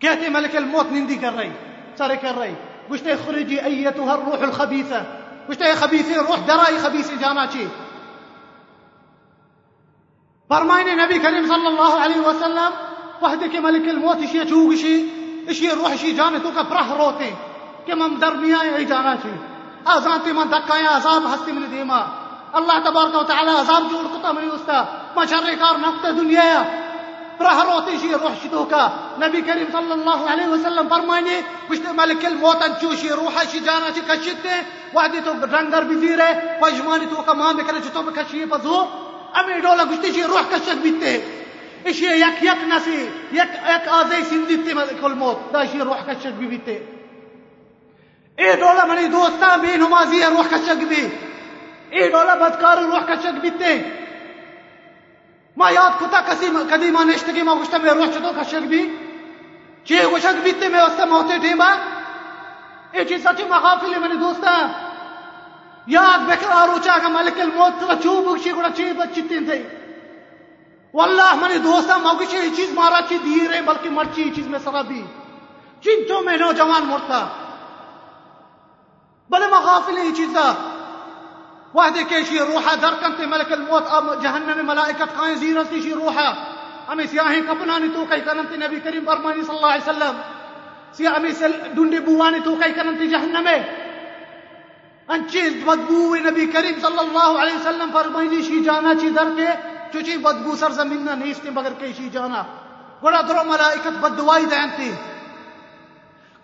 کہتے 0.00 0.28
ملک 0.28 0.56
الموت 0.56 0.92
نندی 0.92 1.16
کر 1.16 1.32
رہی 1.36 1.50
سارے 1.98 2.16
کر 2.22 2.38
رہی 2.38 2.54
گشتے 2.90 3.14
خرجی 3.24 3.58
ایتها 3.58 4.12
الروح 4.12 4.42
الخبیثہ 4.48 5.02
گشتے 5.48 5.74
خبیثی 5.78 6.14
روح 6.14 6.46
درائی 6.48 6.78
خبیثی 6.82 7.16
جانا 7.20 7.46
چی؟ 7.52 7.64
فرمائنے 10.50 10.94
نبی 10.94 11.18
کریم 11.18 11.46
صلی 11.48 11.66
اللہ 11.66 12.04
علیہ 12.04 12.20
وسلم 12.26 12.78
وحدے 13.22 13.48
کے 13.52 13.60
ملک 13.60 13.88
الموت 13.88 14.22
اشی 14.28 14.38
چوگ 14.48 14.72
اشی 14.72 14.94
اشی 15.48 15.68
روح 15.70 15.92
اشی 15.92 16.12
جانے 16.14 16.38
تو 16.42 16.50
کا 16.54 16.62
پرہ 16.68 16.86
روتے 16.98 17.30
کہ 17.86 17.94
مم 17.94 18.14
درمیان 18.20 18.74
ای 18.74 18.84
جانا 18.84 19.14
چی؟ 19.22 19.34
آزانتی 19.84 20.32
من 20.32 20.50
دکایا 20.52 20.96
عذاب 20.96 21.34
ہستی 21.34 21.52
من 21.52 21.70
دیما. 21.70 22.00
اللہ 22.58 22.76
تبارک 22.84 23.14
و 23.16 23.22
تعالی 23.30 23.50
عذاب 23.60 23.90
جوڑ 23.90 24.04
کتا 24.16 24.32
منی 24.32 24.48
استا 24.54 24.84
ما 25.16 25.24
شر 25.30 25.54
کار 25.60 25.74
نقطہ 25.86 26.08
دنیا 26.20 26.52
برهروتي 27.38 27.98
شي 28.02 28.14
روح 28.14 28.32
شدوكا 28.42 28.92
نبي 29.18 29.40
كريم 29.42 29.68
صلى 29.72 29.94
الله 29.94 30.30
عليه 30.30 30.48
وسلم 30.48 30.88
فرماني 30.88 31.36
مش 31.70 31.78
ملك 31.78 32.26
الموت 32.26 32.62
تشوشي 32.62 33.10
روحا 33.10 33.44
شي؟ 33.44 33.58
جانا 33.58 33.92
شي 33.94 34.00
كشته 34.00 34.54
وادي 34.94 35.20
تو 35.20 35.32
رنگر 35.32 35.84
بزيرة. 35.84 36.58
وجماني 36.62 37.06
تو 37.06 37.22
كمان 37.22 37.56
بكرة 37.56 37.78
تو 37.94 38.02
بكشي 38.02 38.44
بزو. 38.44 38.86
أمي 39.38 39.60
دولا 39.60 39.84
گشتي 39.84 40.12
شي 40.14 40.24
روح 40.24 40.42
كشك 40.52 40.78
بيته 40.82 41.22
إيش 41.86 42.02
يك 42.02 42.42
يك 42.42 42.58
نسي. 42.70 43.08
يك 43.32 43.52
يك 43.70 43.88
ازي 43.88 44.24
سنديتي 44.24 44.74
ملك 44.74 45.04
الموت. 45.04 45.38
دا 45.52 45.66
شي 45.66 45.78
روح 45.82 46.02
كشك 46.02 46.32
بيته 46.32 46.80
إيه 48.38 48.54
دولا 48.54 48.84
مني 48.84 49.06
دوستان 49.08 49.60
بي 49.60 49.76
نمازي 49.76 50.24
روح 50.24 50.46
كشك 50.46 50.76
بي. 50.90 51.27
ايه 51.90 52.08
دولا 52.10 52.34
بدكار 52.34 52.78
روح 52.78 53.02
كشك 53.02 53.34
بيته 53.42 53.84
ما 55.56 55.70
یاد 55.70 55.92
کتا 56.00 56.20
کسی 56.20 56.46
کدی 56.70 56.90
ما 56.90 57.04
نشتگی 57.04 57.42
ما 57.42 57.54
گوشتا 57.54 57.78
میں 57.78 57.90
روح 57.90 58.06
چطور 58.06 58.34
کشک 58.40 58.66
بھی۔ 58.72 58.82
چیه 59.84 60.06
گوشک 60.10 60.42
بیتے 60.42 60.68
میں 60.68 60.82
وستا 60.82 61.04
موتے 61.04 61.38
ٹیما 61.38 61.70
ای 62.92 63.04
چیز 63.04 63.24
سچی 63.24 63.44
مغافلی 63.44 63.98
منی 63.98 64.14
دوستا۔ 64.14 64.52
یاد 65.86 66.18
بکر 66.28 66.50
آرو 66.50 66.78
چاگا 66.84 67.08
ملک 67.08 67.40
الموت 67.40 67.80
تلا 67.80 67.94
چوب 68.02 68.24
بکشی 68.28 68.52
گوڑا 68.52 68.68
چی 68.76 68.92
بچتین 68.92 69.44
تھی 69.50 69.62
واللہ، 70.94 71.34
منی 71.34 71.58
دوستا، 71.58 71.96
ما 71.96 72.12
گوشی 72.12 72.36
ای 72.36 72.50
چیز 72.56 72.72
مارا 72.74 73.00
چی 73.08 73.18
دیر 73.18 73.54
ہے 73.54 73.62
بلکہ 73.62 73.90
مرچی 73.90 74.22
ای 74.22 74.30
چیز 74.30 74.46
میں 74.46 74.58
سرا 74.64 74.82
بھی۔ 74.82 75.02
چنچوں 75.80 76.22
میں 76.22 76.36
نوجوان 76.36 76.86
مرتا۔ 76.86 77.26
بلے 79.30 79.46
مغافلی 79.46 80.00
ای 80.00 80.12
چیزا۔ 80.12 80.52
وحده 81.74 82.02
كيشي 82.02 82.40
روحا 82.40 82.74
در 82.74 82.94
كنت 82.94 83.20
ملك 83.20 83.52
الموت 83.52 83.86
أب 83.86 84.22
جهنم 84.22 84.66
ملائكة 84.66 85.04
قاين 85.04 85.36
زيرت 85.36 85.72
شي 85.82 85.92
روحا. 85.92 86.34
أمي 86.92 87.06
سياهي 87.06 87.40
كبناني 87.40 87.88
تو 87.88 88.06
كاي 88.06 88.20
كنت 88.20 88.52
نبي 88.52 88.80
كريم 88.80 89.04
برماني 89.04 89.42
صلى 89.44 89.56
الله 89.56 89.70
عليه 89.70 89.82
وسلم. 89.82 90.14
سي 90.92 91.08
أمي 91.08 91.32
سل 91.32 91.74
دوندي 91.74 92.00
بواني 92.00 92.40
تو 92.40 92.58
كاي 92.58 92.72
كنت 92.72 93.02
جهنم 93.02 93.46
أن 93.48 93.64
انچي 95.10 95.50
بدبو 95.64 96.14
نبي 96.14 96.46
كريم 96.46 96.80
صلى 96.80 97.00
الله 97.00 97.38
عليه 97.40 97.54
وسلم 97.54 97.90
فرماني 97.92 98.42
شي 98.42 98.60
جانا 98.64 98.92
شي 99.00 99.10
در 99.10 99.28
کے 99.36 99.48
چوچی 99.92 100.16
بدبو 100.16 100.56
سر 100.56 100.70
زمین 100.70 101.04
نہ 101.04 101.10
نیستے 101.24 101.50
مگر 101.50 101.72
کئی 101.80 101.92
شی 101.96 102.08
جانا. 102.08 102.42
گڑا 103.04 103.20
درو 103.28 103.44
ملائکت 103.44 103.94
بدوائی 104.00 104.44
دینتی. 104.44 104.90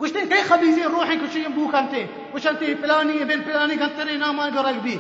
وش 0.01 0.13
كي 0.13 0.43
خبيزين 0.43 0.85
روحي 0.85 1.17
كل 1.17 1.31
شيء 1.33 1.49
بوك 1.49 1.75
انت 1.75 1.95
وش 2.35 2.47
انت 2.47 2.59
فلاني 2.59 3.25
پلانی 3.25 3.45
فلاني 3.45 3.75
قنتري 3.75 4.17
نام 4.17 4.37
ما 4.37 4.47
قرق 4.55 4.83
بھی 4.83 4.99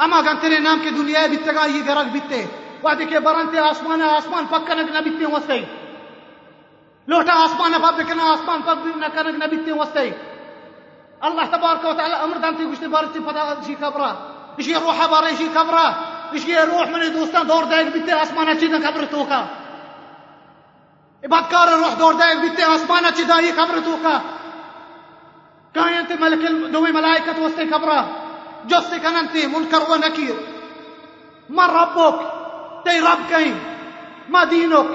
أما 0.00 0.20
گنترے 0.26 0.58
نام 0.58 0.78
کے 0.82 0.90
دنیا 0.90 1.26
بیتگا 1.30 1.64
یہ 1.70 1.82
گرگ 1.86 2.12
بیتے 2.12 2.44
وعدے 2.82 3.04
کے 3.10 3.18
برانتے 3.20 3.58
آسمان 3.58 4.02
آسمان 4.02 4.44
پک 4.50 4.66
کنک 4.68 4.90
نہ 4.94 5.00
بیتے 5.04 5.24
وستے 5.32 5.60
لوٹا 7.08 7.34
آسمان 7.42 7.72
پاپ 7.82 7.94
بکنا 7.98 8.30
آسمان 8.32 8.62
پاپ 8.66 8.86
نہ 8.96 9.08
کنک 9.14 9.38
نہ 9.38 9.46
بیتے 9.50 9.72
وستے 9.80 10.10
الله 11.24 11.46
تبارك 11.46 11.84
وتعالى 11.84 12.14
أمر 12.24 12.36
دانتي 12.36 12.64
وش 12.64 12.78
بارتي 12.84 13.20
فدا 13.20 13.56
شي 13.66 13.74
كبرى 13.74 14.10
إيش 14.58 14.68
روح 14.76 15.06
باري 15.06 15.36
شي 15.36 15.48
كبرى 15.48 15.86
إيش 16.34 16.44
روح 16.68 16.88
من 16.88 17.12
دوستان 17.12 17.46
دور 17.46 17.64
دايق 17.64 17.88
بيتي 17.92 18.22
اسمانه 18.22 18.54
چي 18.60 18.66
قبر 18.68 19.04
توكا. 19.04 19.46
بدکار 21.24 21.68
روح 21.68 21.92
دور 21.94 22.14
دايق 22.14 22.40
بيتي 22.40 22.64
اسمانه 22.74 23.10
چي 23.10 23.24
داي 23.24 23.50
قبر 23.50 23.78
توكا. 23.78 24.20
كاين 25.74 25.94
انت 25.94 26.12
ملك 26.12 26.42
دوي 26.72 26.92
ملائكة 26.92 27.42
وسط 27.42 27.60
قبره 27.60 28.23
جس 28.68 28.90
كان 29.02 29.16
انت 29.16 29.36
منكر 29.36 29.90
ونكير. 29.90 30.36
من 31.48 31.64
ربك 31.64 32.20
تي 32.84 33.00
رب 33.00 33.18
كاين. 33.30 33.56
ما 34.28 34.44
دينك؟ 34.44 34.86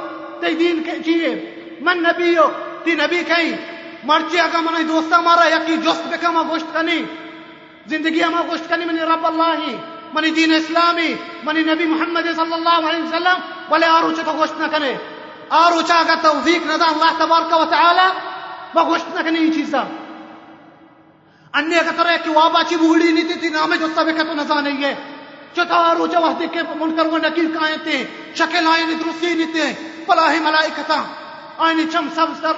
تي 0.41 0.53
دين 0.53 0.84
كاين 0.84 1.38
من 1.82 2.01
نبيك؟ 2.01 2.51
تي 2.86 2.95
نبي 2.95 3.24
كاين. 3.24 3.57
مرچی 4.03 4.39
اگا 4.39 4.59
منی 4.61 4.84
دوستا 4.84 5.22
مارا 5.22 5.45
یکی 5.45 5.78
جست 5.78 6.03
بکا 6.11 6.32
ما 6.32 6.43
گوشت 6.43 6.74
کنی 6.74 6.99
زندگی 7.86 8.24
ما 8.24 8.41
گوشت 8.49 8.70
کنی 8.70 8.86
منی 8.86 8.99
رب 8.99 9.26
اللہی 9.26 9.76
منی 10.13 10.30
دین 10.38 10.53
اسلامی 10.53 11.13
منی 11.43 11.63
نبی 11.63 11.86
محمد 11.86 12.28
صلی 12.36 12.53
اللہ 12.53 12.89
علیہ 12.89 13.03
وسلم. 13.03 13.39
ولی 13.72 13.86
آرو 13.86 14.11
چا 14.11 14.32
گوشت 14.38 14.61
نکنے 14.61 14.93
آرو 15.49 15.82
چا 15.88 15.95
اگا 15.99 16.15
توفیق 16.22 16.65
ندا 16.72 16.86
اللہ 16.86 17.20
تبارک 17.20 17.59
و 17.59 17.65
تعالی 17.76 18.07
با 18.74 18.84
گوشت 18.84 19.17
نکنی 19.17 19.39
این 19.39 19.51
انی 21.58 21.76
اگا 21.76 21.91
ترے 21.97 22.18
کی 22.24 22.30
وابا 22.30 22.62
چی 22.70 22.76
بوڑی 22.82 23.12
نیتی 23.12 23.36
تی 23.41 23.50
نام 23.50 23.74
جستا 23.82 24.02
بکا 24.04 24.24
تو 24.24 24.34
نزا 24.34 24.60
نہیں 24.62 24.84
ہے۔ 24.84 24.93
چتا 25.56 25.78
آرو 25.89 26.06
چا 26.08 26.20
وحدی 26.20 26.47
کے 26.54 26.62
منکر 26.80 27.06
و 27.14 27.18
نکیر 27.18 27.47
کائیں 27.54 27.78
تے، 27.84 27.95
شکل 28.38 28.68
آئینی 28.72 28.95
درستی 29.02 29.34
نیتے 29.39 29.66
پلاہی 30.06 30.39
ملائکتا 30.45 31.00
آئینی 31.66 31.84
چم 31.91 32.08
سب 32.16 32.28
سر 32.41 32.54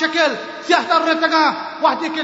شکل 0.00 0.34
سیاہ 0.66 0.82
رتگا 1.08 1.44
وحدی 1.82 2.08
کے 2.14 2.22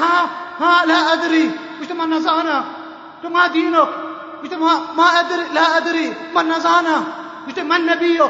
ہاں 0.00 0.22
ہاں 0.60 0.78
لا 0.86 0.98
ادری۔ 1.12 1.46
گشتے 1.80 1.94
من 1.94 2.10
نزانا 2.10 2.60
تو 3.20 3.28
ما 3.30 3.46
دینک 3.54 3.88
گشتے 4.42 4.56
ما 4.56 5.06
ادری، 5.18 5.44
لا 5.52 5.64
ادری۔ 5.76 6.06
من 6.34 6.46
نزانا 6.48 6.96
گشتے 7.46 7.62
من 7.70 7.80
نبیک 7.86 8.20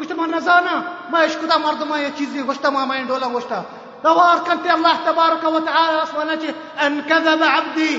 گشتے 0.00 0.14
من 0.14 0.30
نزانا 0.34 0.74
ما 1.10 1.18
اشکتا 1.20 1.56
مردما 1.64 1.98
یہ 1.98 2.08
چیزی 2.18 2.42
گشتا 2.48 2.70
ما 2.70 2.84
مین 2.84 3.06
ڈولا 3.06 3.28
دوار 4.04 4.38
کنتے 4.46 4.68
اللہ 4.70 4.96
تبارک 5.04 5.44
و 5.44 5.58
تعالی 5.66 5.96
اسمانا 5.98 6.36
چی 6.40 6.48
ان 6.86 7.00
کذب 7.08 7.42
عبدی 7.50 7.98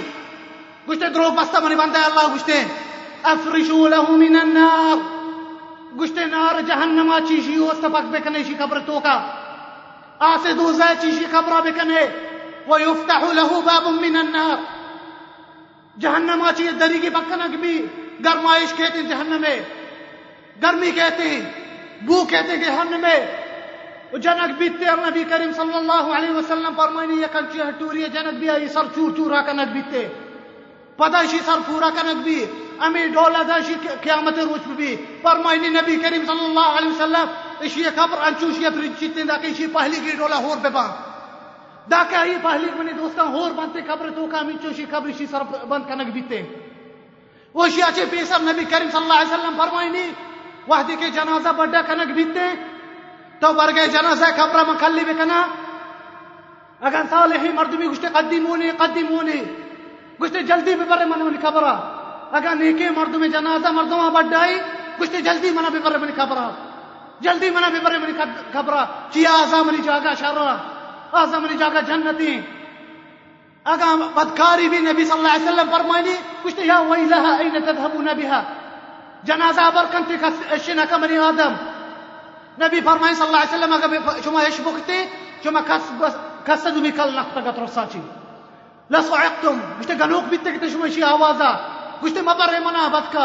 گشتے 0.89 1.09
دروگ 1.13 1.31
بستا 1.37 1.59
منی 1.63 1.75
بندے 1.75 1.99
اللہ 2.05 2.35
گشتے 2.35 2.63
افرشو 3.23 3.87
له 3.87 4.17
من 4.17 4.35
النار. 4.41 4.97
گشتے 5.99 6.25
نار 6.31 6.59
جہنم 6.67 7.11
چیشی 7.27 7.57
و 7.57 7.69
استفق 7.71 8.09
بکنے 8.11 8.43
شی 8.47 8.53
قبر 8.57 8.79
توکا. 8.85 9.17
آسے 10.27 10.53
دوزہ 10.53 10.89
چیشی 11.01 11.25
قبر 11.31 11.61
بکنے 11.65 12.01
ويفتح 12.67 13.21
له 13.33 13.61
باب 13.69 13.87
من 14.01 14.15
النار. 14.23 14.57
جہنم 15.97 16.43
چی 16.57 16.67
دری 16.79 16.99
کی 16.99 17.09
بکنک 17.09 17.55
بھی 17.59 17.73
گرمائش 18.25 18.73
کہتے 18.77 18.99
ہیں 18.99 19.07
جہنم 19.09 19.41
میں 19.41 19.59
گرمی 20.63 20.91
کہتے 20.91 21.29
ہیں 21.29 21.41
بو 22.05 22.23
کہتے 22.29 22.51
ہیں 22.51 22.63
جہنم 22.63 23.01
میں 23.01 23.19
جنک 24.23 24.51
بیتے 24.57 24.95
نبی 24.99 25.23
کریم 25.29 25.51
صلی 25.55 25.77
اللہ 25.77 26.15
علیہ 26.17 26.31
وسلم 26.31 26.73
فرمائنی 26.77 27.15
یہ 27.21 27.27
کنچی 27.33 27.61
ہٹوری 27.61 28.03
جنک 28.13 28.39
بھی 28.39 28.49
آئی، 28.49 28.67
سر 28.73 28.85
چور 28.95 29.11
چورا 29.17 29.41
کنک 29.47 29.73
بیتے 29.73 30.07
پداشی 30.99 31.39
سر 31.45 31.59
پورا 31.67 31.89
کنک 31.95 32.23
بھی 32.23 32.37
امی 32.85 33.07
دولا 33.15 33.41
داشی 33.47 33.73
قیامت 34.01 34.39
روچ 34.39 34.67
بھی۔ 34.75 34.95
فرمائنی 35.21 35.69
نبی 35.69 35.95
کریم 36.03 36.23
صلی 36.27 36.45
اللہ 36.45 36.69
علیہ 36.77 36.89
وسلم 36.89 37.27
اشی 37.65 37.83
خبر، 37.95 38.17
انچوشی 38.27 38.69
پرچیتے 38.75 39.23
دا 39.23 39.37
کہ 39.41 39.47
اشی 39.47 39.67
پہلی 39.73 39.99
کی 40.05 40.15
ڈولا 40.17 40.37
ہور 40.43 40.57
بے 40.61 40.69
بان 40.69 40.89
دا 41.91 42.03
کہ 42.09 42.27
یہ 42.29 42.37
پہلی 42.41 42.71
منی 42.77 42.93
دوستا 42.93 43.23
ہور 43.33 43.51
بنتے 43.57 43.81
خبر، 43.87 44.09
تو 44.15 44.25
کا 44.31 44.41
چوشی 44.63 44.85
خبر 44.91 45.09
اشی 45.09 45.25
سر 45.31 45.43
بند 45.67 45.83
کنک 45.89 46.13
بیتے 46.13 46.41
وہ 47.55 47.65
اشی 47.65 47.81
اچھے 47.81 48.05
پیسر 48.09 48.41
نبی 48.41 48.65
کریم 48.69 48.89
صلی 48.91 49.01
اللہ 49.01 49.21
علیہ 49.21 49.33
وسلم 49.33 49.57
فرمائنی 49.57 50.05
وحدی 50.69 50.95
کے 50.99 51.09
جنازہ 51.15 51.49
بڑا 51.57 51.81
کنک 51.87 52.11
بیتے 52.15 52.47
تو 53.39 53.53
برگے 53.53 53.87
جنازہ 53.93 54.25
خبر 54.37 54.63
مکلی 54.67 55.03
بکنا 55.05 55.45
اگر 56.87 57.01
صالحی 57.09 57.51
مردمی 57.55 57.87
گشتے 57.87 58.07
قدیمونی 58.13 58.71
قدیمونی 58.77 59.39
گشتے 60.21 60.41
جلدی 60.49 60.75
ببرے 60.75 61.05
منونی 61.05 61.37
خبرہ 61.41 61.73
اگر 62.37 62.55
نیکی 62.55 62.89
مردم 62.95 63.25
جنازہ 63.25 63.71
مردم 63.71 64.09
بڑھائی 64.13 64.59
کچھ 64.99 65.15
جلدی 65.25 65.51
منا 65.51 65.69
بھی 65.69 65.79
برے 65.79 65.97
منی 65.97 66.11
خبرہ 66.17 66.49
جلدی 67.21 67.49
منا 67.49 67.69
بھی 67.69 67.79
برے 67.79 67.97
منی 67.97 68.13
خبرہ 68.53 68.85
چیا 69.13 69.31
آزا 69.41 69.61
منی 69.63 69.81
جاگا 69.83 70.13
شرع 70.19 70.53
آزا 71.11 71.39
منی 71.39 71.57
جاگا 71.57 71.79
جنتی۔ 71.87 72.39
اگر 73.65 73.95
بدکاری 74.15 74.69
بھی 74.69 74.77
نبی 74.79 75.05
صلی 75.05 75.17
اللہ 75.17 75.35
علیہ 75.35 75.47
وسلم 75.47 75.69
فرمائنی 75.71 76.15
کچھ 76.43 76.59
یا 76.65 76.79
ویلہا 76.89 77.31
این 77.35 77.55
تذهبون 77.55 78.13
بها 78.13 78.56
جنازة 79.27 79.69
بركنتي 79.69 80.15
الشنا 80.53 80.85
كمني 80.85 81.19
آدم. 81.19 81.53
نبي 82.59 82.81
فرماي 82.81 83.15
صلى 83.15 83.27
الله 83.27 83.39
عليه 83.39 83.49
وسلم 83.49 83.73
اگه 83.73 84.21
شما 84.21 84.45
إيش 84.45 84.61
بوکتی 84.61 85.09
شما 85.43 85.61
کس 85.61 85.81
کسدو 86.47 86.81
میکل 86.81 87.15
نقطة 87.15 87.41
قطر 87.41 87.67
ساچی 87.67 88.01
لصعقتم 88.89 89.61
گشته 89.79 89.95
گنوک 89.95 90.23
بیت 90.23 90.47
گشته 90.47 90.69
شما 90.69 90.89
شی 90.89 91.03
آوازا 91.03 91.59
قلت 92.01 92.17
ما 92.17 92.33
مبر 92.33 92.59
منا 92.59 92.87
بدك 92.87 93.15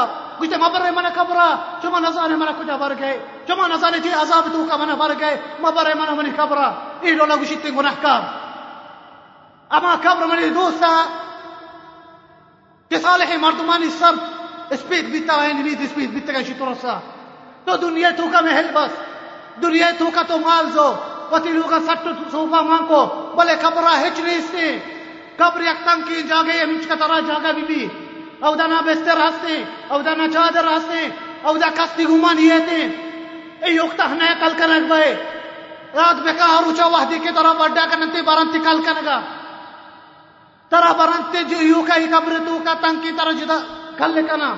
قلت 0.40 0.54
ما 0.54 0.68
مبر 0.68 0.90
منا 0.90 1.10
كبرا 1.10 1.58
شو 1.82 1.90
ما 1.90 2.00
نزانه 2.00 2.36
منا 2.36 2.52
کجا 2.52 2.76
بر 2.76 2.96
شو 3.48 3.54
ما 3.54 3.68
نزانه 3.68 3.98
تي 3.98 4.08
إيه 4.08 4.16
عذاب 4.16 4.44
تو 4.52 4.66
کا 4.68 4.76
منا 4.76 4.94
بر 4.94 5.14
ما 5.62 5.70
مبر 5.70 5.94
منا 5.94 6.14
منی 6.14 6.30
کبرا 6.30 6.72
ای 7.02 7.14
لولا 7.14 7.36
گشته 7.36 7.70
گناهکار 7.70 8.22
أما 9.72 9.96
كبر 9.96 10.26
منی 10.26 10.50
دوسا 10.50 11.04
که 12.90 12.98
صالح 12.98 13.36
مردمانی 13.36 13.90
اسپیت 14.72 15.04
بیتا 15.12 15.42
ہے 15.42 15.52
نبی 15.52 15.74
اسپیت 15.80 16.10
بیتا 16.10 16.32
ہے 16.32 16.52
ترسا 16.58 16.98
تو 17.64 17.76
دنیا 17.78 18.10
تو 18.16 18.26
کا 18.32 18.40
محل 18.40 18.70
بس 18.74 19.00
دنیا 19.62 19.90
تو 19.98 20.10
کا 20.14 20.22
تو 20.28 20.38
مال 20.38 20.70
زو 20.74 20.92
وتی 21.30 21.52
لوگا 21.52 21.78
سٹ 21.86 22.06
سوفا 22.32 22.60
مانکو 22.62 23.04
بلے 23.36 23.54
کبرا 23.62 23.92
ہچ 24.00 24.20
نہیں 24.20 24.40
سے 24.50 24.78
قبر 25.36 25.60
یک 25.62 25.84
تنگ 25.84 26.08
کی 26.08 26.22
جاگے 26.28 26.62
ہمچ 26.62 26.86
کا 26.88 26.94
طرح 27.00 27.20
جاگا 27.26 27.50
بی 27.50 27.64
بی 27.68 27.86
او 28.40 28.54
دا 28.54 28.80
بستر 28.86 29.20
ہستے 29.20 29.62
او 29.88 30.00
دا 30.02 30.14
چادر 30.32 30.68
ہستے 30.68 31.06
او 31.42 31.56
دا 31.58 31.68
کستی 31.74 32.04
گمان 32.04 32.38
ہیتے 32.40 32.80
ای 33.62 33.74
یوکتا 33.74 34.10
ہنے 34.10 34.32
کل 34.40 34.58
کنک 34.58 34.88
بھئے 34.88 35.14
رات 35.94 36.22
بکا 36.24 36.46
ہروچا 36.48 36.86
وحدی 36.86 37.18
کے 37.18 37.32
طرح 37.34 37.52
بڑھا 37.58 37.84
کننتی 37.86 38.20
برانتی 38.22 38.58
کل 38.64 38.82
کنگا 38.84 39.20
طرح 40.72 40.92
برانتی 40.98 41.44
جو 41.44 41.62
یوکا 41.62 41.96
ہی 41.96 42.06
قبر 42.10 42.36
تو 42.46 42.58
کا 42.64 42.74
تنکی 42.80 43.12
طرح 43.16 43.32
جدا 43.40 43.58
کل 43.98 44.20
کنا 44.26 44.52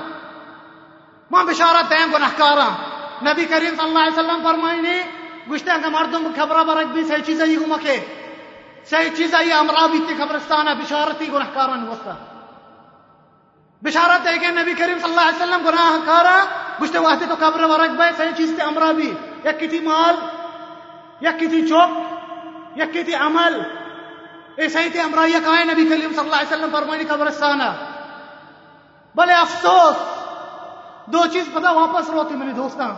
ماں 1.30 1.44
بشارت 1.44 1.90
دیں 1.90 2.06
گناہکارا 2.12 2.68
نبی 3.22 3.44
کریم 3.46 3.74
صلی 3.76 3.84
اللہ 3.84 3.98
علیہ 4.00 4.18
وسلم 4.18 4.42
فرمائی 4.42 4.80
نے 4.80 5.00
گشتے 5.50 5.80
کہ 5.82 5.88
مردم 5.90 6.28
خبرہ 6.36 6.62
برک 6.64 6.92
بھی 6.92 7.04
صحیح 7.04 7.22
چیزیں 7.22 7.46
ہی 7.46 7.56
گمکے 7.56 7.96
صحیح 8.90 9.08
چیزیں 9.16 9.38
ہی 9.38 9.52
امرا 9.54 9.86
بیتی 9.86 10.14
خبرستان 10.18 10.68
ہے 10.68 10.74
بشارتی 10.74 11.32
گناہکارا 11.32 11.76
نوستا 11.76 12.14
بشارت 13.82 14.26
ہے 14.26 14.38
کہ 14.38 14.50
نبی 14.52 14.72
کریم 14.74 14.98
صلی 14.98 15.10
اللہ 15.10 15.28
علیہ 15.28 15.42
وسلم 15.42 15.66
گناہ 15.66 15.96
کارا 16.06 16.36
گشتے 16.82 16.98
واسطے 16.98 17.26
تو 17.28 17.34
قبر 17.38 17.64
ورک 17.70 17.96
بے 17.98 18.10
صحیح 18.16 18.30
چیز 18.36 18.52
تے 18.56 18.62
امرا 18.62 18.90
بھی 18.92 19.10
یک 19.44 19.58
کی 19.60 19.68
تھی 19.68 19.80
مال 19.82 20.14
یک 21.22 21.38
کی 21.40 21.46
تھی 21.46 21.66
چوک 21.68 22.78
یک 22.78 22.92
کی 22.92 23.02
تھی 23.02 23.14
عمل 23.22 23.60
اے 24.56 24.68
صحیح 24.68 24.88
تے 24.92 25.00
امرا 25.00 25.26
یک 25.28 25.48
آئے 25.48 25.64
نبی 25.64 25.84
کریم 25.86 26.12
صلی 26.12 26.20
اللہ 26.20 26.36
علیہ 26.36 26.52
وسلم 26.52 26.72
فرمائنی 26.72 27.04
قبرستان 27.08 27.60
بلے 29.14 29.32
افسوس، 29.32 29.96
دو 31.06 31.18
چیز 31.32 31.48
پتا 31.52 31.70
واپس 31.70 32.10
رو 32.10 32.24
تھی 32.24 32.36
میری 32.36 32.52
دوستاں۔ 32.52 32.88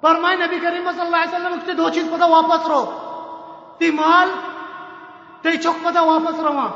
فرمائے 0.00 0.36
نبی 0.36 0.58
کریم 0.58 0.90
صلی 0.92 1.00
اللہ 1.00 1.16
علیہ 1.16 1.34
وسلم 1.34 1.52
اس 1.52 1.78
دو 1.78 1.90
چیز 1.90 2.08
پتا 2.12 2.26
واپس 2.26 2.66
رو۔ 2.66 2.98
تی 3.78 3.90
مال، 3.90 4.28
تی 5.42 5.56
چوک 5.56 5.84
پتا 5.84 6.02
واپس 6.02 6.40
رواں۔ 6.40 6.68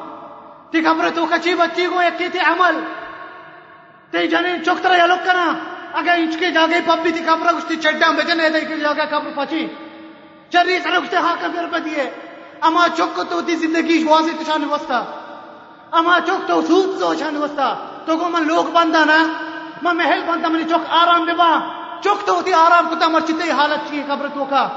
تی 0.71 0.83
خبر 0.83 1.11
تو 1.15 1.27
کچی 1.27 1.55
بچی 1.55 1.87
کو 1.87 1.99
ایک 1.99 2.33
تی 2.33 2.39
عمل۔ 2.39 2.81
تی 4.11 4.29
جنے 4.29 4.65
چوک 4.65 4.83
ترا 4.83 4.97
یلوک 5.05 5.25
کنا 5.25 5.53
اگر 5.93 6.15
انچ 6.17 6.37
کے 6.39 6.51
جاگے 6.51 6.81
پب 6.87 6.99
بھی 7.03 7.13
تی 7.13 7.25
خبر 7.25 7.55
اس 7.55 7.65
تی 7.65 7.77
چڈا 7.77 8.11
بجنے 8.11 8.49
دے 8.49 8.61
کے 8.61 8.77
جاگے 8.77 9.03
خبر 9.11 9.31
پچی۔ 9.35 9.67
چری 10.51 10.79
سر 10.79 10.93
اس 10.93 11.11
تے 11.11 11.17
ہاں 11.17 11.37
کبیر 11.41 11.65
پہ 11.73 11.79
دیے۔ 11.79 12.11
اما 12.61 12.87
چوک 12.97 13.21
تو 13.31 13.41
تی 13.41 13.57
زندگی 13.57 14.05
واضح 14.05 14.43
تشان 14.43 14.65
وستا 14.65 15.05
اما 15.93 16.19
چوک 16.27 16.49
تو 16.49 16.63
سود 16.63 17.01
تو 17.01 17.15
شان 17.15 17.37
وستا 17.37 17.75
تو 18.07 18.17
کو 18.17 18.29
من 18.29 18.47
لوگ 18.47 18.65
بندہ 18.65 19.05
نا، 19.05 19.19
من 19.83 19.97
محل 19.97 20.23
بندہ 20.27 20.49
منی 20.49 20.65
چوک 20.65 20.91
آرام 20.91 21.25
ببا 21.25 21.59
چوک 22.01 22.27
تو 22.27 22.43
تی 22.43 22.53
آرام 22.55 22.89
کتا 22.89 23.09
مرچتے 23.09 23.51
حالت 23.51 23.89
چیئے 23.89 24.03
قبر 24.07 24.27
تو 24.35 24.45
کا۔ 24.45 24.69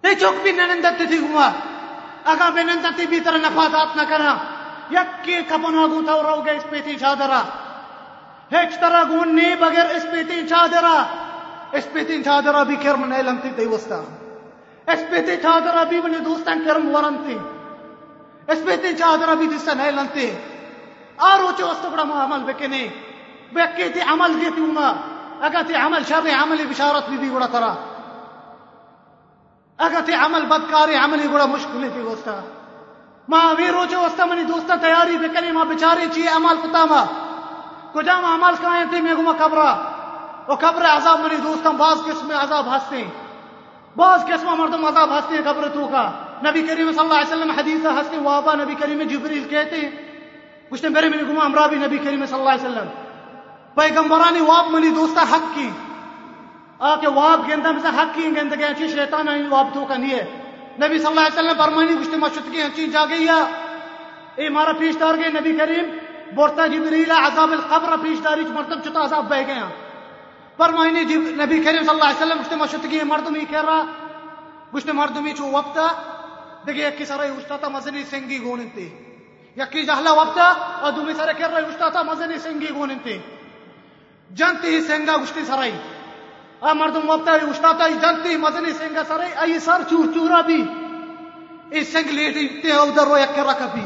تی 0.00 0.14
چوک 0.14 0.42
بھی 0.42 0.52
ننندت 0.52 0.98
تی 0.98 1.18
گما 1.18 1.50
اگا 2.24 2.48
بنندتی 2.50 3.06
بھی 3.06 3.20
طرح 3.20 3.36
نفادات 3.36 3.96
نہ 3.96 4.02
کرا۔ 4.08 4.34
یک 4.90 5.24
کے 5.24 5.40
کپن 5.48 5.78
آگو 5.78 6.00
تا 6.06 6.22
رو 6.22 6.42
گے 6.44 6.50
اس 6.50 6.64
پیتی 6.70 6.96
چادرا 6.96 7.42
ہیچ 8.52 8.80
طرح 8.80 9.04
گونی 9.04 9.54
بغیر 9.60 9.86
اس 9.96 10.02
پیتی 10.12 10.48
چادرا 10.48 11.04
اس 11.72 11.92
پیتی 11.92 12.22
چادرا 12.22 12.62
بھی 12.62 12.76
کرم 12.76 13.04
نہیں 13.04 13.22
لمتی 13.22 13.50
تی 13.56 13.66
وستا۔ 13.66 14.00
اس 14.92 15.00
پیتی 15.10 15.36
چادرا 15.36 15.82
بھی 15.84 16.00
بنی 16.00 16.18
دوستان 16.18 16.64
کرم 16.66 16.94
ورنتی۔ 16.94 17.38
اس 18.48 18.58
پیتی 18.64 18.96
چادرا 18.96 19.34
بھی 19.34 19.46
دستا 19.46 19.74
نہیں 19.74 19.90
لمتی۔ 19.90 20.30
آرو 21.18 21.50
چو 21.56 21.66
وسط 21.66 22.00
عمل 22.00 22.52
بکنے 22.52 22.88
بکی 23.52 24.00
عمل 24.00 24.40
گیتی 24.40 24.60
اونا 24.60 24.94
اگا 25.40 25.86
عمل 25.86 26.02
شر 26.08 26.42
عملی 26.42 26.66
بشارت 26.66 27.08
بھی 27.08 27.16
بھی 27.16 27.30
بڑا 27.30 27.46
طرح 27.46 27.74
اگر 29.78 30.14
عمل 30.18 30.46
بدکاری 30.46 30.94
عملی 30.94 31.28
بڑا 31.28 31.46
مشکل 31.46 31.88
تھی 31.92 32.02
دوستا 32.02 32.40
ما 33.28 33.52
وی 33.58 33.68
روچو 33.68 34.00
وستا 34.00 34.24
منی 34.24 34.44
دوستا 34.44 34.74
تیاری 34.74 35.16
بکنی 35.16 35.52
ما 35.52 35.64
بچاری 35.64 36.06
چی 36.12 36.28
عمل 36.28 36.56
کتا 36.62 36.84
ما۔ 36.84 37.04
کجا 37.92 38.20
ما 38.20 38.34
عمل 38.34 38.54
کائیں 38.60 38.84
تی 38.90 39.00
میں 39.00 39.14
گما 39.14 39.32
قبرہ۔ 39.38 39.74
و 40.48 40.54
قبر 40.54 40.84
عذاب 40.84 41.20
منی 41.20 41.36
دوستا 41.36 41.70
بعض 41.70 41.98
قسم 41.98 42.30
عذاب 42.30 42.76
ہستے۔ 42.76 43.04
بعض 43.96 44.24
قسم 44.24 44.48
مردم 44.58 44.84
عذاب 44.84 45.18
ہستے 45.18 45.36
قبر 45.44 45.68
تو 45.68 45.86
کا۔ 45.86 46.10
نبی 46.44 46.62
کریم 46.62 46.92
صلی 46.92 47.00
اللہ 47.00 47.14
علیہ 47.14 47.34
وسلم 47.34 47.50
حدیث 47.50 47.86
ہستے 47.86 48.18
وابا 48.18 48.54
نبی 48.54 48.74
کریم 48.74 49.02
جبریل 49.02 49.48
کہتے 49.48 50.07
نے 50.72 50.88
میرے 50.88 51.08
منی 51.08 51.22
گما 51.28 51.44
امرا 51.44 51.66
بھی 51.66 51.76
نبی 51.78 51.98
کریم 52.04 52.24
صلی 52.26 52.38
اللہ 52.38 52.50
علیہ 52.50 52.68
وسلم، 52.68 52.88
پیغمبرانی 53.74 54.40
واب 54.40 54.70
منی 54.70 54.90
دوستا 54.94 55.22
حق 55.30 55.54
کی۔ 55.54 55.68
آکے 56.80 57.08
واب 57.14 57.48
گندہ 57.48 57.70
میں 57.72 57.80
سے 57.82 57.88
حق 57.96 58.14
کی 58.14 58.28
گندہ 58.36 58.54
گیا 58.58 58.72
چی 58.78 58.88
شیطان 58.88 59.28
آئی 59.28 59.42
واب 59.48 59.68
تو 59.74 59.84
کا 59.84 59.96
نیے 59.96 60.22
نبی 60.80 60.98
صلی 60.98 61.06
اللہ 61.06 61.20
علیہ 61.20 61.38
وسلم 61.38 61.58
فرمانی 61.58 61.94
گشتے 62.00 62.16
مشت 62.16 62.50
کی 62.52 62.62
ہنچی 62.62 62.86
جا 62.92 63.04
گئی 63.10 63.28
اے 63.28 64.48
مارا 64.48 64.72
پیش 64.78 64.94
دار 65.00 65.14
گئے 65.18 65.30
نبی 65.30 65.52
کریم، 65.58 65.86
بورتا 66.34 66.66
جبریل، 66.66 67.10
عذاب 67.10 67.50
القبر 67.52 67.96
پیش 68.02 68.18
داری 68.24 68.44
چ 68.44 68.50
مرتب 68.54 68.84
چتا 68.84 69.04
عذاب 69.04 69.28
بہ 69.30 69.42
گیا 69.46 69.66
فرمانی 70.58 71.02
نبی 71.40 71.58
کریم 71.64 71.82
صلی 71.82 71.90
اللہ 71.90 72.04
علیہ 72.04 72.22
وسلم 72.22 72.40
گشتے 72.40 72.56
مشت 72.56 72.86
کی 72.90 73.00
مردم 73.06 73.34
ہی 73.34 73.44
کہہ 73.50 73.64
رہا 73.64 73.82
گشتے 74.74 74.92
مردم 74.92 75.26
ہی 75.26 75.32
چو 75.38 75.50
وقتا 75.52 75.86
دیکھے 76.66 76.84
ایک 76.84 76.98
کی 76.98 77.04
سارے 77.04 77.28
اشتا 77.28 77.56
تھا 77.56 77.68
مزنی 77.68 78.02
سنگی 78.10 78.42
گوننتے 78.44 78.88
یکی 79.58 79.82
جہلا 79.82 80.12
وقتا، 80.12 80.48
اور 80.80 80.92
دومی 80.92 81.12
سارے 81.14 81.32
کہہ 81.38 81.46
رہا 81.46 81.58
اشتا 81.58 81.88
تھا 81.88 82.02
مزنی 82.02 82.38
سنگی 82.38 82.70
گوننتے 82.74 83.18
جنتی 84.30 84.68
ہی 84.68 84.80
سنگا 84.80 85.16
گشتی 85.16 85.44
سرائی۔ 85.44 85.72
آ 86.60 86.72
مردم 86.72 87.10
وقتا 87.10 87.32
ہے 87.32 87.36
اشتاتا 87.36 87.86
ہی 87.86 87.94
جنتی 87.94 88.36
مدنی 88.36 88.72
سنگا 88.72 89.02
سرے 89.08 89.28
ای 89.42 89.58
سر 89.58 89.82
چور 89.90 90.04
چورا 90.14 90.40
بھی۔ 90.40 90.62
ای 91.70 91.84
سنگ 91.84 92.10
لیٹی 92.10 92.46
تے 92.62 92.72
ادھر 92.72 93.06
رو 93.06 93.18
یک 93.18 93.36
کرا 93.36 93.52
کپی۔ 93.52 93.84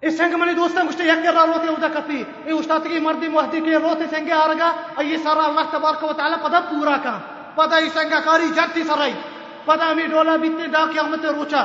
ای 0.00 0.10
سنگ 0.10 0.34
منی 0.34 0.52
دوستا 0.52 0.82
مجھتے 0.82 1.04
یک 1.04 1.24
کرا 1.24 1.46
روتے 1.46 1.68
ادھر 1.68 1.88
کپی۔ 1.94 2.22
ای 2.44 2.52
اشتات 2.58 2.84
کی 2.84 3.00
مردی 3.00 3.28
موحدی 3.28 3.60
کے 3.60 3.76
روتے 3.76 4.04
سنگے 4.10 4.32
آرگا۔ 4.32 4.70
ای 4.96 5.16
سارا 5.16 5.46
اللہ 5.46 5.66
تبارک 5.70 6.04
و 6.04 6.12
تعالی 6.12 6.36
پدا 6.42 6.60
پورا 6.60 6.96
کا۔ 7.02 7.18
پدا 7.54 7.76
ای 7.76 7.88
سنگا 7.94 8.20
کاری 8.20 8.48
جنتی 8.56 8.82
سرائی۔ 8.84 9.12
پدا 9.64 9.90
ہمیں 9.90 10.06
ڈولا 10.06 10.36
بیتے 10.36 10.66
دا 10.66 10.84
قیامت 10.84 11.24
روچا۔ 11.24 11.64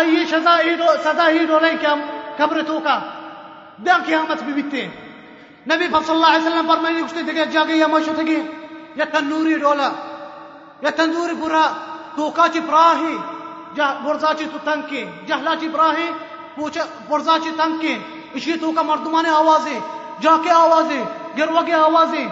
اي 0.00 0.26
شذا 0.26 0.54
ايدو 0.66 0.88
سدا 1.04 1.26
ايدو 1.26 1.58
لكم 1.64 2.00
كبرتوكا 2.38 2.96
دان 3.86 4.00
قيامت 4.02 4.42
ببيتين 4.42 4.90
نبي 5.66 5.86
صلى 5.92 6.16
الله 6.16 6.30
عليه 6.32 6.46
وسلم 6.46 6.66
فرماني 6.68 7.02
گشتے 7.02 7.22
تھے 7.22 7.44
جاگے 7.52 7.74
یا 7.76 7.86
مشو 7.92 8.12
تھے 8.16 8.40
یا 8.96 9.04
تنوری 9.12 9.58
ڈولا 9.58 9.88
یا 10.82 10.90
تندوری 10.96 11.34
پورا 11.40 11.62
تو 12.16 12.30
کاچی 12.30 12.60
پراہی 12.60 13.16
برزاچی 14.04 14.44
تو 14.52 14.58
تنکی 14.64 15.04
جہلاچی 15.26 15.68
پراہی 15.72 16.10
پرزا 17.08 17.38
چی 17.42 17.50
تنگ 17.56 17.78
کے 17.78 17.94
اسی 18.34 18.52
تو 18.60 18.70
کا 18.72 18.82
مردمان 18.82 19.26
آوازیں 19.26 19.78
جا 20.20 20.36
کے 20.44 20.50
آوازیں 20.50 21.02
گروا 21.38 21.62
کے 21.62 21.72
آوازیں۔ 21.72 22.26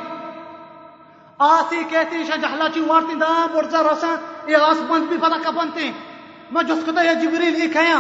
آسی 1.39 1.83
کہتی 1.91 2.25
شاہ 2.25 2.37
جہلا 2.37 2.69
چی 2.75 2.81
وارتی 2.81 3.15
دا 3.15 3.31
پرزا 3.53 3.83
رسا 3.83 4.15
یہ 4.47 4.57
آس 4.57 4.81
بند 4.89 5.07
بھی 5.09 5.17
پتا 5.17 5.39
کپنتے 5.43 5.91
میں 6.51 6.63
جس 6.63 6.85
کتا 6.87 7.03
یہ 7.03 7.15
جبریل 7.23 7.55
ہی 7.63 7.69
کھایا 7.69 7.99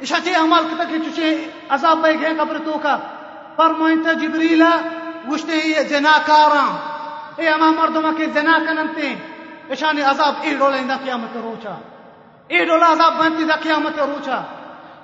اشا 0.00 0.18
چی 0.24 0.34
عمال 0.34 0.64
کتا 0.64 0.84
کہ 0.84 0.98
چوچے، 0.98 1.28
عذاب 1.68 1.98
بے 2.02 2.12
گئے 2.20 2.34
قبر 2.38 2.58
تو 2.64 2.78
کا 2.82 2.96
فرمائنتا 3.56 4.12
جبریل، 4.12 4.62
وشتے 5.28 5.56
یہ 5.64 5.80
زنا 5.88 6.16
کارا 6.26 6.64
اے 7.36 7.48
اما 7.48 7.70
مردمہ 7.70 8.12
کے 8.16 8.26
زنا 8.34 8.58
کننتے 8.66 9.14
اشانی 9.70 10.02
عذاب 10.02 10.34
ای 10.42 10.54
ڈولا 10.58 10.76
اندہ 10.76 10.96
قیامت 11.04 11.36
روچا 11.42 11.74
ای 12.50 12.64
ڈولا 12.64 12.92
عذاب 12.92 13.18
بنتی 13.18 13.44
دا 13.44 13.56
قیامت 13.62 13.98
روچا 13.98 14.40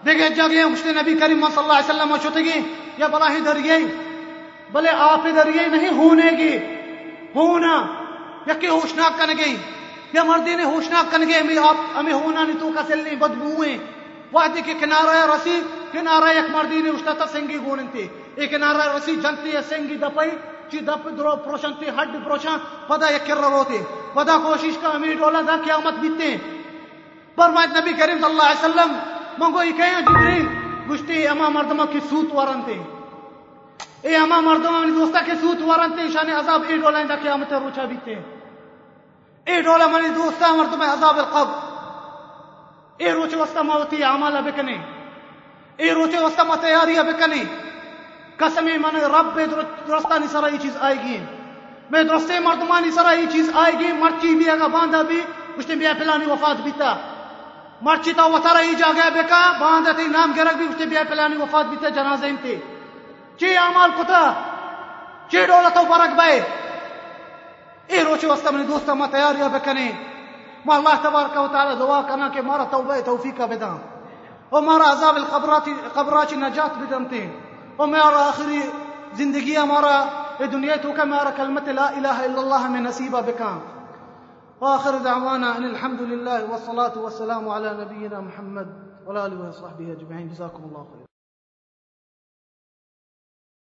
دیکھے 0.06 0.28
جگہ 0.36 0.66
مجھتے 0.70 0.92
نبی 0.92 1.14
کریم 1.20 1.46
صلی 1.46 1.62
اللہ 1.62 1.72
علیہ 1.72 1.90
وسلم 1.90 2.16
چھوٹے 2.22 2.40
گی، 2.44 2.60
یا 2.98 3.06
بلا 3.12 3.30
ہی 3.30 3.40
در 3.40 3.54
دریے 3.54 3.78
بلے 4.72 4.90
آپ 4.98 5.24
در 5.24 5.32
دریے 5.36 5.66
نہیں 5.68 5.96
ہونے 5.96 6.30
گی. 6.38 6.56
ہونا. 7.34 7.74
یا 8.46 8.54
کہ 8.60 8.66
ہوشناک 8.66 9.18
کن 9.18 9.30
گئی 9.38 9.56
یا 10.12 10.22
مردی 10.24 10.54
نے 10.56 10.64
ہوشناک 10.64 11.10
کن 11.10 11.22
گئی 11.28 11.38
ہمیں 11.40 11.58
آپ 11.68 11.76
ہمیں 11.96 12.12
ہونا 12.12 12.42
نہیں 12.42 12.58
تو 12.60 12.70
کسل 12.76 13.02
نہیں 13.02 13.16
بدبوئیں. 13.20 13.76
وادی 14.32 14.60
کے 14.66 14.74
کنارہ 14.80 15.24
رسی، 15.30 15.60
کنارہ 15.92 16.28
ایک 16.34 16.50
مردی 16.50 16.80
نے 16.82 16.90
اشتا 16.90 17.12
تا 17.18 17.26
سنگی 17.32 17.58
گونن 17.64 17.86
تھی 17.92 18.06
ایک 18.36 18.50
کنارہ 18.50 18.94
رسی 18.94 19.14
جنتی 19.22 19.54
ہے، 19.54 19.60
سنگی 19.68 19.96
دپائی. 19.96 20.30
جی 20.70 20.78
دپ 20.78 21.08
درو 21.18 21.36
پروشن 21.44 21.72
تھی 21.78 21.88
ہڈ 21.88 22.16
پروشن 22.24 22.56
پدا 22.86 23.10
یک 23.14 23.26
کر 23.26 23.36
رہو 23.36 23.62
تھے 23.66 23.78
پدا 24.14 24.36
کوشش 24.44 24.78
کا 24.80 24.88
امیر 24.88 25.14
ڈولا 25.14 25.40
دا 25.46 25.56
قیامت 25.64 25.94
بیتے 26.00 26.30
ہیں۔ 26.30 26.38
فرمائت 27.36 27.76
نبی 27.76 27.92
کریم 27.92 28.18
صلی 28.18 28.24
اللہ 28.24 28.42
علیہ 28.42 28.64
وسلم 28.64 28.92
منگو 29.38 29.62
یہ 29.62 29.72
کہیں، 29.76 30.00
جبریل 30.00 30.46
گشتی 30.90 31.26
اما 31.28 31.48
مردمہ 31.48 31.84
کی 31.92 32.00
سوت 32.10 32.32
وارن 32.32 32.60
وارنتے 32.60 34.08
اے 34.08 34.16
اما 34.16 34.40
مردمہ 34.40 34.78
منی 34.78 34.90
دوستا 34.90 35.20
کی 35.26 35.32
سوت 35.40 35.62
وارن 35.62 35.68
وارنتے 35.68 36.08
شان 36.12 36.30
عذاب 36.30 36.62
اے 36.68 36.76
ڈولا 36.76 36.98
اندہ 36.98 37.14
قیامت 37.22 37.52
روچا 37.52 37.84
بیتے 37.84 38.14
ہیں۔ 38.14 38.22
اے 39.46 39.60
ڈولا 39.62 39.86
منی 39.86 40.08
دوستا 40.08 40.52
مردمہ، 40.52 40.84
عذاب 40.84 41.16
القبر۔ 41.18 41.58
اے 42.98 43.12
روچے 43.12 43.36
وسطہ 43.36 43.62
ما 43.62 43.76
وتی 43.76 44.02
اعمال 44.04 44.36
بکنے 44.44 44.76
اے 45.76 45.92
روچے 45.94 46.18
وسطہ 46.18 46.42
ما 46.42 46.54
بکنے 46.56 47.42
قسمی 48.36 48.78
من 48.78 48.96
رب 48.96 49.40
درستانی 49.88 50.26
سرا 50.26 50.46
یہ 50.46 50.58
چیز 50.62 50.76
آئے 50.80 50.94
گی۔ 50.94 51.24
میں 51.90 52.02
درستے 52.02 52.40
مردمانی 52.40 52.90
سرا 52.90 53.12
یہ 53.12 53.26
چیز 53.32 53.50
آئے 53.54 53.72
گی۔ 53.72 53.92
مرچی 53.92 54.34
بھی 54.34 54.50
اگا 54.50 54.66
باندھا 54.66 55.02
بھی 55.02 55.20
اس 55.56 55.68
نے 55.68 55.74
بھی 55.74 55.86
پلانی 55.98 56.26
وفات 56.26 56.56
بیتا۔ 56.60 56.94
مرچی 57.82 58.12
تا 58.12 58.24
وطارا 58.24 58.60
ہی 58.60 58.74
جا 58.74 58.92
گیا 58.96 59.08
بکا، 59.08 59.52
باندھا 59.60 59.92
تی 59.92 60.06
نام 60.06 60.32
گرک 60.36 60.56
بھی 60.56 60.66
اس 60.66 60.78
نے 60.78 60.86
بھی 60.86 60.96
پلانی 61.08 61.36
وفات 61.36 61.66
بیتا 61.66 61.88
جنازہ 61.88 62.26
انتے 62.26 62.56
چی 63.38 63.56
اعمال 63.56 63.90
کتا؟ 63.98 64.32
چی 65.28 65.46
دولتو 65.46 65.80
برک 65.88 66.10
بے؟ 66.16 66.40
اے 67.86 68.04
روچے 68.04 68.26
وسطہ 68.26 68.50
من 68.52 68.68
دوستا 68.68 68.94
ما 68.94 69.06
تیاری 69.06 69.42
بکنے۔ 69.52 69.92
ما 70.64 70.76
اللہ 70.76 70.94
تبارک 71.02 71.36
و 71.36 71.48
تعالی 71.52 71.74
دعا 71.78 72.02
کرنا 72.02 72.28
کہ 72.28 72.40
مارا 72.40 72.64
توبہ 72.70 72.94
توفیق 73.04 73.40
بدا 73.40 73.76
اور 74.48 74.62
مارا 74.62 74.92
عذاب 74.92 75.16
القبرات 75.16 75.68
قبرات 75.94 76.32
نجات 76.32 76.78
بدمتے 76.78 77.22
اور 77.22 77.45
میرا 77.78 78.26
آخری 78.26 78.60
زندگی 79.16 79.56
ہمارا 79.56 79.96
یہ 80.38 80.46
دنیا 80.52 80.76
تو 80.82 80.92
میرا 81.06 81.30
کلمت 81.36 81.68
لا 81.68 81.86
الہ 81.86 82.18
إلا 82.26 82.40
اللہ 82.40 82.68
میں 82.70 82.80
نصیبہ 82.80 83.20
بکا 83.26 83.58
وآخر 84.60 84.98
دعوانا 85.04 85.56
أن 85.56 85.64
الحمد 85.64 86.02
لله 86.02 86.50
والصلاة 86.50 86.98
والسلام 86.98 87.48
على 87.48 87.76
نبينا 87.80 88.20
محمد 88.20 88.68
وعلى 89.06 89.26
آله 89.26 89.48
وصحبه 89.48 89.92
أجمعين. 89.92 90.28
جزاكم 90.28 90.62
الله 90.64 90.84
خيرا. 90.92 91.05